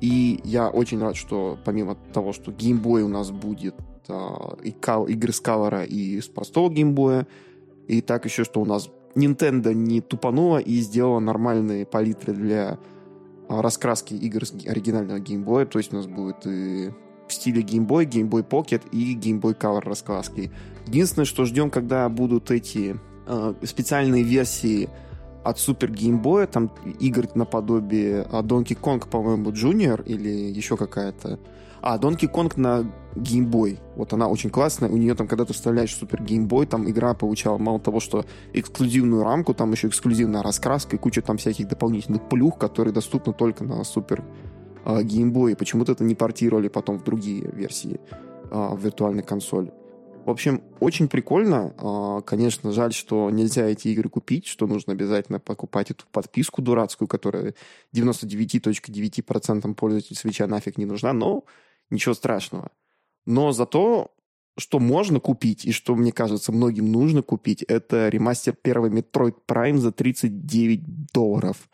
И 0.02 0.42
я 0.44 0.70
очень 0.70 1.00
рад, 1.00 1.16
что 1.16 1.58
помимо 1.64 1.96
того, 2.14 2.34
что 2.34 2.52
Boy 2.52 3.02
у 3.02 3.08
нас 3.08 3.32
будет 3.32 3.76
а, 4.10 4.58
и 4.62 4.72
кал- 4.72 5.08
игры 5.08 5.32
с 5.32 5.40
кавера 5.40 5.84
и 5.84 6.20
с 6.20 6.28
простого 6.28 6.70
Boy, 6.70 7.26
и 7.88 8.02
так 8.02 8.26
еще, 8.26 8.44
что 8.44 8.62
у 8.62 8.66
нас 8.66 8.90
Nintendo 9.16 9.74
не 9.74 10.02
тупанула 10.02 10.58
и 10.58 10.80
сделала 10.80 11.20
нормальные 11.20 11.86
палитры 11.86 12.34
для 12.34 12.80
раскраски 13.50 14.14
игр 14.14 14.46
с 14.46 14.54
ги- 14.54 14.68
оригинального 14.68 15.18
Boy. 15.44 15.66
То 15.66 15.80
есть 15.80 15.94
у 15.94 15.98
нас 15.98 16.08
будет 16.08 16.46
и 16.46 16.92
в 17.28 17.34
стиле 17.34 17.62
Game 17.62 17.88
Boy, 17.88 18.06
Game 18.06 18.30
Boy 18.30 18.48
Pocket 18.48 18.82
и 18.92 19.16
Game 19.16 19.42
Boy 19.42 19.58
Color 19.58 19.82
раскраски. 19.82 20.52
Единственное, 20.88 21.26
что 21.26 21.46
ждем, 21.46 21.70
когда 21.70 22.08
будут 22.10 22.52
эти 22.52 23.00
э, 23.26 23.54
специальные 23.64 24.24
версии 24.24 24.90
от 25.44 25.60
Game 25.92 26.22
Boy, 26.22 26.48
там 26.48 26.72
игр 27.00 27.28
наподобие 27.36 28.26
а, 28.32 28.42
Donkey 28.42 28.80
Kong, 28.80 29.08
по-моему, 29.10 29.52
Junior 29.52 30.04
или 30.06 30.30
еще 30.30 30.78
какая-то. 30.78 31.40
А, 31.84 31.98
Donkey 31.98 32.32
Kong 32.32 32.54
на 32.56 32.90
Boy. 33.16 33.78
Вот 33.96 34.14
она 34.14 34.28
очень 34.28 34.50
классная. 34.50 34.90
У 34.90 34.98
нее 34.98 35.16
там, 35.16 35.28
когда 35.28 35.46
ты 35.46 35.54
вставляешь 35.54 35.96
Game 36.02 36.48
Boy, 36.48 36.66
там 36.66 36.90
игра 36.90 37.14
получала 37.14 37.58
мало 37.58 37.80
того, 37.80 38.00
что 38.00 38.26
эксклюзивную 38.54 39.24
рамку, 39.24 39.54
там 39.54 39.72
еще 39.72 39.90
эксклюзивная 39.90 40.42
раскраска 40.42 40.96
и 40.96 41.00
куча 41.00 41.22
там 41.22 41.38
всяких 41.38 41.68
дополнительных 41.68 42.28
плюх, 42.30 42.58
которые 42.58 42.94
доступны 42.94 43.34
только 43.34 43.66
на 43.66 43.82
Super 43.82 44.24
а, 44.86 45.02
Game 45.02 45.34
Boy. 45.34 45.56
Почему-то 45.56 45.92
это 45.92 46.06
не 46.06 46.16
портировали 46.16 46.70
потом 46.70 46.98
в 47.00 47.04
другие 47.04 47.52
версии. 47.52 48.00
а, 48.54 48.76
в 48.76 48.80
виртуальной 48.84 49.24
консоли. 49.24 49.74
В 50.26 50.30
общем, 50.30 50.62
очень 50.80 51.10
прикольно. 51.10 51.74
А, 51.78 52.22
конечно, 52.22 52.72
жаль, 52.72 52.94
что 52.94 53.30
нельзя 53.30 53.66
эти 53.66 53.90
игры 53.90 54.10
купить, 54.10 54.46
что 54.46 54.68
нужно 54.68 54.94
обязательно 54.94 55.40
покупать 55.40 55.92
эту 55.92 56.06
подписку 56.12 56.62
дурацкую, 56.62 57.08
которая 57.08 57.56
99.9% 57.94 59.74
пользователей 59.74 60.16
свеча 60.16 60.48
нафиг 60.48 60.78
не 60.78 60.86
нужна, 60.86 61.12
но 61.12 61.44
ничего 61.94 62.14
страшного. 62.14 62.72
Но 63.26 63.52
зато, 63.52 64.12
что 64.58 64.80
можно 64.80 65.20
купить, 65.20 65.66
и 65.66 65.72
что, 65.72 65.96
мне 65.96 66.12
кажется, 66.12 66.52
многим 66.52 66.92
нужно 66.92 67.22
купить, 67.22 67.64
это 67.64 68.10
ремастер 68.10 68.54
первого 68.54 68.90
Metroid 68.90 69.36
Prime 69.48 69.78
за 69.78 69.92
39 69.92 71.12
долларов. 71.14 71.70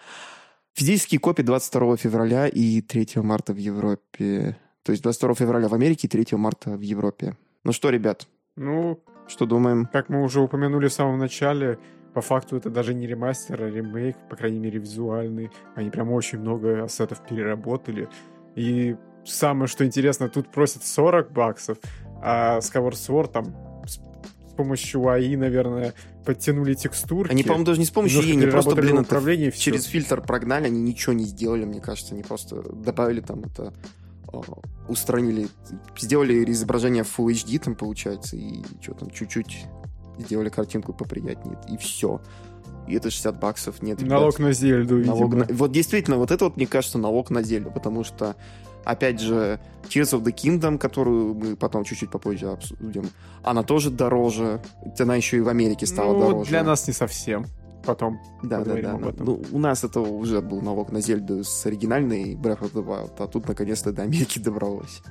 Физические 0.74 1.20
копии 1.20 1.42
22 1.42 1.98
февраля 1.98 2.48
и 2.48 2.82
3 2.82 3.22
марта 3.22 3.54
в 3.54 3.58
Европе. 3.58 4.56
То 4.84 4.92
есть 4.92 5.04
22 5.04 5.34
февраля 5.36 5.68
в 5.68 5.74
Америке 5.74 6.08
и 6.08 6.10
3 6.10 6.38
марта 6.38 6.72
в 6.78 6.82
Европе. 6.82 7.36
Ну 7.64 7.74
что, 7.74 7.90
ребят, 7.90 8.28
Ну, 8.56 9.00
что 9.28 9.46
думаем? 9.46 9.90
как 9.92 10.10
мы 10.10 10.24
уже 10.24 10.40
упомянули 10.40 10.88
в 10.88 10.94
самом 10.94 11.18
начале, 11.20 11.80
по 12.14 12.22
факту 12.22 12.56
это 12.58 12.70
даже 12.70 12.94
не 12.94 13.08
ремастер, 13.08 13.62
а 13.62 13.70
ремейк, 13.70 14.16
по 14.30 14.36
крайней 14.36 14.60
мере, 14.60 14.80
визуальный. 14.80 15.52
Они 15.76 15.90
прям 15.90 16.12
очень 16.12 16.40
много 16.40 16.84
ассетов 16.84 17.26
переработали. 17.28 18.08
И 18.56 18.96
самое, 19.26 19.68
что 19.68 19.86
интересно, 19.86 20.30
тут 20.30 20.50
просят 20.50 20.84
40 20.86 21.32
баксов, 21.32 21.78
а 22.22 22.60
Skyward 22.60 22.94
Sword 22.94 23.32
там 23.32 23.54
с, 23.88 23.96
с 23.96 24.54
помощью 24.56 25.08
АИ, 25.08 25.36
наверное, 25.36 25.94
подтянули 26.26 26.74
текстурки. 26.74 27.32
Они, 27.32 27.44
по-моему, 27.44 27.66
даже 27.66 27.80
не 27.80 27.86
с 27.86 27.92
помощью 27.92 28.22
ей, 28.22 28.34
они 28.34 28.46
просто, 28.48 28.76
блин, 28.76 29.00
управление, 29.00 29.52
через 29.52 29.86
фильтр 29.86 30.22
прогнали, 30.22 30.66
они 30.66 30.82
ничего 30.82 31.14
не 31.14 31.24
сделали, 31.26 31.66
мне 31.66 31.80
кажется, 31.82 32.14
они 32.14 32.24
просто 32.24 32.62
добавили 32.74 33.22
там 33.22 33.42
это, 33.46 33.74
а, 34.32 34.42
устранили, 34.88 35.48
сделали 35.98 36.50
изображение 36.52 37.04
Full 37.04 37.28
HD 37.32 37.60
там, 37.60 37.76
получается, 37.76 38.36
и 38.36 38.64
что 38.82 38.94
там, 38.94 39.10
чуть-чуть 39.10 39.66
сделали 40.20 40.50
картинку 40.50 40.94
поприятнее, 40.94 41.58
и 41.70 41.78
все. 41.78 42.22
И 42.88 42.96
это 42.96 43.10
60 43.12 43.40
баксов, 43.40 43.82
нет, 43.82 44.02
ребят. 44.02 44.20
Налог 44.20 44.40
на 44.40 44.52
Зельду, 44.52 44.98
Налог 44.98 45.32
видимо. 45.34 45.46
на- 45.48 45.54
Вот 45.56 45.72
действительно, 45.72 46.18
вот 46.18 46.32
это 46.32 46.46
вот, 46.46 46.58
мне 46.58 46.68
кажется, 46.68 46.98
налог 46.98 47.30
на 47.30 47.42
Зельду, 47.44 47.72
потому 47.72 48.04
что, 48.04 48.36
опять 48.86 49.20
же, 49.20 49.60
Tears 49.84 50.20
of 50.20 50.24
the 50.24 50.34
Kingdom, 50.34 50.78
которую 50.78 51.34
мы 51.36 51.56
потом 51.56 51.84
чуть-чуть 51.84 52.12
попозже 52.12 52.48
обсудим, 52.52 53.10
она 53.44 53.64
тоже 53.64 53.90
дороже. 53.90 54.62
Она 55.00 55.16
еще 55.16 55.38
и 55.38 55.42
в 55.42 55.50
Америке 55.50 55.86
стала 55.86 56.14
Ну, 56.14 56.20
дороже. 56.20 56.50
для 56.50 56.64
нас 56.64 56.88
не 56.88 56.94
совсем. 56.94 57.46
Потом. 57.86 58.20
Да, 58.44 58.64
да, 58.64 58.76
да. 58.76 58.92
об 58.94 59.04
да. 59.04 59.10
этом. 59.10 59.26
Ну, 59.26 59.42
у 59.52 59.60
нас 59.60 59.84
это 59.84 60.02
уже 60.02 60.42
был 60.42 60.62
налог 60.62 60.92
на 60.92 61.02
Зельду 61.02 61.44
с 61.44 61.66
оригинальной 61.66 62.36
Breath 62.36 62.60
of 62.60 62.74
the 62.74 62.86
Wild, 62.86 63.14
а 63.20 63.28
тут 63.28 63.48
наконец-то 63.48 63.92
до 63.92 64.02
Америки 64.04 64.40
добралось. 64.40 65.02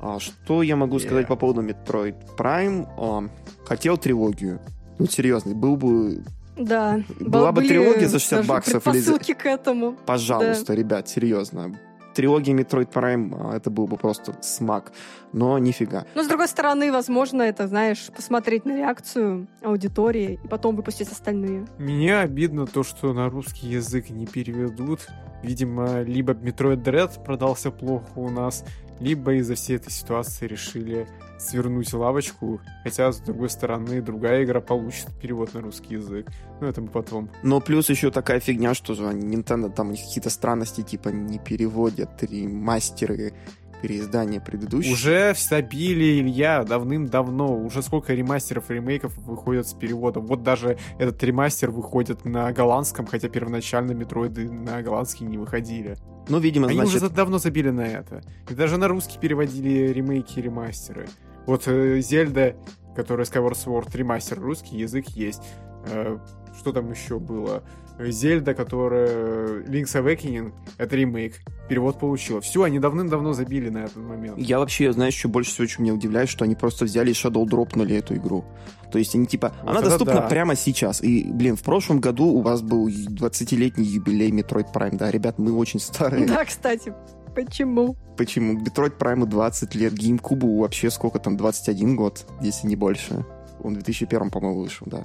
А 0.00 0.18
что 0.18 0.62
я 0.62 0.76
могу 0.76 0.98
сказать 0.98 1.26
Yeah. 1.26 1.28
по 1.28 1.36
поводу 1.36 1.62
Metroid 1.62 2.14
Prime? 2.36 2.86
А, 2.96 3.28
хотел 3.64 3.98
трилогию. 3.98 4.60
Ну, 4.98 5.06
серьезно, 5.06 5.54
был 5.54 5.76
бы... 5.76 6.22
Да. 6.56 7.02
Была 7.20 7.50
бы 7.52 7.66
трилогия 7.66 8.08
за 8.08 8.18
60 8.18 8.38
даже 8.40 8.48
баксов 8.48 8.86
или 8.88 9.32
к 9.32 9.46
этому. 9.46 9.96
Пожалуйста, 10.06 10.74
ребят, 10.74 11.08
серьезно. 11.08 11.76
Трилогия 12.14 12.54
Metroid 12.54 12.92
Prime, 12.92 13.34
а, 13.38 13.56
это 13.56 13.70
был 13.70 13.86
бы 13.86 13.96
просто 13.96 14.34
смак. 14.42 14.92
Но 15.32 15.58
нифига. 15.58 16.04
Но, 16.14 16.22
с 16.22 16.28
другой 16.28 16.48
стороны, 16.48 16.92
возможно, 16.92 17.42
это, 17.42 17.66
знаешь, 17.66 18.10
посмотреть 18.14 18.64
на 18.64 18.76
реакцию 18.76 19.48
аудитории 19.62 20.38
и 20.44 20.48
потом 20.48 20.76
выпустить 20.76 21.10
остальные. 21.10 21.66
Мне 21.78 22.18
обидно 22.18 22.66
то, 22.66 22.82
что 22.82 23.12
на 23.12 23.28
русский 23.28 23.68
язык 23.68 24.10
не 24.10 24.26
переведут. 24.26 25.08
Видимо, 25.42 26.02
либо 26.02 26.34
Metroid 26.34 26.82
Dread 26.82 27.24
продался 27.24 27.70
плохо 27.70 28.12
у 28.16 28.30
нас, 28.30 28.64
либо 29.00 29.34
из-за 29.34 29.54
всей 29.54 29.76
этой 29.76 29.90
ситуации 29.90 30.46
решили 30.46 31.08
свернуть 31.42 31.92
лавочку. 31.92 32.60
Хотя, 32.84 33.12
с 33.12 33.20
другой 33.20 33.50
стороны, 33.50 34.00
другая 34.00 34.44
игра 34.44 34.60
получит 34.60 35.08
перевод 35.20 35.54
на 35.54 35.60
русский 35.60 35.94
язык. 35.94 36.28
Но 36.60 36.68
это 36.68 36.80
мы 36.80 36.88
потом. 36.88 37.30
Но 37.42 37.60
плюс 37.60 37.90
еще 37.90 38.10
такая 38.10 38.40
фигня, 38.40 38.74
что 38.74 38.94
Nintendo, 38.94 39.72
там 39.72 39.90
какие-то 39.90 40.30
странности, 40.30 40.82
типа 40.82 41.08
не 41.08 41.38
переводят 41.38 42.22
ремастеры 42.22 43.34
переиздания 43.82 44.40
предыдущих. 44.40 44.92
Уже 44.92 45.34
забили, 45.36 46.20
Илья, 46.20 46.62
давным-давно. 46.62 47.58
Уже 47.58 47.82
сколько 47.82 48.14
ремастеров 48.14 48.70
и 48.70 48.74
ремейков 48.74 49.16
выходят 49.18 49.66
с 49.66 49.74
переводом. 49.74 50.26
Вот 50.26 50.42
даже 50.42 50.78
этот 50.98 51.22
ремастер 51.24 51.70
выходит 51.70 52.24
на 52.24 52.52
голландском, 52.52 53.06
хотя 53.06 53.28
первоначально 53.28 53.92
метроиды 53.92 54.48
на 54.50 54.80
голландский 54.82 55.26
не 55.26 55.36
выходили. 55.36 55.96
Ну, 56.28 56.38
видимо, 56.38 56.68
Они 56.68 56.76
значит... 56.76 57.02
уже 57.02 57.10
давно 57.10 57.38
забили 57.38 57.70
на 57.70 57.82
это. 57.82 58.22
И 58.48 58.54
даже 58.54 58.76
на 58.76 58.86
русский 58.86 59.18
переводили 59.18 59.92
ремейки 59.92 60.38
и 60.38 60.42
ремастеры. 60.42 61.08
Вот 61.46 61.64
э, 61.66 62.00
Зельда, 62.00 62.56
которая 62.94 63.26
Skyward 63.26 63.54
Sword 63.54 63.96
ремастер, 63.96 64.40
русский 64.40 64.76
язык 64.76 65.08
есть. 65.08 65.42
Э, 65.86 66.18
что 66.58 66.72
там 66.72 66.90
еще 66.90 67.18
было? 67.18 67.62
Э, 67.98 68.10
Зельда, 68.10 68.54
которая 68.54 69.62
Link's 69.62 69.94
Awakening, 69.94 70.52
это 70.78 70.96
ремейк. 70.96 71.40
Перевод 71.68 71.98
получила. 71.98 72.40
Все, 72.40 72.62
они 72.62 72.78
давным-давно 72.78 73.32
забили 73.32 73.68
на 73.68 73.84
этот 73.84 73.96
момент. 73.96 74.38
Я 74.38 74.58
вообще, 74.58 74.92
знаешь, 74.92 75.14
что 75.14 75.28
больше 75.28 75.50
всего, 75.50 75.66
что 75.66 75.82
меня 75.82 75.94
удивляет, 75.94 76.28
что 76.28 76.44
они 76.44 76.54
просто 76.54 76.84
взяли 76.84 77.10
и 77.10 77.14
Shadow 77.14 77.46
дропнули 77.46 77.96
эту 77.96 78.14
игру. 78.16 78.44
То 78.90 78.98
есть 78.98 79.14
они 79.14 79.26
типа, 79.26 79.54
Вот 79.62 79.70
она 79.70 79.80
доступна 79.80 80.14
да. 80.14 80.28
прямо 80.28 80.54
сейчас. 80.54 81.02
И, 81.02 81.24
блин, 81.24 81.56
в 81.56 81.62
прошлом 81.62 82.00
году 82.00 82.26
у 82.26 82.42
вас 82.42 82.60
был 82.60 82.88
20-летний 82.88 83.84
юбилей 83.84 84.30
Metroid 84.30 84.72
Prime. 84.72 84.96
Да, 84.96 85.10
ребят, 85.10 85.38
мы 85.38 85.52
очень 85.52 85.80
старые. 85.80 86.26
Да, 86.26 86.44
кстати, 86.44 86.92
почему? 87.34 87.96
Почему? 88.16 88.58
Metroid 88.58 88.98
Prime 88.98 89.26
20 89.26 89.74
лет, 89.74 89.92
GameCube 89.92 90.60
вообще 90.60 90.90
сколько 90.90 91.18
там, 91.18 91.36
21 91.36 91.96
год, 91.96 92.26
если 92.40 92.66
не 92.66 92.76
больше. 92.76 93.24
Он 93.62 93.74
в 93.74 93.76
2001, 93.76 94.30
по-моему, 94.30 94.60
вышел, 94.60 94.86
да. 94.90 95.04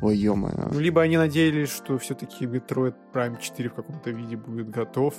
Ой, 0.00 0.16
ё 0.16 0.34
Ну, 0.34 0.78
либо 0.78 1.02
они 1.02 1.16
надеялись, 1.16 1.70
что 1.70 1.98
все-таки 1.98 2.46
Metroid 2.46 2.94
Prime 3.12 3.40
4 3.40 3.68
в 3.68 3.74
каком-то 3.74 4.10
виде 4.10 4.36
будет 4.36 4.70
готов 4.70 5.14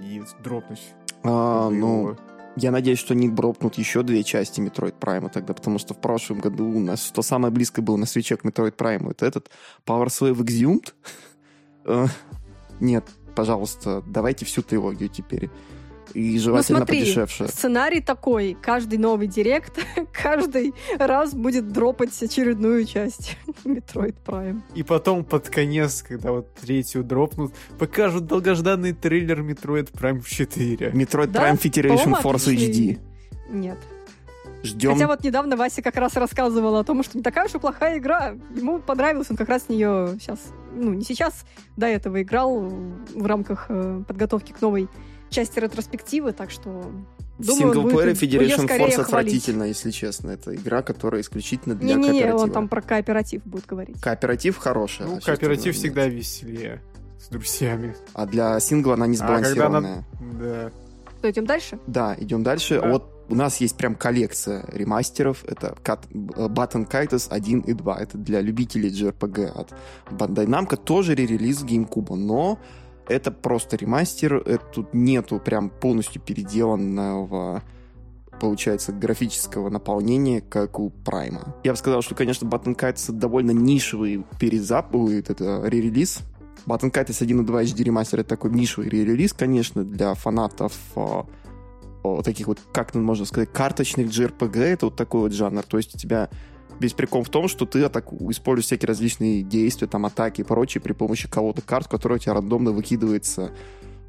и 0.00 0.22
дропнуть. 0.42 0.82
А, 1.24 1.70
ну, 1.70 2.00
его. 2.00 2.16
я 2.56 2.70
надеюсь, 2.70 2.98
что 2.98 3.14
они 3.14 3.28
дропнут 3.28 3.76
еще 3.76 4.02
две 4.02 4.22
части 4.22 4.60
Metroid 4.60 4.94
Prime 4.98 5.30
тогда, 5.30 5.54
потому 5.54 5.78
что 5.78 5.94
в 5.94 6.00
прошлом 6.00 6.40
году 6.40 6.68
у 6.68 6.80
нас 6.80 7.10
то 7.10 7.22
самое 7.22 7.52
близкое 7.52 7.82
было 7.82 7.96
на 7.96 8.06
свече 8.06 8.36
к 8.36 8.44
Metroid 8.44 8.76
Prime. 8.76 9.10
Это 9.10 9.26
этот 9.26 9.50
Power 9.86 10.06
Slave 10.06 10.38
Exhumed. 10.38 10.92
Э, 11.84 12.06
Нет, 12.80 13.04
пожалуйста, 13.34 14.02
давайте 14.06 14.44
всю 14.44 14.62
трилогию 14.62 15.08
теперь. 15.08 15.50
И 16.14 16.38
желательно 16.38 16.80
ну 16.80 16.84
смотри, 16.84 17.00
подешевше. 17.00 17.48
сценарий 17.48 18.00
такой. 18.00 18.56
Каждый 18.60 18.98
новый 18.98 19.26
директ 19.26 19.78
каждый 20.12 20.74
раз 20.98 21.34
будет 21.34 21.72
дропать 21.72 22.10
очередную 22.22 22.84
часть 22.84 23.36
Metroid 23.64 24.16
Prime. 24.24 24.60
И 24.74 24.82
потом 24.82 25.24
под 25.24 25.48
конец, 25.48 26.02
когда 26.02 26.32
вот 26.32 26.54
третью 26.54 27.02
дропнут, 27.02 27.52
покажут 27.78 28.26
долгожданный 28.26 28.92
трейлер 28.92 29.40
Metroid 29.40 29.92
Prime 29.92 30.22
4. 30.24 30.90
Metroid 30.90 31.28
Да? 31.28 31.50
Prime 31.50 31.60
Federation 31.60 32.04
По-моему, 32.04 32.16
Force 32.16 32.54
HD. 32.54 32.98
Нет. 33.50 33.78
Ждем. 34.62 34.92
Хотя 34.92 35.06
вот 35.08 35.24
недавно 35.24 35.56
Вася 35.56 35.82
как 35.82 35.96
раз 35.96 36.14
рассказывал 36.14 36.76
о 36.76 36.84
том, 36.84 37.02
что 37.02 37.18
не 37.18 37.24
такая 37.24 37.46
уж 37.46 37.54
и 37.54 37.58
плохая 37.58 37.98
игра. 37.98 38.34
Ему 38.54 38.78
понравилось, 38.78 39.26
он 39.28 39.36
как 39.36 39.48
раз 39.48 39.62
в 39.62 39.68
нее 39.70 40.16
сейчас, 40.20 40.38
ну 40.72 40.92
не 40.92 41.04
сейчас, 41.04 41.44
до 41.76 41.86
этого 41.86 42.22
играл 42.22 42.60
в 42.60 43.26
рамках 43.26 43.66
э, 43.68 44.04
подготовки 44.06 44.52
к 44.52 44.60
новой 44.60 44.88
части 45.32 45.58
ретроспективы, 45.58 46.32
так 46.32 46.50
что 46.50 46.84
её 47.38 47.72
Federation 47.72 48.68
Force 48.68 49.00
отвратительно, 49.00 49.64
если 49.64 49.90
честно. 49.90 50.30
Это 50.30 50.54
игра, 50.54 50.82
которая 50.82 51.22
исключительно 51.22 51.74
для 51.74 51.94
Не-не-не, 51.94 52.20
кооператива. 52.20 52.42
он 52.42 52.50
там 52.50 52.68
про 52.68 52.82
кооператив 52.82 53.42
будет 53.44 53.66
говорить. 53.66 54.00
Кооператив 54.00 54.56
хороший. 54.58 55.06
Ну, 55.06 55.16
а 55.16 55.20
кооператив 55.20 55.74
всегда 55.74 56.04
нет. 56.06 56.14
веселее 56.14 56.82
с 57.20 57.28
друзьями. 57.28 57.96
А 58.14 58.26
для 58.26 58.58
сингла 58.60 58.94
она 58.94 59.06
не 59.06 59.16
А 59.16 59.20
когда 59.20 59.38
сбалансированная. 59.38 60.04
Да. 60.40 60.70
Что, 61.18 61.30
идем 61.30 61.46
дальше? 61.46 61.78
Да, 61.86 62.16
идем 62.18 62.42
дальше. 62.42 62.80
Да. 62.80 62.88
Вот 62.88 63.12
у 63.28 63.34
нас 63.34 63.58
есть 63.58 63.76
прям 63.76 63.94
коллекция 63.94 64.64
ремастеров. 64.72 65.44
Это 65.44 65.76
Cut- 65.84 66.06
э, 66.12 66.48
Button 66.48 66.88
Kaitos 66.90 67.28
1 67.30 67.60
и 67.60 67.72
2. 67.72 67.96
Это 67.96 68.18
для 68.18 68.40
любителей 68.40 68.90
JRPG 68.90 69.46
от 69.46 69.72
Bandai 70.10 70.46
Namco. 70.46 70.76
Тоже 70.76 71.14
ререлиз 71.14 71.62
GameCube, 71.62 72.14
но 72.16 72.58
это 73.08 73.30
просто 73.30 73.76
ремастер. 73.76 74.34
Это 74.34 74.64
тут 74.72 74.94
нету 74.94 75.38
прям 75.38 75.70
полностью 75.70 76.20
переделанного 76.20 77.62
получается, 78.40 78.92
графического 78.92 79.70
наполнения, 79.70 80.40
как 80.40 80.80
у 80.80 80.90
Прайма. 80.90 81.54
Я 81.62 81.72
бы 81.72 81.78
сказал, 81.78 82.02
что, 82.02 82.16
конечно, 82.16 82.44
Button 82.44 82.74
Kaitos 82.74 83.12
довольно 83.12 83.52
нишевый 83.52 84.26
перезап, 84.40 84.92
ой, 84.96 85.20
это 85.20 85.62
ререлиз. 85.64 86.22
Button 86.66 86.90
Kaitos 86.90 87.22
1 87.22 87.40
и 87.40 87.44
2 87.44 87.62
HD 87.62 87.84
ремастер 87.84 88.18
это 88.18 88.30
такой 88.30 88.50
нишевый 88.50 88.88
ререлиз, 88.88 89.32
конечно, 89.32 89.84
для 89.84 90.14
фанатов 90.14 90.72
а, 90.96 91.24
о, 92.02 92.22
таких 92.22 92.48
вот, 92.48 92.58
как 92.72 92.94
можно 92.94 93.24
сказать, 93.24 93.52
карточных 93.52 94.08
JRPG, 94.08 94.58
это 94.58 94.86
вот 94.86 94.96
такой 94.96 95.20
вот 95.20 95.32
жанр. 95.32 95.62
То 95.62 95.76
есть 95.76 95.94
у 95.94 95.98
тебя 95.98 96.28
весь 96.82 96.92
прикол 96.92 97.22
в 97.22 97.30
том, 97.30 97.48
что 97.48 97.64
ты 97.64 97.82
атаку, 97.82 98.30
используешь 98.30 98.66
всякие 98.66 98.88
различные 98.88 99.42
действия, 99.42 99.88
там, 99.88 100.04
атаки 100.04 100.42
и 100.42 100.44
прочее 100.44 100.82
при 100.82 100.92
помощи 100.92 101.28
кого-то 101.28 101.62
карт, 101.62 101.88
которая 101.88 102.18
у 102.18 102.20
тебя 102.20 102.34
рандомно 102.34 102.72
выкидывается 102.72 103.52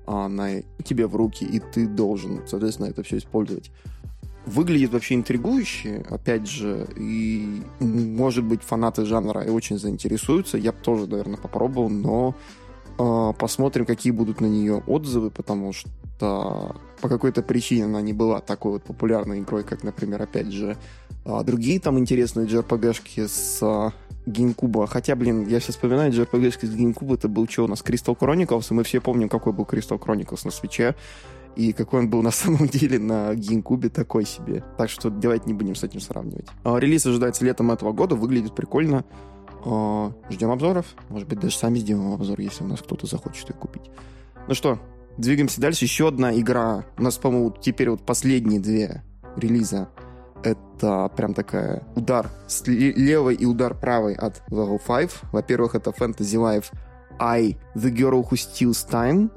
а, 0.06 0.28
на 0.28 0.62
тебе 0.84 1.08
в 1.08 1.16
руки, 1.16 1.46
и 1.46 1.60
ты 1.60 1.88
должен, 1.88 2.42
соответственно, 2.48 2.88
это 2.88 3.04
все 3.04 3.18
использовать. 3.18 3.72
выглядит 4.46 4.92
вообще 4.92 5.16
интригующе, 5.16 6.06
опять 6.10 6.48
же, 6.48 6.88
и, 6.98 7.62
может 7.80 8.44
быть, 8.44 8.62
фанаты 8.62 9.06
жанра 9.06 9.42
и 9.42 9.50
очень 9.50 9.80
заинтересуются. 9.80 10.58
Я 10.58 10.74
бы 10.74 10.80
тоже, 10.80 11.08
наверное, 11.08 11.38
попробовал, 11.38 11.90
но 11.90 12.36
э, 13.00 13.34
посмотрим, 13.40 13.86
какие 13.86 14.12
будут 14.12 14.42
на 14.42 14.48
нее 14.48 14.84
отзывы, 14.86 15.32
потому 15.32 15.72
что 15.72 16.76
по 17.04 17.10
какой-то 17.10 17.43
причине 17.43 17.84
она 17.84 18.01
не 18.01 18.14
была 18.14 18.39
такой 18.39 18.72
вот 18.72 18.84
популярной 18.84 19.41
игрой, 19.41 19.66
как, 19.66 19.84
например, 19.84 20.22
опять 20.22 20.54
же, 20.54 20.78
э, 21.26 21.43
другие 21.43 21.82
там 21.82 21.99
интересные 21.99 22.47
JRPG-шки 22.47 23.28
с 23.28 23.60
э, 23.62 23.91
GameCube. 24.26 24.88
Хотя, 24.88 25.18
блин, 25.18 25.45
я 25.49 25.60
сейчас 25.60 25.76
вспоминаю, 25.76 26.14
JRPG-шки 26.14 26.66
с 26.66 26.74
GameCube, 26.74 27.16
это 27.16 27.28
был 27.28 27.45
что 27.49 27.66
у 27.66 27.68
нас, 27.68 27.84
Crystal 27.84 28.18
Chronicles, 28.18 28.68
и 28.70 28.74
мы 28.74 28.86
все 28.86 29.01
помним, 29.01 29.28
какой 29.28 29.51
был 29.51 29.66
Crystal 29.66 29.99
Chronicles 29.99 30.45
на 30.45 30.51
свече 30.51 30.95
и 31.58 31.74
какой 31.74 31.99
он 31.99 32.10
был 32.10 32.22
на 32.22 32.32
самом 32.32 32.70
деле 32.70 32.99
на 32.99 33.34
GameCube 33.34 33.89
такой 33.89 34.24
себе. 34.24 34.64
Так 34.78 34.89
что 34.89 35.10
давайте 35.10 35.47
не 35.47 35.54
будем 35.54 35.76
с 35.76 35.84
этим 35.84 35.99
сравнивать. 35.99 36.47
А, 36.64 36.78
релиз 36.78 37.06
ожидается 37.06 37.43
летом 37.43 37.70
этого 37.72 37.91
года, 37.91 38.16
выглядит 38.16 38.56
прикольно. 38.56 39.04
А, 39.66 40.14
ждем 40.30 40.51
обзоров. 40.51 40.86
Может 41.10 41.28
быть, 41.28 41.41
даже 41.41 41.58
сами 41.58 41.80
сделаем 41.80 42.14
обзор, 42.14 42.39
если 42.39 42.64
у 42.64 42.68
нас 42.68 42.80
кто-то 42.80 43.08
захочет 43.08 43.49
ее 43.49 43.56
купить. 43.56 43.91
Ну 44.47 44.56
что, 44.56 44.80
двигаемся 45.18 45.61
дальше. 45.61 45.86
Еще 45.86 46.07
одна 46.07 46.38
игра. 46.38 46.86
У 46.97 47.03
нас, 47.03 47.18
по-моему, 47.18 47.55
теперь 47.59 47.89
вот 47.89 48.05
последние 48.05 48.59
две 48.59 49.03
релиза. 49.36 49.89
Это 50.43 51.09
прям 51.16 51.34
такая 51.34 51.84
удар 51.95 52.30
с 52.47 52.68
левой 52.68 53.36
и 53.36 53.45
удар 53.45 53.74
правой 53.74 54.14
от 54.14 54.43
Level 54.49 54.80
5. 54.86 55.32
Во-первых, 55.32 55.76
это 55.76 55.91
Fantasy 55.91 56.38
Life 56.38 56.66
I, 57.20 57.57
The 57.76 57.93
Girl 57.93 58.28
Who 58.30 58.32
Steals 58.32 58.88
Time. 58.89 59.32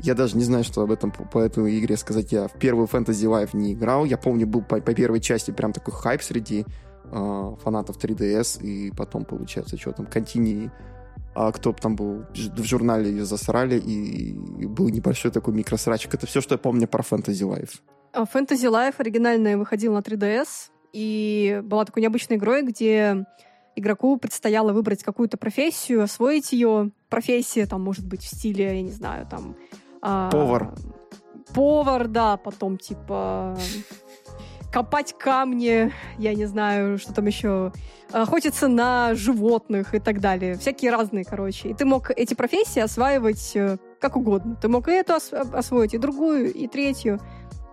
Я 0.00 0.14
даже 0.14 0.36
не 0.36 0.44
знаю, 0.44 0.64
что 0.64 0.82
об 0.82 0.90
этом 0.90 1.10
по, 1.10 1.24
по 1.24 1.38
этой 1.38 1.78
игре 1.78 1.96
сказать. 1.96 2.32
Я 2.32 2.48
в 2.48 2.52
первую 2.52 2.86
Fantasy 2.86 3.26
Life 3.28 3.50
не 3.52 3.72
играл. 3.72 4.04
Я 4.04 4.18
помню, 4.18 4.46
был 4.46 4.62
по, 4.62 4.80
по 4.80 4.94
первой 4.94 5.20
части 5.20 5.50
прям 5.50 5.72
такой 5.72 5.94
хайп 5.94 6.22
среди 6.22 6.64
э, 7.04 7.56
фанатов 7.62 7.96
3DS. 7.98 8.62
И 8.62 8.92
потом, 8.96 9.24
получается, 9.24 9.76
что 9.76 9.92
там, 9.92 10.06
Continue 10.06 10.70
а 11.34 11.50
кто 11.52 11.72
там 11.72 11.96
был 11.96 12.24
в 12.34 12.64
журнале 12.64 13.10
ее 13.10 13.24
засрали, 13.24 13.78
и, 13.78 14.34
был 14.66 14.88
небольшой 14.88 15.30
такой 15.30 15.54
микросрачик. 15.54 16.14
Это 16.14 16.26
все, 16.26 16.40
что 16.40 16.54
я 16.54 16.58
помню 16.58 16.86
про 16.86 17.02
Fantasy 17.02 17.48
Life. 17.48 17.80
А 18.12 18.24
Fantasy 18.24 18.70
Life 18.70 18.94
оригинальная 18.98 19.56
выходила 19.56 19.94
на 19.94 20.00
3DS, 20.00 20.70
и 20.92 21.60
была 21.64 21.84
такой 21.84 22.02
необычной 22.02 22.36
игрой, 22.36 22.62
где 22.62 23.24
игроку 23.74 24.18
предстояло 24.18 24.72
выбрать 24.72 25.02
какую-то 25.02 25.38
профессию, 25.38 26.02
освоить 26.02 26.52
ее. 26.52 26.90
Профессия 27.08 27.66
там 27.66 27.82
может 27.82 28.06
быть 28.06 28.22
в 28.22 28.26
стиле, 28.26 28.76
я 28.76 28.82
не 28.82 28.92
знаю, 28.92 29.26
там 29.26 29.56
а, 30.02 30.30
повар. 30.30 30.74
Повар, 31.54 32.08
да, 32.08 32.36
потом 32.36 32.76
типа 32.76 33.56
копать 34.72 35.14
камни, 35.18 35.92
я 36.18 36.34
не 36.34 36.46
знаю, 36.46 36.98
что 36.98 37.12
там 37.12 37.26
еще, 37.26 37.72
охотиться 38.10 38.68
на 38.68 39.14
животных 39.14 39.94
и 39.94 39.98
так 39.98 40.20
далее. 40.20 40.56
Всякие 40.56 40.90
разные, 40.90 41.24
короче. 41.24 41.68
И 41.68 41.74
ты 41.74 41.84
мог 41.84 42.10
эти 42.10 42.34
профессии 42.34 42.80
осваивать 42.80 43.52
э, 43.54 43.76
как 44.00 44.16
угодно. 44.16 44.56
Ты 44.60 44.68
мог 44.68 44.88
и 44.88 44.92
эту 44.92 45.14
ос- 45.14 45.32
освоить, 45.32 45.94
и 45.94 45.98
другую, 45.98 46.52
и 46.52 46.66
третью. 46.66 47.20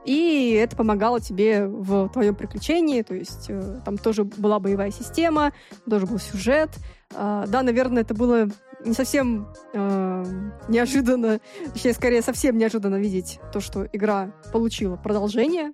И 0.06 0.52
это 0.62 0.76
помогало 0.76 1.20
тебе 1.20 1.68
в 1.68 2.10
твоем 2.10 2.36
приключении. 2.36 3.02
То 3.02 3.16
есть 3.16 3.46
э, 3.50 3.80
там 3.86 3.98
тоже 3.98 4.24
была 4.24 4.60
боевая 4.60 4.92
система, 4.92 5.54
тоже 5.90 6.06
был 6.06 6.20
сюжет. 6.20 6.70
Э, 7.14 7.46
да, 7.48 7.64
наверное, 7.64 8.04
это 8.04 8.14
было 8.14 8.50
не 8.86 8.94
совсем 8.94 9.48
э, 9.74 10.26
неожиданно, 10.68 11.40
точнее, 11.74 11.94
скорее, 11.94 12.22
совсем 12.22 12.58
неожиданно 12.58 12.96
видеть 12.96 13.40
то, 13.54 13.60
что 13.60 13.86
игра 13.92 14.32
получила 14.52 14.96
продолжение. 14.96 15.74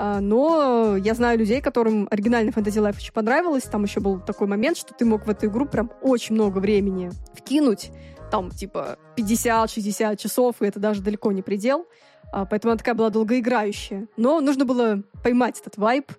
Э, 0.00 0.20
но 0.20 0.96
я 0.96 1.14
знаю 1.14 1.38
людей, 1.38 1.60
которым 1.60 2.08
оригинальный 2.10 2.52
Fantasy 2.52 2.82
Life 2.82 2.96
очень 2.96 3.12
понравилось. 3.12 3.64
Там 3.64 3.84
еще 3.84 4.00
был 4.00 4.18
такой 4.18 4.46
момент, 4.46 4.78
что 4.78 4.94
ты 4.94 5.04
мог 5.04 5.26
в 5.26 5.30
эту 5.30 5.46
игру 5.46 5.66
прям 5.66 5.90
очень 6.00 6.34
много 6.34 6.58
времени 6.58 7.10
вкинуть. 7.34 7.90
Там, 8.30 8.50
типа, 8.50 8.96
50-60 9.16 10.16
часов, 10.16 10.56
и 10.60 10.66
это 10.66 10.78
даже 10.80 11.02
далеко 11.02 11.32
не 11.32 11.42
предел. 11.42 11.86
Э, 12.32 12.46
поэтому 12.48 12.72
она 12.72 12.78
такая 12.78 12.94
была 12.94 13.10
долгоиграющая. 13.10 14.08
Но 14.16 14.40
нужно 14.40 14.64
было 14.64 15.02
поймать 15.22 15.60
этот 15.60 15.76
вайб. 15.76 16.10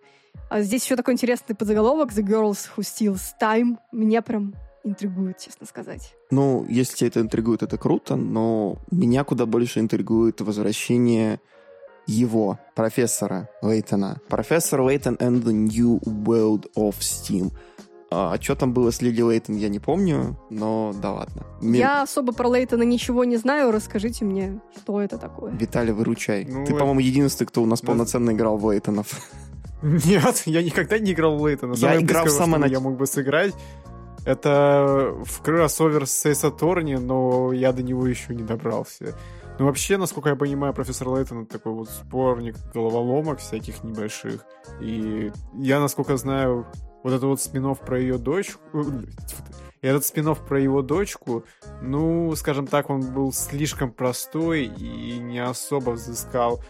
А 0.50 0.62
здесь 0.62 0.84
еще 0.84 0.96
такой 0.96 1.14
интересный 1.14 1.56
подзаголовок 1.56 2.12
«The 2.12 2.24
Girls 2.24 2.68
Who 2.76 2.82
Steals 2.82 3.22
Time». 3.42 3.78
Меня 3.92 4.22
прям 4.22 4.54
интригует, 4.84 5.38
честно 5.38 5.66
сказать. 5.66 6.16
Ну, 6.30 6.66
если 6.70 6.98
тебя 6.98 7.08
это 7.08 7.22
интригует, 7.22 7.64
это 7.64 7.78
круто, 7.78 8.16
но 8.16 8.78
меня 8.92 9.24
куда 9.24 9.46
больше 9.46 9.80
интригует 9.80 10.42
возвращение 10.42 11.40
его, 12.08 12.60
профессора 12.76 13.50
Лейтона. 13.62 14.20
Профессор 14.28 14.82
Лейтон 14.82 15.16
and 15.16 15.44
the 15.44 15.52
New 15.52 16.00
World 16.00 16.72
of 16.76 16.96
Steam. 17.00 17.52
А, 18.14 18.34
а 18.34 18.42
что 18.42 18.56
там 18.56 18.74
было 18.74 18.92
с 18.92 19.02
Лили 19.02 19.22
Лейтон, 19.22 19.56
я 19.56 19.70
не 19.70 19.80
помню, 19.80 20.38
но 20.50 20.94
да 21.02 21.14
ладно. 21.14 21.46
Я 21.62 22.02
особо 22.04 22.34
про 22.34 22.50
Лейтона 22.50 22.84
ничего 22.84 23.24
не 23.24 23.38
знаю, 23.38 23.72
расскажите 23.72 24.26
мне, 24.26 24.60
что 24.76 25.02
это 25.02 25.18
такое. 25.18 25.54
Виталий, 25.54 25.94
выручай. 25.94 26.44
Ну, 26.44 26.66
Ты, 26.66 26.72
это... 26.74 26.80
по-моему, 26.80 27.00
единственный, 27.00 27.48
кто 27.48 27.64
у 27.64 27.66
нас 27.66 27.82
полноценно 27.82 28.32
играл 28.32 28.58
в 28.58 28.70
Лейтонов. 28.70 29.08
Нет, 29.82 30.44
я 30.46 30.62
никогда 30.62 31.00
не 31.00 31.14
играл 31.14 31.38
в 31.38 31.48
Лейтона. 31.48 31.74
Я 31.76 32.00
играл 32.00 32.26
в 32.26 32.32
самое 32.32 32.70
Я 32.70 32.82
мог 32.82 32.98
бы 32.98 33.08
сыграть. 33.08 33.54
Это 34.26 35.16
в 35.24 35.42
кроссовер 35.42 36.06
с 36.06 36.26
Эйс 36.26 36.44
но 36.44 37.54
я 37.54 37.72
до 37.72 37.82
него 37.82 38.06
еще 38.06 38.36
не 38.36 38.44
добрался. 38.44 39.16
Ну, 39.62 39.68
вообще, 39.68 39.98
насколько 39.98 40.30
я 40.30 40.36
понимаю, 40.36 40.74
профессор 40.74 41.10
Лейтон 41.10 41.46
такой 41.46 41.74
вот 41.74 41.88
спорник 41.88 42.56
головоломок 42.74 43.38
всяких 43.38 43.84
небольших. 43.84 44.44
И 44.80 45.32
я, 45.54 45.80
насколько 45.80 46.18
знаю, 46.18 46.66
вот 47.04 47.14
это 47.14 47.28
вот 47.28 47.40
спинов 47.40 47.80
про 47.82 48.00
ее 48.00 48.18
дочку... 48.18 48.60
И 49.84 49.88
этот 49.88 50.04
спинов 50.04 50.44
про 50.48 50.60
его 50.60 50.82
дочку, 50.82 51.44
ну, 51.80 52.36
скажем 52.36 52.66
так, 52.66 52.90
он 52.90 53.02
был 53.14 53.32
слишком 53.32 53.92
простой 53.92 54.66
и 54.66 55.20
не 55.20 55.38
особо 55.38 55.92
взыскал 55.92 56.64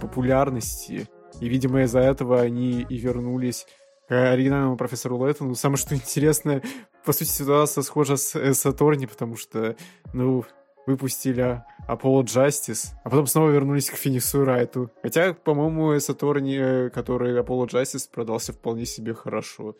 популярности. 0.00 1.08
И, 1.40 1.48
видимо, 1.48 1.82
из-за 1.82 2.00
этого 2.00 2.40
они 2.40 2.80
и 2.82 2.96
вернулись 2.96 3.64
к 4.08 4.32
оригинальному 4.32 4.76
профессору 4.76 5.18
Лэттону. 5.18 5.54
Самое 5.54 5.76
что 5.78 5.94
интересное, 5.94 6.62
по 7.04 7.12
сути, 7.12 7.28
ситуация 7.28 7.82
схожа 7.82 8.16
с 8.16 8.54
Сатурни, 8.54 9.06
потому 9.06 9.36
что, 9.36 9.76
ну, 10.12 10.44
выпустили 10.86 11.62
Apollo 11.88 12.24
Justice, 12.24 12.92
а 13.04 13.10
потом 13.10 13.26
снова 13.26 13.50
вернулись 13.50 13.90
к 13.90 13.96
Фениксу 13.96 14.44
Райту. 14.44 14.90
Хотя, 15.02 15.34
по-моему, 15.34 15.98
Сатурни, 16.00 16.90
который 16.90 17.38
Apollo 17.40 17.68
Justice, 17.68 18.08
продался 18.10 18.52
вполне 18.52 18.86
себе 18.86 19.14
хорошо. 19.14 19.76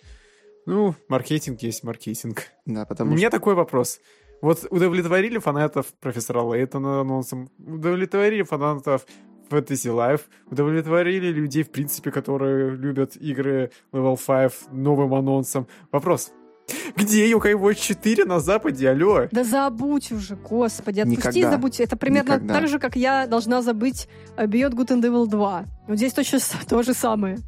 Ну, 0.67 0.95
маркетинг 1.09 1.61
есть 1.63 1.85
маркетинг. 1.85 2.45
Да, 2.65 2.87
потому 2.87 3.13
У 3.13 3.15
меня 3.15 3.31
такой 3.31 3.55
вопрос. 3.55 4.01
Вот 4.41 4.67
удовлетворили 4.71 5.39
фанатов 5.39 5.87
профессора 6.01 6.43
Лейтона 6.43 7.01
анонсом, 7.01 7.51
удовлетворили 7.59 8.43
фанатов 8.43 9.07
Fantasy 9.51 9.91
Life 9.91 10.23
удовлетворили 10.51 11.29
людей, 11.29 11.63
в 11.63 11.71
принципе, 11.71 12.11
которые 12.11 12.71
любят 12.71 13.17
игры 13.17 13.71
Level 13.93 14.19
5 14.19 14.73
новым 14.73 15.15
анонсом. 15.15 15.67
Вопрос. 15.93 16.33
Где 16.97 17.31
Yokai 17.31 17.55
Watch 17.55 17.77
4 17.77 18.25
на 18.25 18.41
Западе? 18.41 18.89
Алло? 18.91 19.29
Да 19.31 19.45
забудь 19.45 20.13
уже, 20.13 20.37
господи, 20.37 21.01
отпусти 21.01 21.41
Никогда. 21.41 21.51
забудь. 21.51 21.81
Это 21.81 21.97
примерно 21.97 22.35
Никогда. 22.35 22.55
так 22.55 22.69
же, 22.69 22.79
как 22.79 22.97
я 22.97 23.27
должна 23.27 23.63
забыть 23.63 24.09
Beyond 24.37 24.75
Good 24.75 24.89
and 24.89 25.03
Evil 25.03 25.27
2. 25.27 25.65
Вот 25.89 25.97
здесь 25.97 26.13
точно 26.13 26.39
то 26.69 26.83
же 26.83 26.95
самое. 26.95 27.39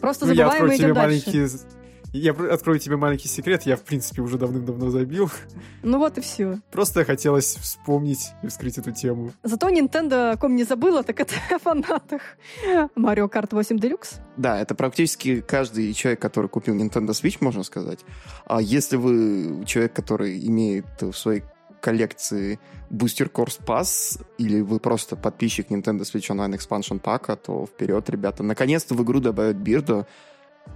Просто 0.00 0.26
забываем 0.26 0.66
ну, 0.66 0.72
и 0.72 0.76
идем 0.76 0.94
дальше. 0.94 1.26
Маленькие 1.26 1.48
я 2.12 2.32
открою 2.32 2.78
тебе 2.78 2.96
маленький 2.96 3.28
секрет, 3.28 3.62
я, 3.62 3.76
в 3.76 3.82
принципе, 3.82 4.22
уже 4.22 4.38
давным-давно 4.38 4.90
забил. 4.90 5.30
Ну 5.82 5.98
вот 5.98 6.18
и 6.18 6.20
все. 6.20 6.60
Просто 6.70 7.04
хотелось 7.04 7.56
вспомнить 7.56 8.32
и 8.42 8.46
вскрыть 8.48 8.78
эту 8.78 8.92
тему. 8.92 9.32
Зато 9.42 9.68
Nintendo, 9.68 10.32
о 10.32 10.36
ком 10.36 10.56
не 10.56 10.64
забыла, 10.64 11.02
так 11.02 11.20
это 11.20 11.34
о 11.54 11.58
фанатах 11.58 12.22
Mario 12.96 13.30
Kart 13.30 13.48
8 13.50 13.76
Deluxe. 13.76 14.20
Да, 14.36 14.60
это 14.60 14.74
практически 14.74 15.40
каждый 15.40 15.92
человек, 15.92 16.20
который 16.20 16.48
купил 16.48 16.74
Nintendo 16.74 17.10
Switch, 17.10 17.38
можно 17.40 17.62
сказать. 17.62 18.00
А 18.46 18.60
если 18.60 18.96
вы 18.96 19.64
человек, 19.64 19.92
который 19.92 20.46
имеет 20.46 20.86
в 21.00 21.12
своей 21.12 21.42
коллекции 21.80 22.58
Booster 22.90 23.30
Course 23.30 23.60
Pass, 23.64 24.20
или 24.38 24.60
вы 24.60 24.80
просто 24.80 25.16
подписчик 25.16 25.70
Nintendo 25.70 26.00
Switch 26.00 26.30
Online 26.30 26.58
Expansion 26.58 27.00
Pack, 27.00 27.36
то 27.36 27.66
вперед, 27.66 28.10
ребята. 28.10 28.42
Наконец-то 28.42 28.94
в 28.94 29.02
игру 29.04 29.20
добавят 29.20 29.56
Бирдо, 29.56 30.06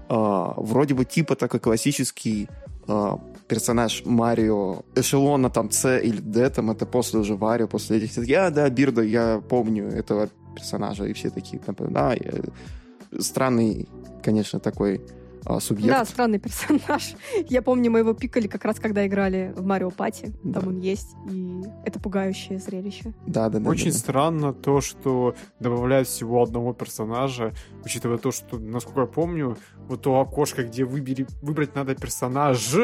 Uh, 0.09 0.55
вроде 0.57 0.95
бы 0.95 1.05
типа 1.05 1.37
такой 1.37 1.61
классический 1.61 2.49
uh, 2.87 3.21
персонаж 3.47 4.03
Марио 4.05 4.83
эшелона 4.97 5.51
там 5.51 5.71
С 5.71 5.99
или 5.99 6.21
Д, 6.21 6.51
там 6.51 6.71
это 6.71 6.85
после 6.85 7.21
уже 7.21 7.37
Варио, 7.37 7.69
после 7.69 7.99
этих... 7.99 8.17
Я, 8.27 8.51
да, 8.51 8.69
Бирда, 8.71 9.03
я 9.03 9.41
помню 9.49 9.89
этого 9.89 10.29
персонажа, 10.57 11.05
и 11.05 11.13
все 11.13 11.31
такие, 11.31 11.61
да, 11.91 12.13
я... 12.13 13.21
странный, 13.21 13.89
конечно, 14.23 14.59
такой 14.59 15.01
а, 15.45 15.61
субъект. 15.61 15.89
Да, 15.89 16.05
странный 16.05 16.39
персонаж. 16.39 17.15
Я 17.49 17.63
помню, 17.63 17.91
мы 17.91 18.01
его 18.01 18.15
пикали 18.15 18.47
как 18.47 18.65
раз, 18.65 18.79
когда 18.79 19.07
играли 19.07 19.53
в 19.57 19.65
Марио 19.65 19.91
Пати. 19.91 20.33
Там 20.43 20.53
Да. 20.53 20.61
он 20.61 20.81
есть, 20.81 21.17
и 21.31 21.63
это 21.85 22.01
пугающее 22.01 22.59
зрелище. 22.59 23.15
Да, 23.27 23.49
да, 23.49 23.59
да. 23.59 23.71
Очень 23.71 23.87
да, 23.87 23.93
да. 23.93 23.99
странно 23.99 24.53
то, 24.53 24.81
что 24.81 25.35
добавляют 25.59 26.09
всего 26.09 26.43
одного 26.43 26.73
персонажа, 26.73 27.53
учитывая 27.85 28.19
то, 28.19 28.31
что, 28.31 28.59
насколько 28.59 29.01
я 29.01 29.07
помню, 29.07 29.57
вот 29.89 30.03
то 30.03 30.21
окошко, 30.21 30.65
где 30.65 30.85
выбери, 30.85 31.27
выбрать 31.43 31.75
надо 31.75 31.95
персонаж, 31.95 32.75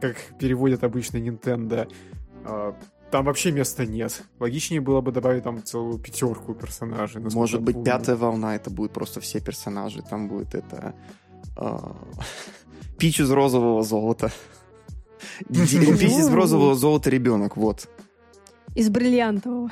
как 0.00 0.16
переводят 0.38 0.84
обычно 0.84 1.16
Nintendo, 1.16 1.88
а, 2.44 2.74
там 3.10 3.24
вообще 3.24 3.52
места 3.52 3.86
нет. 3.86 4.24
Логичнее 4.40 4.80
было 4.80 5.00
бы 5.00 5.12
добавить 5.12 5.44
там 5.44 5.62
целую 5.62 5.98
пятерку 5.98 6.54
персонажей. 6.54 7.22
Может 7.22 7.62
быть, 7.62 7.74
помню. 7.74 7.86
пятая 7.86 8.16
волна, 8.16 8.56
это 8.56 8.70
будет 8.70 8.92
просто 8.92 9.20
все 9.20 9.40
персонажи. 9.40 10.02
Там 10.02 10.28
будет 10.28 10.54
это... 10.54 10.94
а, 11.56 11.96
Пич 12.98 13.20
из 13.20 13.30
розового 13.30 13.82
золота. 13.82 14.30
Пич 15.48 15.74
из 15.74 16.28
розового 16.28 16.74
золота 16.74 17.10
ребенок, 17.10 17.56
вот. 17.56 17.88
Из 18.74 18.88
бриллиантового. 18.88 19.70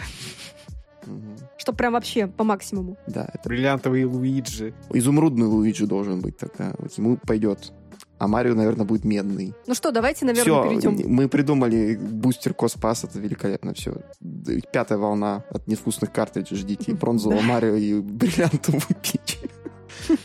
Что 1.59 1.73
прям 1.73 1.93
вообще 1.93 2.27
по 2.27 2.45
максимуму. 2.45 2.97
Да, 3.07 3.29
это 3.33 3.49
Бриллиантовый 3.49 4.05
Луиджи. 4.05 4.75
изумрудный 4.91 5.47
Луиджи 5.47 5.87
должен 5.87 6.21
быть 6.21 6.37
тогда. 6.39 6.75
Вот 6.79 6.93
ему 6.99 7.19
пойдет. 7.19 7.73
А 8.19 8.29
Марио, 8.29 8.55
наверное, 8.55 8.87
будет 8.87 9.05
медный. 9.05 9.55
Ну 9.67 9.75
что, 9.75 9.91
давайте, 9.91 10.25
наверное, 10.25 10.45
Все, 10.45 10.69
перейдем. 10.69 11.13
мы 11.13 11.29
придумали 11.29 11.97
бустер 11.97 12.55
Коспас, 12.55 13.05
это 13.05 13.19
великолепно. 13.19 13.75
Все. 13.75 13.97
Пятая 14.73 14.99
волна 14.99 15.45
от 15.51 15.67
невкусных 15.67 16.13
картриджей 16.13 16.57
ждите. 16.57 16.93
И 16.93 16.95
бронзового 16.95 17.41
Марио, 17.41 17.75
и 17.75 18.01
бриллиантовую 18.01 18.83
Пич. 19.03 19.39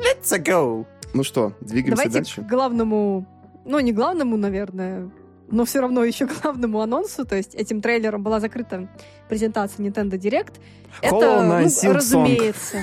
Let's 0.00 0.42
go! 0.42 0.86
Ну 1.12 1.24
что, 1.24 1.52
двигаемся 1.60 2.04
Давайте 2.04 2.18
дальше? 2.18 2.42
к 2.42 2.46
главному, 2.46 3.26
ну 3.64 3.78
не 3.80 3.92
главному, 3.92 4.36
наверное, 4.36 5.10
но 5.50 5.64
все 5.64 5.80
равно 5.80 6.04
еще 6.04 6.26
главному 6.42 6.80
анонсу. 6.80 7.24
То 7.26 7.36
есть 7.36 7.54
этим 7.54 7.80
трейлером 7.82 8.22
была 8.22 8.40
закрыта 8.40 8.88
презентация 9.28 9.84
Nintendo 9.84 10.12
Direct. 10.12 10.54
Это, 11.02 11.42
ну, 11.42 11.54
Silk 11.66 11.68
Song. 11.68 11.92
разумеется. 11.92 12.78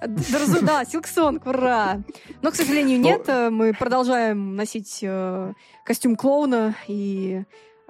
Да, 0.00 0.38
разу- 0.38 0.64
Да, 0.64 0.84
Силксонг, 0.86 1.44
ура! 1.46 2.00
Но, 2.40 2.50
к 2.50 2.54
сожалению, 2.54 2.98
нет. 3.00 3.28
Мы 3.50 3.74
продолжаем 3.74 4.56
носить 4.56 5.00
э, 5.02 5.52
костюм 5.84 6.16
клоуна 6.16 6.74
и 6.88 7.42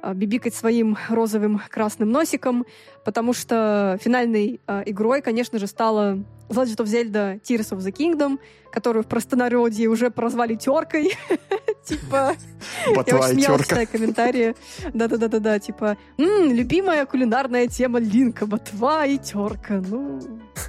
э, 0.03 0.15
бибикать 0.15 0.55
своим 0.55 0.99
розовым 1.09 1.61
красным 1.69 2.11
носиком, 2.11 2.67
потому 3.05 3.33
что 3.33 3.97
финальной 4.03 4.61
э, 4.67 4.83
игрой, 4.87 5.23
конечно 5.23 5.61
же, 5.61 5.69
стала 5.69 6.19
Legend 6.51 6.77
of 6.77 6.87
Zelda 6.87 7.41
Tears 7.43 7.71
of 7.71 7.79
the 7.79 7.93
Kingdom, 7.93 8.39
которую 8.73 9.05
в 9.05 9.07
простонародье 9.07 9.89
уже 9.89 10.11
прозвали 10.11 10.55
теркой. 10.55 11.17
Типа, 11.85 12.35
я 12.87 12.93
очень 13.01 13.35
смеялась, 13.35 13.63
читая 13.63 13.87
комментарии. 13.87 14.55
Да-да-да-да-да, 14.93 15.59
типа, 15.59 15.97
«М, 16.19 16.53
любимая 16.53 17.07
кулинарная 17.07 17.67
тема 17.69 17.99
Линка, 17.99 18.47
ботва 18.47 19.07
и 19.07 19.19
терка. 19.19 19.83
Ну, 19.87 20.21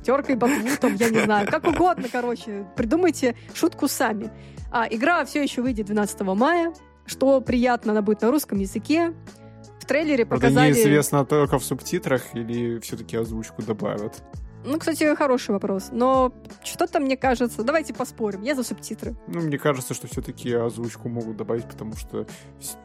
терка 0.03 0.34
и 0.34 0.36
ботву 0.36 0.69
там, 0.79 0.95
я 0.95 1.09
не 1.09 1.19
знаю. 1.19 1.47
Как 1.47 1.67
угодно, 1.67 2.07
короче. 2.11 2.65
Придумайте 2.75 3.36
шутку 3.53 3.88
сами. 3.88 4.32
А, 4.71 4.88
игра 4.89 5.25
все 5.25 5.43
еще 5.43 5.61
выйдет 5.61 5.88
12 5.88 6.21
мая, 6.21 6.73
что 7.05 7.41
приятно, 7.41 7.91
она 7.91 8.01
будет 8.01 8.21
на 8.21 8.32
русском 8.32 8.59
языке. 8.59 9.13
В 9.79 9.86
трейлере 9.86 10.25
показали... 10.25 10.69
неизвестно 10.69 11.25
только 11.25 11.59
в 11.59 11.65
субтитрах 11.65 12.23
или 12.34 12.79
все-таки 12.79 13.17
озвучку 13.17 13.61
добавят. 13.61 14.23
Ну, 14.64 14.78
кстати, 14.80 15.16
хороший 15.16 15.51
вопрос. 15.51 15.89
Но 15.91 16.32
что-то 16.64 16.99
мне 16.99 17.18
кажется... 17.18 17.64
Давайте 17.64 17.93
поспорим. 17.93 18.41
Я 18.43 18.55
за 18.55 18.64
субтитры. 18.64 19.16
Ну, 19.28 19.41
мне 19.41 19.57
кажется, 19.57 19.93
что 19.93 20.07
все-таки 20.07 20.53
озвучку 20.53 21.09
могут 21.09 21.38
добавить, 21.38 21.66
потому 21.66 21.95
что 21.95 22.28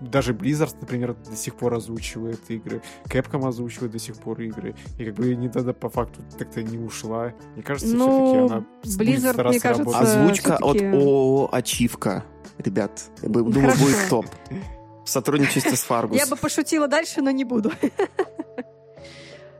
даже 0.00 0.32
Blizzard, 0.32 0.74
например, 0.80 1.14
до 1.14 1.36
сих 1.36 1.54
пор 1.54 1.74
озвучивает 1.74 2.40
игры, 2.50 2.82
Capcom 3.06 3.46
озвучивает 3.46 3.92
до 3.92 3.98
сих 3.98 4.16
пор 4.16 4.40
игры, 4.40 4.74
и 4.98 5.04
как 5.04 5.14
бы 5.14 5.32
Nintendo 5.34 5.72
по 5.72 5.88
факту 5.90 6.22
так-то 6.38 6.62
не 6.62 6.78
ушла. 6.78 7.32
Мне 7.54 7.62
кажется, 7.62 7.94
Ну, 7.94 8.46
все-таки 8.46 8.54
она 8.54 8.64
Blizzard, 8.82 9.48
мне 9.48 9.60
кажется, 9.60 9.84
работать. 9.84 10.02
Озвучка 10.02 10.56
от 10.56 10.80
ООО 10.82 11.48
«Ачивка». 11.52 12.24
Ребят, 12.58 13.10
я 13.22 13.28
бы- 13.28 13.42
думаю, 13.42 13.70
Хорошо. 13.72 13.84
будет 13.84 13.96
топ. 14.08 14.26
В 15.04 15.08
сотрудничестве 15.10 15.76
с 15.76 15.82
Фаргус. 15.84 16.18
Я 16.18 16.26
бы 16.26 16.36
пошутила 16.36 16.88
дальше, 16.88 17.20
но 17.22 17.30
не 17.30 17.44
буду. 17.44 17.70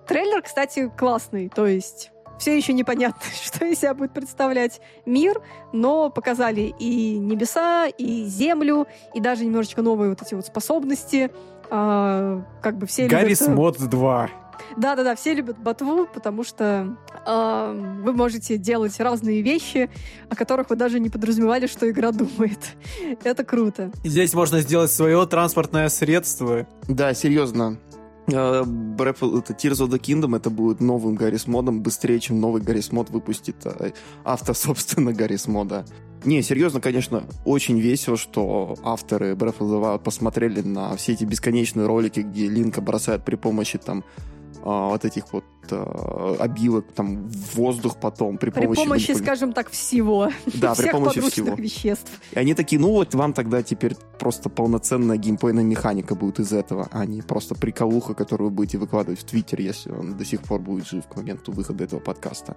Трейлер, 0.06 0.42
кстати, 0.42 0.90
классный. 0.96 1.48
То 1.48 1.66
есть 1.66 2.10
все 2.38 2.56
еще 2.56 2.72
непонятно, 2.72 3.22
что 3.44 3.64
из 3.64 3.80
себя 3.80 3.94
будет 3.94 4.12
представлять 4.12 4.80
мир, 5.04 5.40
но 5.72 6.10
показали 6.10 6.74
и 6.78 7.18
небеса, 7.18 7.86
и 7.86 8.24
землю, 8.24 8.86
и 9.14 9.20
даже 9.20 9.44
немножечко 9.44 9.82
новые 9.82 10.10
вот 10.10 10.22
эти 10.22 10.34
вот 10.34 10.46
способности. 10.46 11.30
А, 11.70 12.42
как 12.62 12.78
бы 12.78 12.86
все 12.86 13.08
Гаррис 13.08 13.40
любят... 13.40 13.52
э, 13.52 13.56
Мод 13.56 13.78
2. 13.78 14.30
Да-да-да, 14.76 15.14
все 15.16 15.34
любят 15.34 15.58
ботву, 15.58 16.06
потому 16.06 16.44
что 16.44 16.96
а, 17.24 17.72
вы 17.72 18.12
можете 18.12 18.56
делать 18.56 18.98
разные 19.00 19.42
вещи, 19.42 19.90
о 20.30 20.36
которых 20.36 20.70
вы 20.70 20.76
даже 20.76 21.00
не 21.00 21.08
подразумевали, 21.10 21.66
что 21.66 21.88
игра 21.90 22.12
думает. 22.12 22.58
Это 23.24 23.44
круто. 23.44 23.90
Здесь 24.04 24.34
можно 24.34 24.60
сделать 24.60 24.90
свое 24.92 25.26
транспортное 25.26 25.88
средство. 25.88 26.66
Да, 26.88 27.14
серьезно. 27.14 27.78
Breath 28.26 29.20
of- 29.20 29.38
это 29.38 29.52
Tears 29.52 29.86
of 29.86 29.88
the 29.88 30.00
Kingdom 30.00 30.36
это 30.36 30.50
будет 30.50 30.80
новым 30.80 31.14
Гаррис 31.14 31.46
модом 31.46 31.82
быстрее, 31.82 32.18
чем 32.18 32.40
новый 32.40 32.60
Гаррис 32.60 32.90
мод 32.92 33.10
выпустит 33.10 33.56
э, 33.64 33.92
автор, 34.24 34.54
собственно, 34.56 35.12
Гаррис 35.12 35.46
мода. 35.46 35.84
Не, 36.24 36.42
серьезно, 36.42 36.80
конечно, 36.80 37.24
очень 37.44 37.78
весело, 37.78 38.16
что 38.16 38.76
авторы 38.82 39.34
Breath 39.34 39.58
of 39.58 39.68
the 39.70 39.80
Wild 39.80 40.00
посмотрели 40.00 40.60
на 40.60 40.96
все 40.96 41.12
эти 41.12 41.24
бесконечные 41.24 41.86
ролики, 41.86 42.20
где 42.20 42.48
Линка 42.48 42.80
бросает 42.80 43.24
при 43.24 43.36
помощи 43.36 43.78
там 43.78 44.02
а, 44.02 44.35
вот 44.66 45.04
этих 45.04 45.32
вот 45.32 45.44
а, 45.70 46.36
обилок 46.40 46.92
там 46.92 47.28
в 47.28 47.56
воздух 47.56 47.98
потом 48.00 48.36
при, 48.36 48.50
При 48.50 48.62
помощи, 48.62 48.82
помощи, 48.82 49.10
манипуля- 49.12 49.22
скажем 49.22 49.52
так, 49.52 49.70
всего. 49.70 50.30
да, 50.54 50.74
при 50.74 50.90
помощи 50.90 51.20
всего. 51.20 51.54
веществ. 51.54 52.10
И 52.32 52.38
они 52.38 52.54
такие, 52.54 52.80
ну 52.80 52.90
вот 52.90 53.14
вам 53.14 53.32
тогда 53.32 53.62
теперь 53.62 53.94
просто 54.18 54.48
полноценная 54.48 55.18
геймплейная 55.18 55.62
механика 55.62 56.14
будет 56.16 56.40
из 56.40 56.52
этого, 56.52 56.88
а 56.90 57.06
не 57.06 57.22
просто 57.22 57.54
приколуха, 57.54 58.14
которую 58.14 58.50
вы 58.50 58.56
будете 58.56 58.78
выкладывать 58.78 59.20
в 59.20 59.24
Твиттер, 59.24 59.60
если 59.60 59.92
он 59.92 60.16
до 60.16 60.24
сих 60.24 60.42
пор 60.42 60.60
будет 60.60 60.86
жив 60.86 61.06
к 61.06 61.16
моменту 61.16 61.52
выхода 61.52 61.84
этого 61.84 62.00
подкаста. 62.00 62.56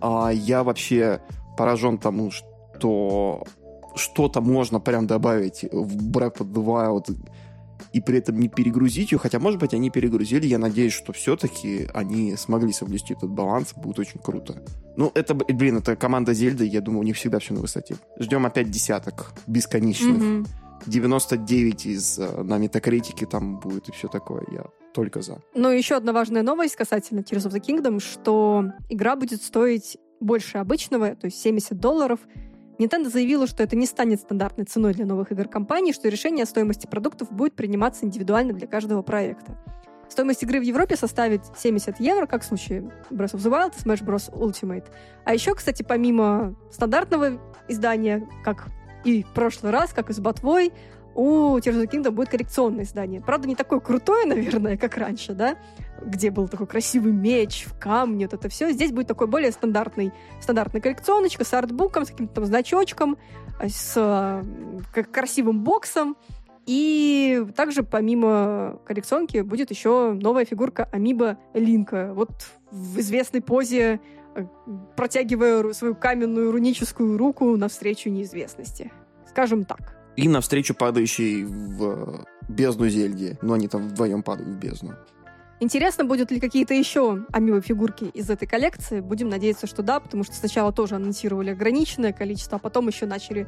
А 0.00 0.30
я 0.30 0.64
вообще 0.64 1.20
поражен 1.56 1.98
тому, 1.98 2.32
что 2.32 3.44
что-то 3.94 4.40
можно 4.40 4.80
прям 4.80 5.06
добавить 5.06 5.62
в 5.70 6.10
Breath 6.10 6.38
of 6.38 6.52
the 6.52 6.64
Wild 6.64 7.16
и 7.92 8.00
при 8.00 8.18
этом 8.18 8.38
не 8.38 8.48
перегрузить 8.48 9.12
ее, 9.12 9.18
хотя, 9.18 9.38
может 9.38 9.60
быть, 9.60 9.74
они 9.74 9.90
перегрузили, 9.90 10.46
я 10.46 10.58
надеюсь, 10.58 10.92
что 10.92 11.12
все-таки 11.12 11.88
они 11.94 12.36
смогли 12.36 12.72
соблюсти 12.72 13.14
этот 13.14 13.30
баланс, 13.30 13.74
будет 13.74 13.98
очень 13.98 14.20
круто. 14.20 14.62
Ну, 14.96 15.10
это, 15.14 15.34
блин, 15.34 15.78
это 15.78 15.96
команда 15.96 16.34
Зельды, 16.34 16.66
я 16.66 16.80
думаю, 16.80 17.00
у 17.00 17.04
них 17.04 17.16
всегда 17.16 17.38
все 17.38 17.54
на 17.54 17.60
высоте. 17.60 17.96
Ждем 18.18 18.46
опять 18.46 18.70
десяток 18.70 19.32
бесконечных. 19.46 20.18
Мгм. 20.18 20.46
99 20.86 21.86
из 21.86 22.18
э, 22.18 22.42
на 22.42 22.58
метакритике 22.58 23.26
там 23.26 23.58
будет 23.58 23.88
и 23.88 23.92
все 23.92 24.08
такое. 24.08 24.44
Я 24.50 24.64
только 24.92 25.22
за. 25.22 25.40
Ну, 25.54 25.70
еще 25.70 25.96
одна 25.96 26.12
важная 26.12 26.42
новость 26.42 26.76
касательно 26.76 27.20
Tears 27.20 27.48
of 27.48 27.52
the 27.52 27.60
Kingdom, 27.60 28.00
что 28.00 28.66
игра 28.88 29.16
будет 29.16 29.42
стоить 29.42 29.98
больше 30.20 30.58
обычного, 30.58 31.14
то 31.16 31.26
есть 31.26 31.40
70 31.40 31.78
долларов. 31.78 32.20
Nintendo 32.78 33.08
заявила, 33.08 33.46
что 33.46 33.62
это 33.62 33.76
не 33.76 33.86
станет 33.86 34.20
стандартной 34.20 34.64
ценой 34.64 34.94
для 34.94 35.06
новых 35.06 35.30
игр 35.32 35.48
компании, 35.48 35.92
что 35.92 36.08
решение 36.08 36.42
о 36.42 36.46
стоимости 36.46 36.86
продуктов 36.86 37.30
будет 37.30 37.54
приниматься 37.54 38.04
индивидуально 38.04 38.52
для 38.52 38.66
каждого 38.66 39.02
проекта. 39.02 39.56
Стоимость 40.08 40.42
игры 40.42 40.60
в 40.60 40.62
Европе 40.62 40.96
составит 40.96 41.42
70 41.56 41.98
евро, 42.00 42.26
как 42.26 42.42
в 42.42 42.46
случае 42.46 42.82
Breath 43.10 43.34
of 43.34 43.40
the 43.40 43.50
Wild, 43.50 43.74
Smash 43.76 44.04
Bros. 44.04 44.32
Ultimate. 44.32 44.84
А 45.24 45.34
еще, 45.34 45.54
кстати, 45.54 45.82
помимо 45.82 46.54
стандартного 46.70 47.40
издания, 47.68 48.28
как 48.44 48.66
и 49.04 49.22
в 49.22 49.32
прошлый 49.32 49.72
раз, 49.72 49.92
как 49.92 50.10
и 50.10 50.12
с 50.12 50.20
Ботвой, 50.20 50.72
у 51.14 51.56
Tears 51.58 51.80
of 51.80 51.84
the 51.84 51.90
Kingdom 51.90 52.10
будет 52.10 52.28
коррекционное 52.28 52.84
издание. 52.84 53.20
Правда, 53.20 53.48
не 53.48 53.54
такое 53.54 53.80
крутое, 53.80 54.26
наверное, 54.26 54.76
как 54.76 54.96
раньше, 54.96 55.32
да, 55.34 55.56
где 56.04 56.30
был 56.30 56.48
такой 56.48 56.66
красивый 56.66 57.12
меч 57.12 57.64
в 57.66 57.78
камне, 57.78 58.26
вот 58.26 58.34
это 58.34 58.48
все. 58.48 58.70
Здесь 58.72 58.92
будет 58.92 59.06
такой 59.06 59.26
более 59.26 59.52
стандартный, 59.52 60.12
стандартная 60.40 60.80
коллекционочка 60.80 61.44
с 61.44 61.54
артбуком, 61.54 62.04
с 62.04 62.10
каким-то 62.10 62.34
там 62.34 62.44
значочком, 62.46 63.16
э, 63.60 63.68
с 63.68 63.94
э, 63.96 64.42
к- 64.92 65.10
красивым 65.10 65.60
боксом. 65.62 66.16
И 66.66 67.44
также 67.56 67.82
помимо 67.82 68.80
коллекционки 68.86 69.42
будет 69.42 69.70
еще 69.70 70.12
новая 70.14 70.46
фигурка 70.46 70.88
Амиба 70.92 71.38
Линка. 71.52 72.12
Вот 72.14 72.30
в 72.70 72.98
известной 73.00 73.42
позе, 73.42 74.00
э, 74.34 74.46
протягивая 74.96 75.72
свою 75.74 75.94
каменную 75.94 76.50
руническую 76.50 77.18
руку 77.18 77.56
навстречу 77.56 78.08
неизвестности. 78.08 78.90
Скажем 79.28 79.64
так. 79.64 79.96
И 80.16 80.28
навстречу 80.28 80.74
падающей 80.74 81.44
в 81.44 81.82
э, 81.82 82.24
бездну 82.48 82.88
Зельди. 82.88 83.36
Но 83.42 83.54
они 83.54 83.68
там 83.68 83.88
вдвоем 83.88 84.22
падают 84.22 84.50
в 84.50 84.58
бездну. 84.58 84.94
Интересно, 85.60 86.04
будут 86.04 86.30
ли 86.30 86.40
какие-то 86.40 86.74
еще 86.74 87.24
амибо 87.32 87.60
фигурки 87.60 88.04
из 88.04 88.28
этой 88.28 88.46
коллекции. 88.46 89.00
Будем 89.00 89.28
надеяться, 89.28 89.66
что 89.66 89.82
да, 89.82 90.00
потому 90.00 90.24
что 90.24 90.34
сначала 90.34 90.72
тоже 90.72 90.96
анонсировали 90.96 91.50
ограниченное 91.50 92.12
количество, 92.12 92.56
а 92.56 92.58
потом 92.58 92.88
еще 92.88 93.06
начали 93.06 93.46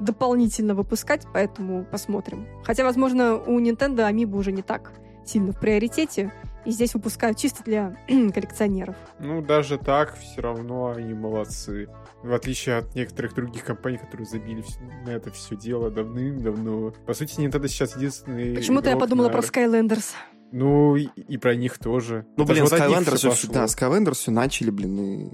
дополнительно 0.00 0.74
выпускать, 0.74 1.26
поэтому 1.32 1.84
посмотрим. 1.84 2.46
Хотя, 2.64 2.84
возможно, 2.84 3.36
у 3.36 3.58
Nintendo 3.58 4.02
амибо 4.02 4.36
уже 4.36 4.52
не 4.52 4.62
так 4.62 4.92
сильно 5.24 5.52
в 5.52 5.58
приоритете, 5.58 6.32
и 6.66 6.70
здесь 6.70 6.94
выпускают 6.94 7.38
чисто 7.38 7.62
для 7.64 7.96
коллекционеров. 8.08 8.96
Ну, 9.20 9.40
даже 9.40 9.78
так, 9.78 10.18
все 10.18 10.40
равно 10.40 10.92
они 10.96 11.14
молодцы. 11.14 11.88
В 12.22 12.32
отличие 12.34 12.78
от 12.78 12.94
некоторых 12.94 13.34
других 13.34 13.64
компаний, 13.64 13.98
которые 13.98 14.26
забили 14.26 14.64
на 15.04 15.10
это 15.10 15.30
все 15.30 15.56
дело 15.56 15.90
давным-давно. 15.90 16.92
По 17.06 17.14
сути, 17.14 17.38
Nintendo 17.38 17.68
сейчас 17.68 17.96
единственный 17.96 18.54
Почему-то 18.56 18.90
я 18.90 18.96
подумала 18.96 19.28
на... 19.28 19.32
про 19.32 19.40
Skylanders. 19.40 20.12
Ну, 20.52 20.96
и, 20.96 21.08
и 21.28 21.38
про 21.38 21.54
них 21.54 21.78
тоже. 21.78 22.26
Ну, 22.36 22.44
Это 22.44 22.52
блин, 22.52 22.64
вот 22.64 22.72
Skylanders 22.72 23.34
все, 23.34 23.48
да, 23.52 23.64
Skylanders 23.64 24.14
все 24.14 24.30
начали, 24.30 24.70
блин, 24.70 25.00
и... 25.00 25.30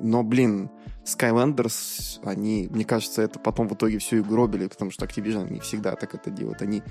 но, 0.00 0.22
блин, 0.22 0.70
Skylanders, 1.04 2.20
они, 2.24 2.68
мне 2.70 2.84
кажется, 2.84 3.22
это 3.22 3.38
потом 3.38 3.68
в 3.68 3.74
итоге 3.74 3.98
все 3.98 4.18
и 4.18 4.22
гробили, 4.22 4.66
потому 4.66 4.90
что 4.90 5.04
Activision 5.04 5.50
не 5.50 5.60
всегда 5.60 5.94
так 5.96 6.14
это 6.14 6.30
делают. 6.30 6.62
Они 6.62 6.82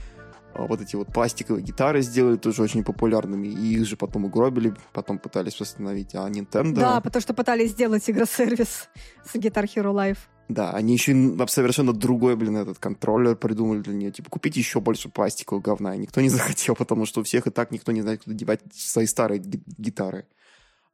а, 0.54 0.68
вот 0.68 0.82
эти 0.82 0.96
вот 0.96 1.08
пластиковые 1.08 1.64
гитары 1.64 2.02
сделали 2.02 2.38
тоже 2.38 2.62
очень 2.62 2.84
популярными, 2.84 3.48
и 3.48 3.74
их 3.74 3.86
же 3.86 3.98
потом 3.98 4.26
угробили, 4.26 4.74
потом 4.92 5.18
пытались 5.18 5.60
восстановить, 5.60 6.14
а 6.14 6.30
Nintendo... 6.30 6.74
Да, 6.74 7.02
потому 7.02 7.22
что 7.22 7.34
пытались 7.34 7.72
сделать 7.72 8.08
игросервис 8.10 8.90
с 9.26 9.36
Guitar 9.36 9.66
Hero 9.66 9.94
Live. 9.94 10.18
Да, 10.50 10.72
они 10.72 10.94
еще 10.94 11.14
совершенно 11.48 11.94
другой, 11.94 12.36
блин, 12.36 12.58
этот 12.58 12.78
контроллер 12.78 13.36
придумали 13.36 13.80
для 13.80 13.94
нее. 13.94 14.12
Типа, 14.12 14.30
купить 14.30 14.58
еще 14.58 14.82
больше 14.82 15.10
пластикового 15.10 15.62
говна. 15.62 15.96
И 15.96 16.00
никто 16.00 16.22
не 16.22 16.30
захотел, 16.30 16.76
потому 16.76 17.06
что 17.06 17.22
у 17.22 17.24
всех 17.24 17.48
и 17.48 17.50
так 17.50 17.72
никто 17.72 17.92
не 17.92 18.02
знает, 18.02 18.24
куда 18.24 18.36
девать 18.36 18.62
свои 18.74 19.06
старые 19.06 19.40
гитары. 19.40 20.28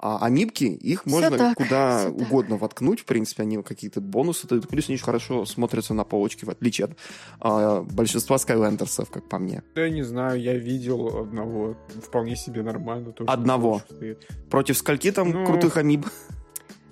А 0.02 0.26
амибки, 0.26 0.64
их 0.64 1.02
все 1.02 1.10
можно 1.10 1.38
так, 1.38 1.58
куда 1.58 2.10
угодно 2.14 2.56
так. 2.56 2.62
воткнуть, 2.62 3.02
в 3.02 3.06
принципе, 3.06 3.44
они 3.44 3.62
какие-то 3.62 4.00
бонусы 4.00 4.48
дают, 4.48 4.70
плюс 4.70 4.88
они 4.88 4.96
очень 4.96 5.04
хорошо 5.04 5.46
смотрятся 5.46 5.94
на 5.94 6.06
полочке, 6.06 6.46
в 6.46 6.50
отличие 6.50 6.86
от 6.86 6.98
а, 7.42 7.82
большинства 7.82 8.38
скайлендерсов, 8.38 9.10
как 9.10 9.28
по 9.28 9.40
мне. 9.40 9.62
Да, 9.76 9.84
я 9.84 9.90
не 9.90 10.04
знаю, 10.04 10.42
я 10.42 10.56
видел 10.56 11.24
одного, 11.24 11.76
вполне 12.02 12.38
себе 12.38 12.64
нормально. 12.64 13.12
Тоже 13.12 13.30
одного? 13.30 13.82
Против 14.50 14.78
скольки 14.78 15.12
там 15.12 15.32
ну... 15.32 15.46
крутых 15.46 15.76
амиб? 15.76 16.06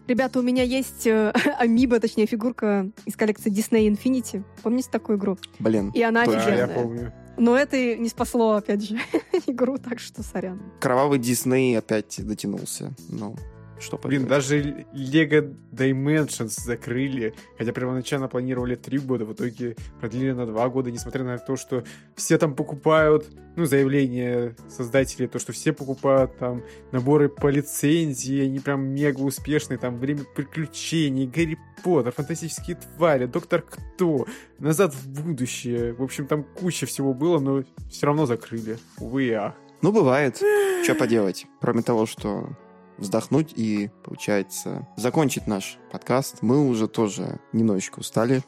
Ребята, 0.07 0.39
у 0.39 0.41
меня 0.41 0.63
есть 0.63 1.07
э, 1.07 1.31
амиба, 1.59 1.99
точнее, 1.99 2.25
фигурка 2.25 2.89
из 3.05 3.15
коллекции 3.15 3.51
Disney 3.51 3.87
Infinity. 3.89 4.43
Помните 4.63 4.89
такую 4.91 5.17
игру? 5.17 5.37
Блин. 5.59 5.91
И 5.93 6.01
она 6.01 6.25
да, 6.25 6.37
офигенная. 6.37 6.67
я 6.67 6.67
помню. 6.67 7.13
Но 7.37 7.55
это 7.55 7.95
не 7.95 8.09
спасло, 8.09 8.53
опять 8.53 8.83
же, 8.83 8.99
игру, 9.47 9.77
так 9.77 9.99
что 9.99 10.23
сорян. 10.23 10.61
Кровавый 10.79 11.19
Дисней 11.19 11.77
опять 11.77 12.19
дотянулся. 12.25 12.93
Ну, 13.09 13.35
что 13.79 13.97
Блин, 13.97 14.27
даже 14.27 14.85
Lego 14.93 15.55
Dimensions 15.71 16.59
закрыли, 16.63 17.33
хотя 17.57 17.71
первоначально 17.71 18.27
планировали 18.27 18.75
три 18.75 18.99
года, 18.99 19.25
в 19.25 19.33
итоге 19.33 19.75
продлили 19.99 20.31
на 20.31 20.45
два 20.45 20.69
года, 20.69 20.91
несмотря 20.91 21.23
на 21.23 21.37
то, 21.37 21.55
что 21.55 21.83
все 22.15 22.37
там 22.37 22.55
покупают, 22.55 23.27
ну, 23.55 23.65
заявление 23.65 24.55
создателей, 24.69 25.27
то, 25.27 25.39
что 25.39 25.51
все 25.51 25.73
покупают 25.73 26.37
там 26.37 26.63
наборы 26.91 27.29
по 27.29 27.47
лицензии, 27.47 28.41
они 28.41 28.59
прям 28.59 28.87
мега 28.87 29.21
успешные, 29.21 29.77
там 29.77 29.97
Время 29.97 30.23
приключений, 30.35 31.27
Гарри 31.27 31.57
Поттер, 31.83 32.11
Фантастические 32.11 32.77
твари, 32.77 33.25
Доктор 33.25 33.61
Кто, 33.61 34.27
Назад 34.59 34.93
в 34.93 35.07
будущее, 35.09 35.93
в 35.93 36.03
общем, 36.03 36.27
там 36.27 36.43
куча 36.43 36.85
всего 36.85 37.13
было, 37.13 37.39
но 37.39 37.63
все 37.89 38.05
равно 38.05 38.25
закрыли, 38.25 38.77
увы 38.99 39.25
и 39.25 39.31
ах. 39.31 39.53
Ну, 39.81 39.91
бывает. 39.91 40.41
Что 40.83 40.95
поделать? 40.95 41.45
Кроме 41.61 41.83
того, 41.83 42.05
что 42.05 42.49
вздохнуть 42.97 43.53
и, 43.55 43.89
получается, 44.03 44.87
закончить 44.97 45.47
наш 45.47 45.77
подкаст. 45.91 46.37
Мы 46.41 46.67
уже 46.67 46.87
тоже 46.87 47.39
немножечко 47.53 47.99
устали. 47.99 48.43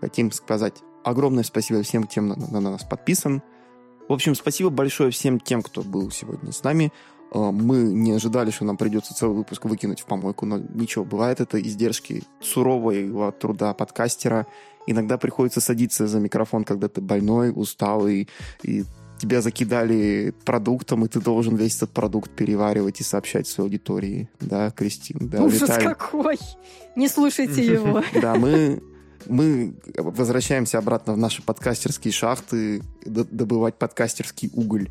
Хотим 0.00 0.32
сказать 0.32 0.82
огромное 1.04 1.44
спасибо 1.44 1.82
всем 1.82 2.06
тем, 2.06 2.28
на, 2.28 2.36
на 2.36 2.60
нас 2.60 2.84
подписан. 2.84 3.42
В 4.08 4.12
общем, 4.12 4.34
спасибо 4.34 4.70
большое 4.70 5.10
всем 5.10 5.38
тем, 5.38 5.62
кто 5.62 5.82
был 5.82 6.10
сегодня 6.10 6.52
с 6.52 6.64
нами. 6.64 6.92
Э, 7.32 7.50
мы 7.52 7.78
не 7.78 8.12
ожидали, 8.12 8.50
что 8.50 8.64
нам 8.64 8.76
придется 8.76 9.14
целый 9.14 9.36
выпуск 9.36 9.64
выкинуть 9.64 10.00
в 10.00 10.06
помойку, 10.06 10.46
но 10.46 10.58
ничего, 10.58 11.04
бывает 11.04 11.40
это 11.40 11.60
издержки 11.60 12.24
сурового 12.40 13.32
труда 13.32 13.74
подкастера. 13.74 14.46
Иногда 14.86 15.18
приходится 15.18 15.60
садиться 15.60 16.06
за 16.06 16.18
микрофон, 16.18 16.64
когда 16.64 16.88
ты 16.88 17.00
больной, 17.00 17.52
усталый, 17.54 18.28
и 18.62 18.84
тебя 19.20 19.40
закидали 19.42 20.34
продуктом, 20.44 21.04
и 21.04 21.08
ты 21.08 21.20
должен 21.20 21.56
весь 21.56 21.76
этот 21.76 21.90
продукт 21.90 22.30
переваривать 22.30 23.00
и 23.00 23.04
сообщать 23.04 23.46
своей 23.46 23.68
аудитории. 23.68 24.28
Да, 24.40 24.70
Кристин? 24.70 25.28
Да, 25.28 25.42
Ужас 25.42 25.62
Виталий. 25.62 25.84
какой! 25.86 26.38
Не 26.96 27.08
слушайте 27.08 27.64
его. 27.74 28.02
Да, 28.20 28.34
мы 28.34 28.82
мы 29.26 29.74
возвращаемся 29.96 30.78
обратно 30.78 31.12
в 31.12 31.18
наши 31.18 31.42
подкастерские 31.42 32.12
шахты, 32.12 32.82
добывать 33.04 33.74
подкастерский 33.74 34.50
уголь 34.54 34.88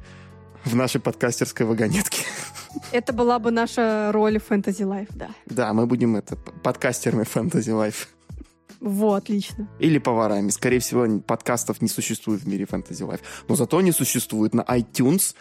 в 0.65 0.75
нашей 0.75 1.01
подкастерской 1.01 1.65
вагонетке. 1.65 2.23
Это 2.91 3.11
была 3.13 3.39
бы 3.39 3.49
наша 3.51 4.11
роль 4.13 4.39
в 4.39 4.49
Fantasy 4.51 4.85
Life, 4.85 5.09
да. 5.15 5.29
Да, 5.47 5.73
мы 5.73 5.87
будем 5.87 6.15
это 6.15 6.35
подкастерами 6.35 7.23
Fantasy 7.23 7.73
Life. 7.73 8.07
Вот, 8.79 9.23
отлично. 9.23 9.69
Или 9.79 9.97
поварами. 9.97 10.49
Скорее 10.49 10.79
всего, 10.79 11.19
подкастов 11.19 11.81
не 11.81 11.89
существует 11.89 12.41
в 12.41 12.47
мире 12.47 12.65
Fantasy 12.65 13.07
Life. 13.07 13.21
Но 13.47 13.55
зато 13.55 13.77
они 13.77 13.91
существуют 13.91 14.53
на 14.53 14.61
iTunes, 14.61 15.35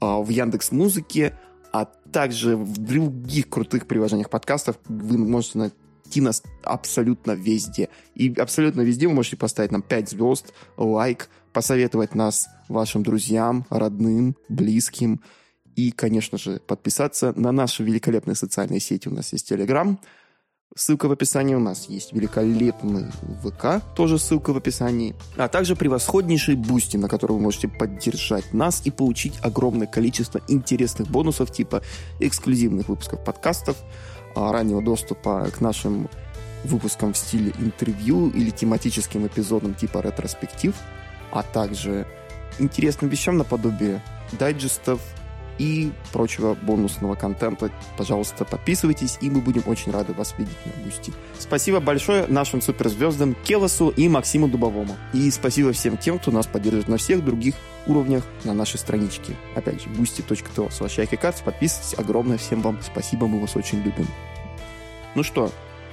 а, 0.00 0.20
в 0.20 0.28
Яндекс 0.28 0.70
Музыке, 0.70 1.36
а 1.72 1.86
также 1.86 2.56
в 2.56 2.78
других 2.78 3.48
крутых 3.48 3.86
приложениях 3.86 4.30
подкастов. 4.30 4.76
Вы 4.86 5.18
можете 5.18 5.58
найти 5.58 6.20
нас 6.20 6.42
абсолютно 6.62 7.32
везде. 7.32 7.88
И 8.14 8.32
абсолютно 8.34 8.82
везде 8.82 9.08
вы 9.08 9.14
можете 9.14 9.36
поставить 9.36 9.72
нам 9.72 9.82
5 9.82 10.10
звезд, 10.10 10.52
лайк, 10.76 11.28
посоветовать 11.52 12.14
нас 12.14 12.48
вашим 12.68 13.02
друзьям, 13.02 13.66
родным, 13.70 14.36
близким. 14.48 15.20
И, 15.74 15.90
конечно 15.90 16.38
же, 16.38 16.60
подписаться 16.60 17.32
на 17.34 17.50
наши 17.50 17.82
великолепные 17.82 18.36
социальные 18.36 18.78
сети. 18.78 19.08
У 19.08 19.12
нас 19.12 19.32
есть 19.32 19.50
Telegram, 19.50 19.98
Ссылка 20.76 21.06
в 21.06 21.12
описании. 21.12 21.54
У 21.54 21.60
нас 21.60 21.88
есть 21.88 22.12
великолепный 22.12 23.06
ВК, 23.44 23.80
тоже 23.94 24.18
ссылка 24.18 24.52
в 24.52 24.56
описании, 24.56 25.14
а 25.36 25.46
также 25.46 25.76
превосходнейший 25.76 26.56
Boosty, 26.56 26.96
на 26.96 27.08
который 27.08 27.34
вы 27.34 27.38
можете 27.38 27.68
поддержать 27.68 28.52
нас 28.52 28.82
и 28.84 28.90
получить 28.90 29.34
огромное 29.40 29.86
количество 29.86 30.40
интересных 30.48 31.06
бонусов 31.06 31.52
типа 31.52 31.82
эксклюзивных 32.18 32.88
выпусков 32.88 33.22
подкастов, 33.22 33.76
а, 34.34 34.50
раннего 34.50 34.82
доступа 34.82 35.48
к 35.56 35.60
нашим 35.60 36.08
выпускам 36.64 37.12
в 37.12 37.18
стиле 37.18 37.52
интервью 37.60 38.30
или 38.30 38.50
тематическим 38.50 39.28
эпизодам 39.28 39.74
типа 39.74 39.98
ретроспектив, 39.98 40.74
а 41.30 41.44
также 41.44 42.04
интересным 42.58 43.10
вещам 43.10 43.36
наподобие 43.36 44.02
дайджестов, 44.40 45.00
и 45.58 45.92
прочего 46.12 46.54
бонусного 46.54 47.14
контента. 47.14 47.70
Пожалуйста, 47.96 48.44
подписывайтесь, 48.44 49.18
и 49.20 49.30
мы 49.30 49.40
будем 49.40 49.62
очень 49.66 49.92
рады 49.92 50.12
вас 50.12 50.34
видеть 50.38 50.56
на 50.64 50.84
Boosty. 50.84 51.12
Спасибо 51.38 51.80
большое 51.80 52.26
нашим 52.26 52.60
суперзвездам 52.60 53.34
Келосу 53.44 53.90
и 53.90 54.08
Максиму 54.08 54.48
Дубовому. 54.48 54.96
И 55.12 55.30
спасибо 55.30 55.72
всем 55.72 55.96
тем, 55.96 56.18
кто 56.18 56.30
нас 56.30 56.46
поддерживает 56.46 56.88
на 56.88 56.96
всех 56.96 57.24
других 57.24 57.54
уровнях 57.86 58.24
на 58.44 58.54
нашей 58.54 58.78
страничке. 58.78 59.36
Опять 59.54 59.82
же, 59.82 59.88
boosty.to 59.90 60.70
слэш 60.72 60.96
Подписывайтесь. 61.44 61.94
Огромное 61.98 62.38
всем 62.38 62.62
вам 62.62 62.78
спасибо, 62.82 63.26
мы 63.26 63.40
вас 63.40 63.56
очень 63.56 63.78
любим. 63.82 64.06
Ну 65.14 65.22
что, 65.22 65.50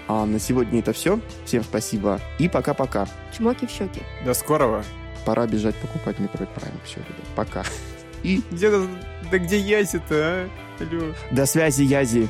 а 0.07 0.25
на 0.25 0.39
сегодня 0.39 0.79
это 0.79 0.93
все. 0.93 1.19
Всем 1.45 1.63
спасибо 1.63 2.19
и 2.39 2.49
пока-пока. 2.49 3.07
Чмоки 3.37 3.65
в 3.65 3.69
щеки. 3.69 4.01
До 4.25 4.33
скорого. 4.33 4.83
Пора 5.25 5.45
бежать 5.45 5.75
покупать 5.75 6.17
Metroid 6.17 6.49
Prime. 6.55 6.79
Все, 6.83 6.97
ребят, 6.97 7.27
пока. 7.35 7.63
И... 8.23 8.41
Где, 8.51 8.71
да 9.31 9.39
где 9.39 9.57
Язи-то, 9.57 10.15
а? 10.15 10.49
Алло. 10.79 11.13
До 11.31 11.45
связи, 11.45 11.83
Язи. 11.83 12.27